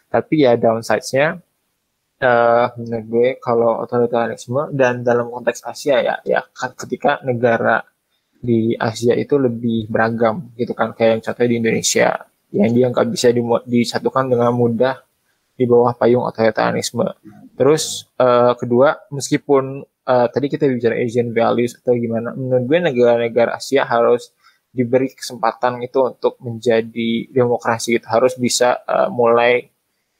Tapi 0.07 0.45
ya 0.45 0.53
downside-nya 0.53 1.41
uh, 2.21 2.73
menurut 2.77 3.05
gue 3.07 3.27
kalau 3.41 3.83
otoritarianisme 3.85 4.73
dan 4.73 5.05
dalam 5.05 5.29
konteks 5.29 5.65
Asia 5.65 6.01
ya 6.01 6.15
ya 6.25 6.41
kan 6.53 6.73
ketika 6.73 7.21
negara 7.25 7.83
di 8.37 8.77
Asia 8.77 9.17
itu 9.17 9.37
lebih 9.41 9.89
beragam 9.89 10.53
gitu 10.53 10.77
kan 10.77 10.93
kayak 10.93 11.17
yang 11.17 11.21
contohnya 11.25 11.49
di 11.49 11.57
Indonesia 11.57 12.09
yang 12.53 12.71
dia 12.71 12.85
nggak 12.87 13.07
bisa 13.11 13.27
disatukan 13.67 14.31
dengan 14.31 14.55
mudah 14.55 15.03
di 15.57 15.65
bawah 15.65 15.97
payung 15.97 16.23
otoritarianisme. 16.23 17.03
Terus 17.57 18.05
uh, 18.21 18.53
kedua 18.53 19.09
meskipun 19.09 19.81
uh, 20.05 20.27
tadi 20.29 20.47
kita 20.47 20.69
bicara 20.69 20.95
Asian 21.01 21.33
values 21.33 21.73
atau 21.81 21.97
gimana, 21.97 22.31
menurut 22.37 22.63
gue 22.69 22.79
negara-negara 22.93 23.57
Asia 23.57 23.83
harus 23.83 24.31
diberi 24.69 25.09
kesempatan 25.09 25.81
itu 25.81 26.05
untuk 26.05 26.37
menjadi 26.37 27.25
demokrasi 27.33 27.97
itu 27.97 28.05
harus 28.05 28.37
bisa 28.37 28.77
uh, 28.85 29.09
mulai 29.09 29.73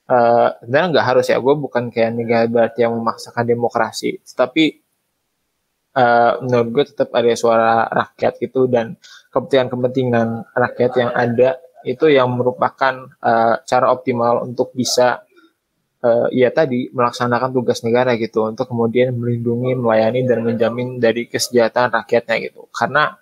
uh, 0.08 0.50
sebenarnya 0.64 0.88
nggak 0.98 1.08
harus 1.08 1.26
ya 1.28 1.38
gue 1.38 1.56
bukan 1.56 1.92
kayak 1.92 2.12
negara 2.16 2.46
berarti 2.48 2.84
yang 2.84 2.96
memaksakan 2.96 3.46
demokrasi 3.46 4.20
tapi 4.36 4.82
uh, 5.96 6.42
menurut 6.44 6.68
gue 6.74 6.84
tetap 6.96 7.10
ada 7.14 7.32
suara 7.36 7.88
rakyat 7.88 8.34
gitu 8.42 8.68
dan 8.68 8.96
kepentingan-kepentingan 9.32 10.56
rakyat 10.56 10.92
yang 10.98 11.12
ada 11.14 11.50
itu 11.86 12.12
yang 12.12 12.34
merupakan 12.36 13.08
uh, 13.22 13.56
cara 13.64 13.88
optimal 13.94 14.44
untuk 14.44 14.76
bisa 14.76 15.24
uh, 16.04 16.28
ya 16.34 16.50
tadi 16.52 16.90
melaksanakan 16.92 17.54
tugas 17.54 17.82
negara 17.82 18.18
gitu 18.20 18.46
untuk 18.46 18.70
kemudian 18.70 19.16
melindungi, 19.16 19.78
melayani 19.78 20.28
dan 20.28 20.44
menjamin 20.44 20.98
dari 21.00 21.30
kesejahteraan 21.32 21.94
rakyatnya 21.94 22.36
gitu. 22.44 22.68
Karena 22.74 23.16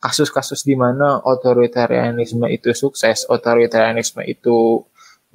kasus-kasus 0.00 0.62
di 0.62 0.78
mana 0.78 1.20
otoritarianisme 1.20 2.46
itu 2.48 2.72
sukses, 2.72 3.26
otoritarianisme 3.26 4.22
itu 4.24 4.86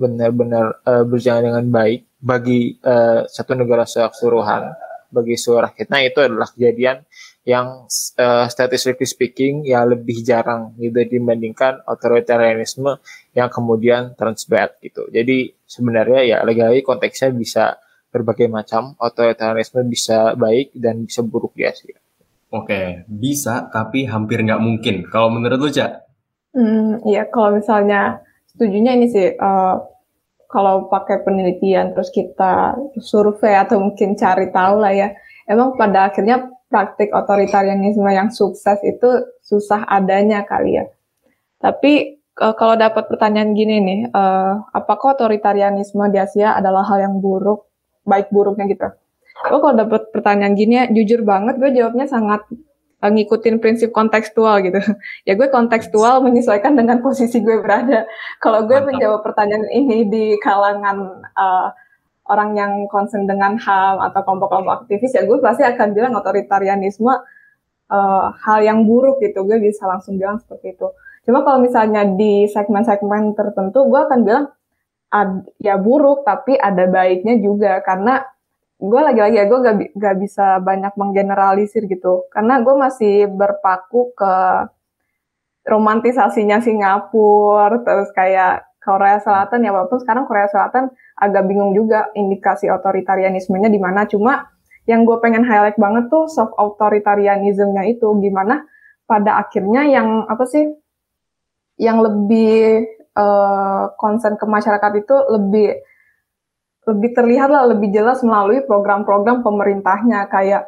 benar-benar 0.02 0.82
uh, 0.82 1.06
berjalan 1.06 1.54
dengan 1.54 1.66
baik 1.70 2.02
bagi 2.18 2.82
uh, 2.82 3.30
satu 3.30 3.54
negara 3.54 3.86
secara 3.86 4.10
keseluruhan 4.10 4.64
bagi 5.12 5.36
seluruh 5.38 5.70
rakyat. 5.70 5.88
Nah 5.92 6.02
itu 6.02 6.20
adalah 6.24 6.50
kejadian 6.50 7.04
yang 7.42 7.86
uh, 8.22 8.46
statistically 8.48 9.10
speaking 9.10 9.66
ya 9.66 9.82
lebih 9.86 10.22
jarang 10.22 10.78
gitu 10.78 11.02
dibandingkan 11.06 11.82
otoritarianisme 11.90 13.02
yang 13.34 13.50
kemudian 13.52 14.18
turns 14.18 14.46
bad 14.50 14.78
gitu. 14.82 15.06
Jadi 15.14 15.54
sebenarnya 15.66 16.22
ya 16.26 16.38
lagi-lagi 16.42 16.82
konteksnya 16.82 17.30
bisa 17.34 17.78
berbagai 18.10 18.48
macam. 18.52 18.94
Otoritarianisme 18.98 19.84
bisa 19.88 20.34
baik 20.38 20.74
dan 20.78 21.06
bisa 21.06 21.22
buruk 21.26 21.54
di 21.54 21.66
Asia. 21.66 21.98
Oke, 22.52 23.08
bisa 23.08 23.72
tapi 23.72 24.04
hampir 24.04 24.44
nggak 24.44 24.60
mungkin. 24.60 25.08
Kalau 25.08 25.32
menurut 25.32 25.56
lu, 25.56 25.72
Cak? 25.72 26.04
Hmm, 26.52 27.00
iya 27.08 27.24
kalau 27.32 27.56
misalnya 27.56 28.20
setujunya 28.52 29.00
ini 29.00 29.08
sih 29.08 29.28
uh, 29.40 29.76
kalau 30.52 30.92
pakai 30.92 31.24
penelitian 31.24 31.96
terus 31.96 32.12
kita 32.12 32.76
survei 33.00 33.56
atau 33.56 33.80
mungkin 33.80 34.20
cari 34.20 34.52
tahu 34.52 34.84
lah 34.84 34.92
ya 34.92 35.10
emang 35.48 35.80
pada 35.80 36.12
akhirnya 36.12 36.52
praktik 36.72 37.12
otoritarianisme 37.12 38.08
yang 38.08 38.32
sukses 38.32 38.80
itu 38.88 39.28
susah 39.44 39.84
adanya 39.84 40.48
kali 40.48 40.80
ya. 40.80 40.88
Tapi 41.60 42.24
uh, 42.40 42.56
kalau 42.56 42.80
dapat 42.80 43.12
pertanyaan 43.12 43.52
gini 43.52 43.84
nih 43.84 44.00
uh, 44.16 44.64
apakah 44.72 45.20
otoritarianisme 45.20 46.08
di 46.10 46.18
Asia 46.18 46.56
adalah 46.56 46.88
hal 46.88 47.12
yang 47.12 47.16
buruk 47.20 47.68
baik 48.08 48.32
buruknya 48.32 48.72
gitu? 48.72 48.88
Gue 49.42 49.60
kalau 49.60 49.76
dapat 49.76 50.10
pertanyaan 50.16 50.56
gini 50.56 50.74
ya 50.80 50.86
jujur 50.88 51.28
banget 51.28 51.60
gue 51.60 51.70
jawabnya 51.76 52.08
sangat 52.08 52.48
ngikutin 53.10 53.58
prinsip 53.58 53.90
kontekstual 53.90 54.62
gitu. 54.62 54.78
ya 55.28 55.34
gue 55.34 55.48
kontekstual 55.50 56.22
menyesuaikan 56.22 56.78
dengan 56.78 57.02
posisi 57.02 57.42
gue 57.42 57.58
berada. 57.58 58.06
Kalau 58.38 58.70
gue 58.70 58.78
Mantap. 58.78 58.90
menjawab 58.94 59.20
pertanyaan 59.26 59.66
ini 59.74 60.06
di 60.06 60.26
kalangan 60.38 61.26
uh, 61.34 61.74
orang 62.30 62.54
yang 62.54 62.74
concern 62.88 63.26
dengan 63.26 63.58
HAM 63.58 63.98
atau 64.12 64.22
kelompok-kelompok 64.22 64.86
aktivis, 64.86 65.18
ya 65.18 65.26
gue 65.26 65.42
pasti 65.42 65.66
akan 65.66 65.98
bilang 65.98 66.14
otoritarianisme 66.14 67.10
uh, 67.90 68.26
hal 68.46 68.60
yang 68.62 68.86
buruk 68.86 69.18
gitu. 69.26 69.42
Gue 69.44 69.58
bisa 69.58 69.90
langsung 69.90 70.22
bilang 70.22 70.38
seperti 70.38 70.78
itu. 70.78 70.88
Cuma 71.26 71.42
kalau 71.42 71.62
misalnya 71.62 72.06
di 72.06 72.46
segmen-segmen 72.50 73.34
tertentu, 73.34 73.86
gue 73.90 74.00
akan 74.00 74.20
bilang 74.26 74.46
ad, 75.12 75.46
ya 75.58 75.78
buruk, 75.78 76.24
tapi 76.24 76.56
ada 76.56 76.88
baiknya 76.88 77.38
juga 77.38 77.82
karena 77.82 78.26
gue 78.82 79.02
lagi-lagi 79.02 79.38
ya 79.38 79.46
gue 79.46 79.60
gak, 79.62 79.76
gak 79.94 80.16
bisa 80.18 80.58
banyak 80.58 80.94
menggeneralisir 80.98 81.86
gitu. 81.86 82.26
Karena 82.34 82.66
gue 82.66 82.74
masih 82.74 83.30
berpaku 83.30 84.18
ke 84.18 84.34
romantisasinya 85.70 86.58
Singapura 86.58 87.78
terus 87.86 88.10
kayak 88.18 88.66
Korea 88.82 89.22
Selatan 89.22 89.62
ya 89.62 89.70
walaupun 89.70 90.02
sekarang 90.02 90.26
Korea 90.26 90.50
Selatan 90.50 90.90
agak 91.14 91.46
bingung 91.46 91.78
juga 91.78 92.10
indikasi 92.18 92.66
otoritarianismenya 92.74 93.70
di 93.70 93.78
mana. 93.78 94.10
Cuma 94.10 94.50
yang 94.90 95.06
gue 95.06 95.22
pengen 95.22 95.46
highlight 95.46 95.78
banget 95.78 96.10
tuh 96.10 96.26
soft 96.26 96.58
authoritarianismnya 96.58 97.86
itu 97.86 98.10
gimana 98.18 98.66
pada 99.06 99.38
akhirnya 99.38 99.86
yang 99.86 100.26
apa 100.26 100.42
sih 100.50 100.66
yang 101.78 102.02
lebih 102.02 102.90
uh, 103.14 103.94
concern 104.02 104.42
ke 104.42 104.46
masyarakat 104.50 104.92
itu 104.98 105.16
lebih 105.30 105.78
lebih 106.90 107.14
terlihat 107.14 107.50
lah 107.54 107.70
lebih 107.70 107.94
jelas 107.94 108.26
melalui 108.26 108.66
program-program 108.66 109.46
pemerintahnya. 109.46 110.26
Kayak 110.32 110.66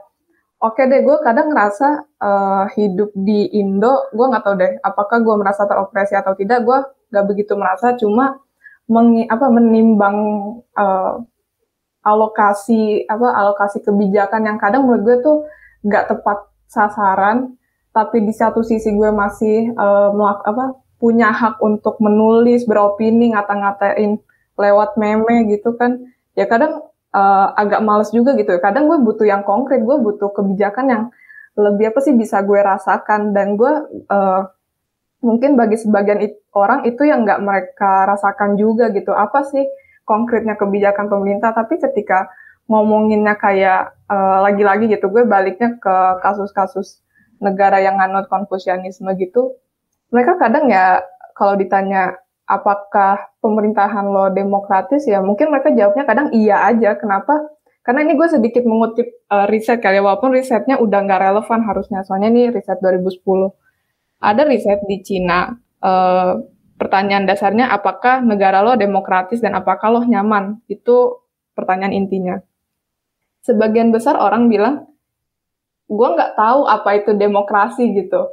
oke 0.62 0.78
okay 0.78 0.86
deh 0.86 1.02
gue 1.02 1.18
kadang 1.26 1.50
ngerasa 1.50 1.88
uh, 2.22 2.66
hidup 2.78 3.10
di 3.18 3.50
Indo 3.58 4.10
gue 4.14 4.26
nggak 4.30 4.44
tahu 4.46 4.56
deh 4.62 4.72
apakah 4.86 5.18
gue 5.26 5.36
merasa 5.36 5.66
teropresi 5.66 6.14
atau 6.14 6.38
tidak 6.38 6.62
gue 6.64 6.78
nggak 7.10 7.26
begitu 7.26 7.54
merasa. 7.58 7.98
Cuma 7.98 8.38
mengi, 8.90 9.26
apa 9.26 9.48
menimbang 9.50 10.18
uh, 10.76 11.16
alokasi 12.04 13.08
apa 13.08 13.32
alokasi 13.32 13.80
kebijakan 13.80 14.44
yang 14.44 14.58
kadang 14.60 14.84
menurut 14.86 15.02
gue 15.02 15.18
tuh 15.24 15.38
nggak 15.88 16.14
tepat 16.14 16.38
sasaran. 16.70 17.58
Tapi 17.94 18.26
di 18.26 18.34
satu 18.34 18.66
sisi 18.66 18.90
gue 18.90 19.14
masih 19.14 19.70
uh, 19.78 20.10
melak, 20.18 20.42
apa 20.50 20.74
punya 20.98 21.30
hak 21.30 21.62
untuk 21.62 22.02
menulis, 22.02 22.66
beropini, 22.66 23.38
ngata-ngatain 23.38 24.18
lewat 24.60 24.96
meme 25.00 25.50
gitu 25.50 25.74
kan. 25.78 26.02
Ya 26.34 26.50
kadang 26.50 26.90
uh, 27.14 27.48
agak 27.58 27.82
males 27.86 28.10
juga 28.10 28.34
gitu. 28.38 28.58
Kadang 28.62 28.90
gue 28.90 28.98
butuh 29.02 29.26
yang 29.26 29.46
konkret, 29.46 29.82
gue 29.82 29.98
butuh 30.02 30.34
kebijakan 30.34 30.86
yang 30.90 31.04
lebih 31.54 31.94
apa 31.94 32.02
sih 32.02 32.18
bisa 32.18 32.42
gue 32.42 32.58
rasakan 32.58 33.30
dan 33.38 33.54
gue 33.54 33.74
uh, 34.10 34.42
mungkin 35.24 35.56
bagi 35.56 35.80
sebagian 35.80 36.20
it, 36.20 36.44
orang 36.52 36.84
itu 36.84 37.08
yang 37.08 37.24
nggak 37.24 37.42
mereka 37.42 38.06
rasakan 38.06 38.60
juga 38.60 38.92
gitu. 38.92 39.16
Apa 39.16 39.48
sih 39.48 39.64
konkretnya 40.04 40.60
kebijakan 40.60 41.08
pemerintah? 41.08 41.56
Tapi 41.56 41.80
ketika 41.80 42.28
ngomonginnya 42.68 43.40
kayak 43.40 43.96
eh, 44.12 44.40
lagi-lagi 44.44 44.92
gitu, 44.92 45.08
gue 45.08 45.24
baliknya 45.24 45.80
ke 45.80 45.96
kasus-kasus 46.20 47.00
negara 47.40 47.80
yang 47.80 48.00
nganut 48.00 48.28
konfusianisme 48.28 49.08
gitu. 49.16 49.56
Mereka 50.12 50.38
kadang 50.38 50.68
ya 50.68 51.02
kalau 51.34 51.56
ditanya 51.58 52.20
apakah 52.44 53.32
pemerintahan 53.40 54.04
lo 54.04 54.28
demokratis 54.32 55.08
ya 55.08 55.24
mungkin 55.24 55.52
mereka 55.52 55.72
jawabnya 55.72 56.04
kadang 56.04 56.28
iya 56.36 56.68
aja. 56.68 56.96
Kenapa? 57.00 57.40
Karena 57.84 58.08
ini 58.08 58.16
gue 58.16 58.28
sedikit 58.32 58.64
mengutip 58.64 59.28
uh, 59.28 59.44
riset 59.52 59.84
kali 59.84 60.00
ya, 60.00 60.04
walaupun 60.04 60.32
risetnya 60.32 60.80
udah 60.80 61.00
nggak 61.04 61.20
relevan 61.20 61.62
harusnya. 61.68 62.00
Soalnya 62.08 62.32
ini 62.32 62.44
riset 62.48 62.80
2010. 62.80 63.20
Ada 64.24 64.48
riset 64.48 64.80
di 64.88 65.04
Cina, 65.04 65.52
uh, 65.84 66.40
pertanyaan 66.80 67.28
dasarnya 67.28 67.68
apakah 67.76 68.24
negara 68.24 68.64
lo 68.64 68.80
demokratis 68.80 69.44
dan 69.44 69.60
apakah 69.60 69.92
lo 69.92 70.02
nyaman? 70.08 70.64
Itu 70.72 71.28
pertanyaan 71.60 71.92
intinya. 71.92 72.40
Sebagian 73.44 73.92
besar 73.92 74.16
orang 74.16 74.48
bilang, 74.48 74.88
gue 75.92 76.08
nggak 76.08 76.40
tahu 76.40 76.64
apa 76.64 77.04
itu 77.04 77.12
demokrasi 77.12 77.92
gitu 77.92 78.32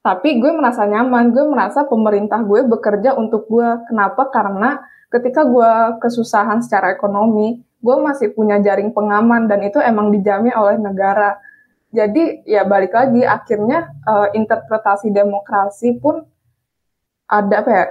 tapi 0.00 0.40
gue 0.40 0.52
merasa 0.56 0.88
nyaman, 0.88 1.28
gue 1.28 1.44
merasa 1.44 1.84
pemerintah 1.84 2.40
gue 2.40 2.64
bekerja 2.64 3.12
untuk 3.20 3.44
gue. 3.52 3.68
Kenapa? 3.84 4.32
Karena 4.32 4.80
ketika 5.12 5.44
gue 5.44 6.00
kesusahan 6.00 6.64
secara 6.64 6.96
ekonomi, 6.96 7.60
gue 7.84 7.96
masih 8.00 8.32
punya 8.32 8.56
jaring 8.64 8.96
pengaman 8.96 9.44
dan 9.44 9.60
itu 9.60 9.76
emang 9.76 10.08
dijamin 10.08 10.56
oleh 10.56 10.80
negara. 10.80 11.36
Jadi 11.92 12.48
ya 12.48 12.64
balik 12.64 12.96
lagi, 12.96 13.28
akhirnya 13.28 13.92
uh, 14.08 14.32
interpretasi 14.32 15.12
demokrasi 15.12 16.00
pun 16.00 16.24
ada 17.28 17.60
apa 17.60 17.70
ya 17.70 17.84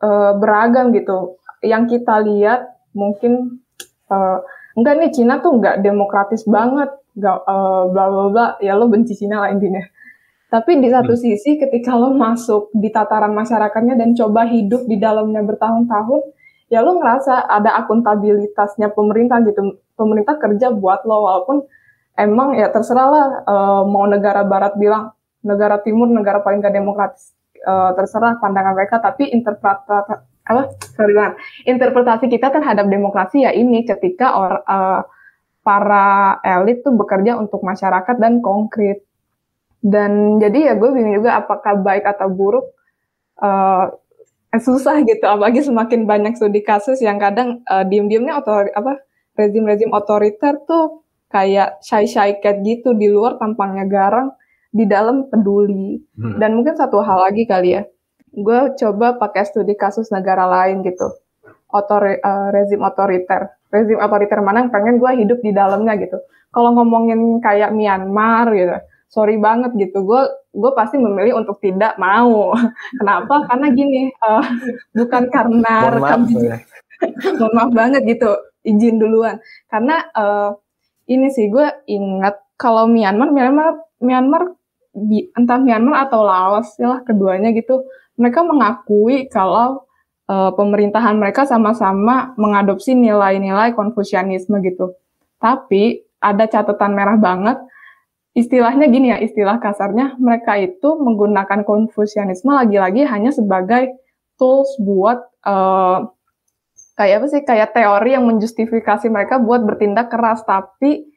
uh, 0.00 0.32
beragam 0.40 0.96
gitu. 0.96 1.36
Yang 1.60 2.00
kita 2.00 2.24
lihat 2.24 2.72
mungkin 2.96 3.60
uh, 4.08 4.40
enggak 4.80 4.94
nih 4.96 5.12
Cina 5.12 5.44
tuh 5.44 5.60
enggak 5.60 5.84
demokratis 5.84 6.48
banget, 6.48 6.88
enggak 7.20 7.36
uh, 7.44 7.84
bla 7.92 8.04
bla 8.08 8.24
bla. 8.32 8.46
Ya 8.64 8.78
lo 8.80 8.88
benci 8.88 9.12
Cina 9.12 9.44
lah 9.44 9.52
intinya 9.52 9.84
tapi 10.50 10.82
di 10.82 10.90
satu 10.90 11.14
hmm. 11.14 11.22
sisi 11.22 11.50
ketika 11.62 11.94
lo 11.94 12.10
masuk 12.10 12.74
di 12.74 12.90
tataran 12.90 13.30
masyarakatnya 13.30 13.94
dan 13.94 14.18
coba 14.18 14.50
hidup 14.50 14.82
di 14.90 14.98
dalamnya 14.98 15.46
bertahun-tahun, 15.46 16.20
ya 16.66 16.82
lo 16.82 16.98
ngerasa 16.98 17.46
ada 17.46 17.78
akuntabilitasnya 17.78 18.90
pemerintah 18.90 19.38
gitu. 19.46 19.78
Pemerintah 19.94 20.42
kerja 20.42 20.74
buat 20.74 21.06
lo 21.06 21.22
walaupun 21.22 21.62
emang 22.18 22.58
ya 22.58 22.66
terserah 22.74 23.08
lah 23.08 23.26
uh, 23.46 23.82
mau 23.86 24.10
negara 24.10 24.42
barat 24.42 24.74
bilang 24.74 25.14
negara 25.40 25.78
timur 25.80 26.10
negara 26.10 26.44
paling 26.44 26.60
gak 26.60 26.74
demokratis 26.74 27.32
uh, 27.64 27.96
terserah 27.96 28.36
pandangan 28.42 28.76
mereka 28.76 29.00
tapi 29.00 29.32
interpretasi 29.32 30.20
apa 30.50 30.62
sorry 30.98 31.14
banget 31.14 31.34
interpretasi 31.64 32.26
kita 32.26 32.52
terhadap 32.52 32.90
demokrasi 32.90 33.46
ya 33.46 33.54
ini 33.54 33.86
ketika 33.86 34.36
or, 34.36 34.60
uh, 34.66 35.00
para 35.60 36.40
elit 36.42 36.80
tuh 36.80 36.96
bekerja 36.96 37.36
untuk 37.36 37.60
masyarakat 37.62 38.16
dan 38.16 38.40
konkret 38.40 39.04
dan 39.80 40.36
jadi 40.36 40.72
ya 40.72 40.72
gue 40.76 40.90
bingung 40.92 41.24
juga 41.24 41.40
apakah 41.40 41.80
baik 41.80 42.04
atau 42.04 42.28
buruk 42.28 42.68
uh, 43.40 43.88
susah 44.52 45.00
gitu. 45.08 45.24
Apalagi 45.24 45.64
semakin 45.64 46.04
banyak 46.04 46.36
studi 46.36 46.60
kasus 46.60 47.00
yang 47.00 47.16
kadang 47.16 47.64
uh, 47.64 47.84
diem-diemnya 47.88 48.36
otor 48.36 48.68
apa 48.76 49.00
rezim-rezim 49.40 49.88
otoriter 49.88 50.60
tuh 50.68 51.06
kayak 51.32 51.80
shy 51.80 52.04
shy 52.04 52.36
cat 52.44 52.60
gitu 52.60 52.92
di 52.92 53.08
luar 53.08 53.40
tampangnya 53.40 53.88
garang 53.88 54.28
di 54.70 54.84
dalam 54.84 55.26
peduli. 55.32 55.98
Hmm. 56.14 56.38
dan 56.38 56.54
mungkin 56.54 56.76
satu 56.76 57.00
hal 57.00 57.32
lagi 57.32 57.48
kali 57.48 57.80
ya. 57.80 57.82
Gue 58.30 58.76
coba 58.78 59.18
pakai 59.18 59.48
studi 59.48 59.74
kasus 59.74 60.12
negara 60.12 60.46
lain 60.46 60.84
gitu. 60.84 61.08
Otor 61.72 62.20
uh, 62.20 62.48
rezim 62.52 62.84
otoriter. 62.84 63.48
Rezim 63.72 63.96
otoriter 63.96 64.44
mana 64.44 64.66
yang 64.66 64.70
pengen 64.74 65.00
gue 65.00 65.10
hidup 65.24 65.38
di 65.40 65.56
dalamnya 65.56 65.96
gitu. 65.96 66.18
Kalau 66.50 66.74
ngomongin 66.74 67.38
kayak 67.38 67.70
Myanmar 67.70 68.50
gitu 68.52 68.89
sorry 69.10 69.36
banget 69.36 69.74
gitu. 69.76 70.06
Gue 70.06 70.22
gue 70.54 70.70
pasti 70.72 70.96
memilih 70.96 71.42
untuk 71.42 71.58
tidak 71.58 71.98
mau. 71.98 72.54
Kenapa? 72.98 73.44
Karena 73.50 73.66
gini 73.74 74.08
uh, 74.22 74.44
bukan 74.96 75.28
karena 75.28 75.72
mohon 75.84 75.94
rekam 75.98 76.20
maaf, 76.30 76.62
mohon 77.42 77.52
maaf 77.52 77.70
banget 77.74 78.02
gitu. 78.06 78.30
Izin 78.64 79.02
duluan. 79.02 79.42
Karena 79.68 80.06
uh, 80.14 80.56
ini 81.10 81.28
sih 81.34 81.50
gue 81.50 81.66
ingat 81.90 82.38
kalau 82.54 82.86
Myanmar 82.86 83.34
Myanmar 83.34 83.82
Myanmar 84.00 84.42
entah 85.36 85.58
Myanmar 85.58 86.06
atau 86.08 86.22
Laos 86.26 86.74
ya 86.78 86.90
lah 86.90 87.00
keduanya 87.06 87.54
gitu 87.54 87.86
mereka 88.20 88.44
mengakui 88.44 89.30
kalau 89.32 89.86
uh, 90.28 90.52
pemerintahan 90.52 91.16
mereka 91.16 91.48
sama-sama 91.48 92.36
mengadopsi 92.36 92.92
nilai-nilai 92.92 93.72
konfusianisme 93.72 94.60
gitu. 94.60 94.92
Tapi 95.40 96.04
ada 96.20 96.44
catatan 96.44 96.92
merah 96.92 97.16
banget 97.16 97.56
istilahnya 98.34 98.86
gini 98.86 99.10
ya, 99.10 99.18
istilah 99.18 99.58
kasarnya 99.58 100.14
mereka 100.22 100.54
itu 100.58 100.96
menggunakan 100.98 101.66
konfusianisme 101.66 102.50
lagi-lagi 102.54 103.02
hanya 103.06 103.34
sebagai 103.34 103.90
tools 104.38 104.70
buat 104.80 105.18
uh, 105.44 106.06
kayak 106.94 107.16
apa 107.20 107.26
sih 107.32 107.42
kayak 107.42 107.72
teori 107.72 108.12
yang 108.12 108.24
menjustifikasi 108.28 109.06
mereka 109.08 109.40
buat 109.42 109.64
bertindak 109.66 110.12
keras. 110.12 110.44
Tapi 110.46 111.08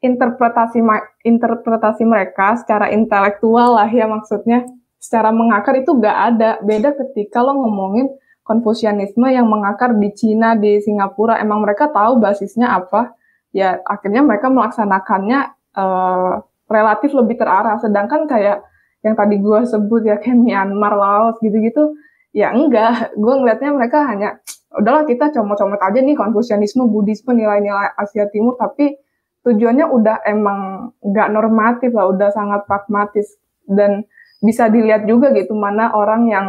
interpretasi 0.00 0.78
interpretasi 1.24 2.02
mereka 2.06 2.54
secara 2.60 2.90
intelektual 2.94 3.76
lah 3.76 3.90
ya 3.90 4.06
maksudnya. 4.06 4.64
Secara 5.02 5.36
mengakar 5.36 5.76
itu 5.84 5.92
gak 6.00 6.18
ada. 6.32 6.50
Beda 6.64 6.96
ketika 6.96 7.44
lo 7.44 7.60
ngomongin 7.60 8.08
konfusianisme 8.40 9.28
yang 9.28 9.44
mengakar 9.48 9.92
di 10.00 10.08
Cina 10.16 10.56
di 10.56 10.80
Singapura 10.80 11.36
emang 11.44 11.60
mereka 11.60 11.92
tahu 11.92 12.16
basisnya 12.16 12.72
apa? 12.72 13.12
Ya 13.52 13.84
akhirnya 13.84 14.24
mereka 14.24 14.48
melaksanakannya 14.48 15.40
uh, 15.76 16.40
relatif 16.68 17.12
lebih 17.12 17.36
terarah. 17.40 17.76
Sedangkan 17.80 18.24
kayak 18.28 18.64
yang 19.04 19.14
tadi 19.14 19.36
gue 19.36 19.60
sebut 19.68 20.02
ya 20.08 20.16
kayak 20.16 20.38
Myanmar, 20.40 20.96
Laos 20.96 21.36
gitu-gitu, 21.44 21.92
ya 22.32 22.50
enggak. 22.52 23.12
Gue 23.16 23.34
ngeliatnya 23.36 23.70
mereka 23.76 24.08
hanya 24.08 24.40
udahlah 24.74 25.04
kita 25.06 25.30
comot-comot 25.30 25.78
aja 25.78 26.00
nih 26.00 26.16
konfusianisme, 26.18 26.88
Buddhisme, 26.88 27.36
nilai-nilai 27.36 27.94
Asia 27.94 28.26
Timur, 28.32 28.58
tapi 28.58 28.96
tujuannya 29.44 29.86
udah 29.86 30.16
emang 30.24 30.90
nggak 31.04 31.28
normatif 31.30 31.92
lah, 31.92 32.08
udah 32.10 32.32
sangat 32.32 32.64
pragmatis 32.64 33.36
dan 33.68 34.08
bisa 34.40 34.68
dilihat 34.72 35.04
juga 35.04 35.32
gitu 35.36 35.52
mana 35.52 35.92
orang 35.92 36.28
yang 36.28 36.46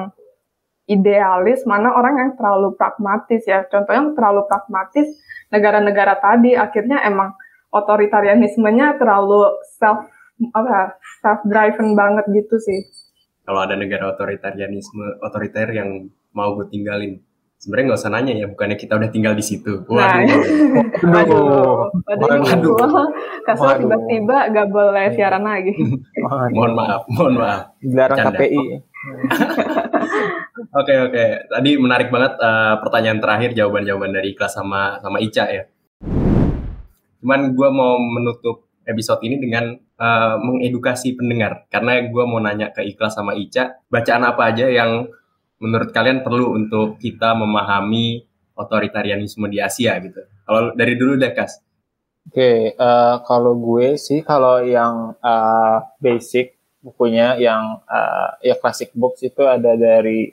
idealis, 0.88 1.66
mana 1.68 1.92
orang 1.92 2.16
yang 2.18 2.30
terlalu 2.40 2.74
pragmatis 2.80 3.44
ya. 3.46 3.68
Contohnya 3.68 4.16
terlalu 4.16 4.48
pragmatis 4.48 5.08
negara-negara 5.50 6.18
tadi 6.24 6.58
akhirnya 6.58 7.04
emang 7.06 7.36
otoritarianismenya 7.76 8.96
terlalu 8.96 9.52
self 9.76 10.08
apa 10.56 10.96
self 11.20 11.44
driven 11.44 11.96
banget 11.96 12.26
gitu 12.32 12.56
sih. 12.60 12.80
Kalau 13.46 13.62
ada 13.62 13.76
negara 13.78 14.10
otoritarianisme 14.16 15.22
otoriter 15.22 15.70
yang 15.76 16.10
mau 16.34 16.58
gue 16.58 16.66
tinggalin, 16.72 17.22
sebenarnya 17.62 17.86
nggak 17.94 18.02
usah 18.02 18.12
nanya 18.12 18.34
ya, 18.34 18.46
bukannya 18.50 18.78
kita 18.80 18.98
udah 18.98 19.10
tinggal 19.14 19.38
di 19.38 19.46
situ. 19.46 19.86
Waduh, 19.86 20.02
nah, 20.02 21.14
waduh, 21.14 21.44
waduh, 22.10 22.28
waduh, 22.42 22.74
waduh. 22.74 23.08
Kasih 23.46 23.86
tiba-tiba 23.86 24.38
gak 24.50 24.68
boleh 24.74 25.06
siaran 25.14 25.46
lagi. 25.46 25.78
mohon 26.58 26.74
maaf, 26.74 27.06
mohon 27.14 27.38
maaf. 27.38 27.78
Dilarang 27.78 28.18
KPI. 28.34 28.64
Oke 30.76 30.92
oke, 30.92 31.26
tadi 31.48 31.80
menarik 31.80 32.12
banget 32.12 32.36
uh, 32.36 32.80
pertanyaan 32.84 33.24
terakhir 33.24 33.56
jawaban-jawaban 33.56 34.12
dari 34.12 34.36
kelas 34.36 34.60
sama 34.60 35.00
sama 35.00 35.24
Ica 35.24 35.48
ya. 35.48 35.64
Cuman 37.26 37.58
gue 37.58 37.70
mau 37.74 37.98
menutup 37.98 38.70
episode 38.86 39.18
ini 39.26 39.42
dengan 39.42 39.74
uh, 39.98 40.38
mengedukasi 40.38 41.18
pendengar. 41.18 41.66
Karena 41.74 42.06
gue 42.06 42.24
mau 42.30 42.38
nanya 42.38 42.70
ke 42.70 42.86
Ikhlas 42.86 43.18
sama 43.18 43.34
Ica, 43.34 43.82
bacaan 43.90 44.30
apa 44.30 44.54
aja 44.54 44.70
yang 44.70 45.10
menurut 45.58 45.90
kalian 45.90 46.22
perlu 46.22 46.54
untuk 46.54 47.02
kita 47.02 47.34
memahami 47.34 48.22
otoritarianisme 48.54 49.50
di 49.50 49.58
Asia 49.58 49.98
gitu. 50.06 50.22
Kalau 50.46 50.78
dari 50.78 50.94
dulu 50.94 51.18
deh, 51.18 51.34
Kas. 51.34 51.66
Oke, 52.30 52.38
okay, 52.38 52.58
uh, 52.78 52.86
eh, 52.86 53.16
kalau 53.26 53.58
gue 53.58 53.98
sih 53.98 54.22
kalau 54.22 54.62
yang 54.62 55.18
uh, 55.18 55.78
basic 55.98 56.54
bukunya 56.86 57.42
yang 57.42 57.82
uh, 57.90 58.38
ya 58.46 58.54
classic 58.62 58.94
books 58.94 59.26
itu 59.26 59.42
ada 59.50 59.74
dari 59.74 60.30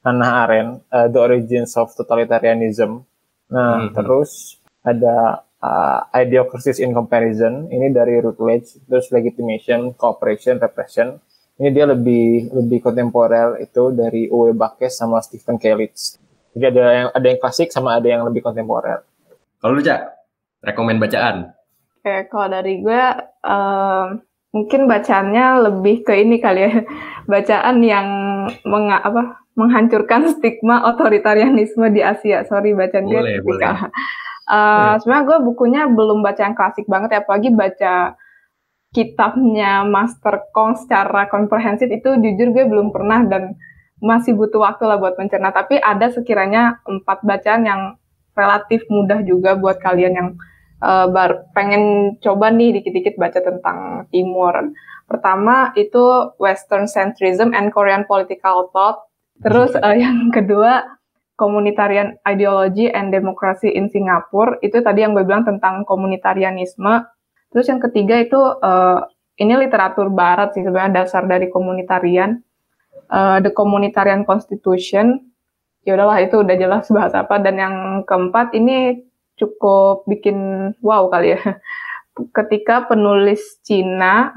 Hannah 0.00 0.48
Arendt, 0.48 0.88
uh, 0.88 1.12
The 1.12 1.20
Origins 1.20 1.76
of 1.76 1.92
Totalitarianism. 1.92 3.04
Nah, 3.52 3.72
mm 3.76 3.80
-hmm. 3.84 3.92
terus 3.92 4.56
ada 4.80 5.44
uh, 5.64 6.00
Idiocracies 6.12 6.80
in 6.80 6.96
Comparison 6.96 7.68
ini 7.70 7.92
dari 7.92 8.18
Routledge 8.20 8.80
terus 8.88 9.08
Legitimation, 9.12 9.94
Cooperation, 9.94 10.60
Repression 10.60 11.20
Ini 11.60 11.76
dia 11.76 11.84
lebih 11.84 12.56
lebih 12.56 12.80
kontemporer 12.80 13.60
itu 13.60 13.92
dari 13.92 14.32
Uwe 14.32 14.56
Bakes 14.56 14.96
sama 14.96 15.20
Stephen 15.20 15.60
Kelitz. 15.60 16.16
Jadi 16.56 16.64
ada 16.72 16.84
yang 16.88 17.08
ada 17.12 17.26
yang 17.28 17.36
klasik 17.36 17.68
sama 17.68 18.00
ada 18.00 18.08
yang 18.08 18.24
lebih 18.24 18.40
kontemporer. 18.40 19.04
Kalau 19.60 19.76
lu 19.76 19.84
Cak, 19.84 20.00
rekomen 20.64 20.96
bacaan? 20.96 21.52
Oke, 22.00 22.32
kalau 22.32 22.48
dari 22.48 22.80
gue 22.80 23.04
um, 23.44 24.24
mungkin 24.56 24.88
bacaannya 24.88 25.68
lebih 25.68 26.00
ke 26.00 26.16
ini 26.16 26.40
kali 26.40 26.64
ya. 26.64 26.72
Bacaan 27.30 27.84
yang 27.84 28.08
menga, 28.64 29.04
apa 29.04 29.44
menghancurkan 29.52 30.32
stigma 30.32 30.80
otoritarianisme 30.88 31.92
di 31.92 32.00
Asia. 32.00 32.40
Sorry 32.48 32.72
bacaan 32.72 33.04
dia 33.04 33.20
Boleh, 33.20 33.36
boleh. 33.44 33.68
Uh, 34.50 34.98
sebenarnya 34.98 35.26
gue 35.30 35.38
bukunya 35.46 35.82
belum 35.86 36.26
baca 36.26 36.42
yang 36.42 36.58
klasik 36.58 36.90
banget 36.90 37.14
ya, 37.14 37.22
apalagi 37.22 37.54
baca 37.54 38.18
kitabnya 38.90 39.86
Master 39.86 40.50
Kong 40.50 40.74
secara 40.74 41.30
komprehensif 41.30 41.86
itu 41.86 42.18
jujur 42.18 42.50
gue 42.50 42.66
belum 42.66 42.90
pernah 42.90 43.22
dan 43.30 43.54
masih 44.02 44.34
butuh 44.34 44.58
waktu 44.58 44.90
lah 44.90 44.98
buat 44.98 45.14
mencerna. 45.14 45.54
Tapi 45.54 45.78
ada 45.78 46.10
sekiranya 46.10 46.82
empat 46.82 47.22
bacaan 47.22 47.62
yang 47.62 47.82
relatif 48.34 48.82
mudah 48.90 49.22
juga 49.22 49.54
buat 49.54 49.78
kalian 49.78 50.14
yang 50.18 50.28
uh, 50.82 51.06
bar 51.06 51.46
pengen 51.54 52.16
coba 52.18 52.50
nih 52.50 52.82
dikit-dikit 52.82 53.14
baca 53.14 53.38
tentang 53.38 54.10
Timur. 54.10 54.74
Pertama 55.06 55.70
itu 55.78 56.34
Western 56.42 56.90
Centrism 56.90 57.54
and 57.54 57.70
Korean 57.70 58.02
Political 58.02 58.74
Thought. 58.74 59.06
Terus 59.46 59.78
uh, 59.78 59.94
yang 59.94 60.34
kedua 60.34 60.98
Communitarian 61.40 62.20
Ideology 62.28 62.92
and 62.92 63.08
Democracy 63.08 63.72
in 63.72 63.88
Singapore. 63.88 64.60
Itu 64.60 64.84
tadi 64.84 65.00
yang 65.00 65.16
gue 65.16 65.24
bilang 65.24 65.48
tentang 65.48 65.88
komunitarianisme 65.88 67.08
Terus 67.50 67.66
yang 67.66 67.82
ketiga 67.82 68.14
itu 68.18 68.38
uh, 68.38 69.10
ini 69.38 69.58
literatur 69.58 70.08
barat 70.10 70.54
sih 70.54 70.62
sebenarnya 70.62 71.04
dasar 71.04 71.26
dari 71.26 71.50
komunitarian. 71.50 72.38
Uh, 73.10 73.42
The 73.42 73.50
Communitarian 73.50 74.22
Constitution. 74.22 75.18
Ya 75.82 75.98
udahlah 75.98 76.22
itu 76.22 76.38
udah 76.38 76.56
jelas 76.60 76.86
bahas 76.92 77.16
apa 77.16 77.40
dan 77.42 77.56
yang 77.58 77.74
keempat 78.06 78.54
ini 78.54 79.02
cukup 79.34 80.06
bikin 80.06 80.70
wow 80.78 81.10
kali 81.10 81.34
ya. 81.34 81.40
Ketika 82.36 82.86
penulis 82.86 83.58
Cina 83.66 84.30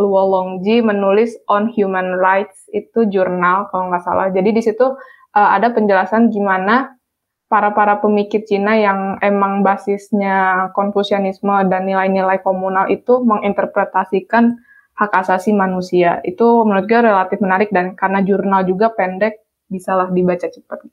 Luo 0.00 0.22
Longji 0.26 0.82
menulis 0.82 1.38
On 1.46 1.70
Human 1.70 2.18
Rights 2.18 2.66
itu 2.74 3.06
jurnal 3.06 3.70
kalau 3.70 3.92
nggak 3.92 4.02
salah. 4.02 4.26
Jadi 4.34 4.50
di 4.50 4.62
situ 4.64 4.96
uh, 5.38 5.54
ada 5.54 5.70
penjelasan 5.70 6.34
gimana 6.34 6.98
para 7.46 7.72
para 7.72 8.02
pemikir 8.02 8.44
Cina 8.44 8.74
yang 8.76 9.16
emang 9.22 9.62
basisnya 9.62 10.68
konfusianisme 10.74 11.54
dan 11.70 11.86
nilai-nilai 11.86 12.42
komunal 12.42 12.90
itu 12.90 13.22
menginterpretasikan 13.24 14.58
hak 14.98 15.12
asasi 15.24 15.54
manusia. 15.54 16.18
Itu 16.26 16.66
menurut 16.66 16.90
gue 16.90 17.00
relatif 17.00 17.38
menarik 17.38 17.70
dan 17.70 17.94
karena 17.94 18.20
jurnal 18.20 18.66
juga 18.66 18.92
pendek, 18.92 19.40
bisalah 19.70 20.10
dibaca 20.10 20.44
cepat. 20.50 20.84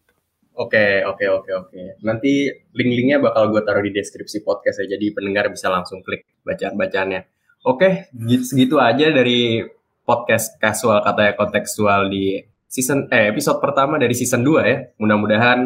Oke, 0.55 1.03
oke, 1.03 1.25
oke, 1.27 1.51
oke. 1.51 1.99
Nanti 1.99 2.47
link-linknya 2.71 3.19
bakal 3.19 3.51
gue 3.51 3.59
taruh 3.59 3.83
di 3.83 3.91
deskripsi 3.91 4.47
podcast 4.47 4.79
ya, 4.79 4.95
jadi 4.95 5.11
pendengar 5.11 5.51
bisa 5.51 5.67
langsung 5.67 5.99
klik 5.99 6.23
bacaan-bacaannya. 6.47 7.27
Oke, 7.67 8.07
segitu 8.47 8.79
aja 8.79 9.11
dari 9.11 9.67
podcast 10.07 10.55
casual 10.61 11.03
katanya 11.03 11.35
kontekstual 11.35 12.07
di 12.07 12.39
season 12.75 13.07
eh 13.07 13.31
episode 13.31 13.63
pertama 13.63 13.95
dari 13.95 14.11
season 14.11 14.43
2 14.43 14.67
ya. 14.67 14.77
Mudah-mudahan 14.99 15.59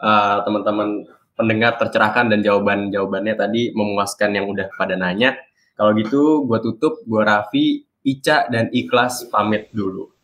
uh, 0.00 0.40
teman-teman 0.40 1.04
pendengar 1.36 1.76
tercerahkan 1.76 2.32
dan 2.32 2.40
jawaban-jawabannya 2.40 3.36
tadi 3.36 3.76
memuaskan 3.76 4.32
yang 4.32 4.48
udah 4.48 4.72
pada 4.72 4.96
nanya. 4.96 5.36
Kalau 5.76 5.92
gitu, 5.92 6.48
gue 6.48 6.58
tutup, 6.64 7.04
gue 7.04 7.20
Raffi, 7.20 7.84
Ica, 8.00 8.48
dan 8.48 8.72
Ikhlas 8.72 9.28
pamit 9.28 9.68
dulu. 9.76 10.15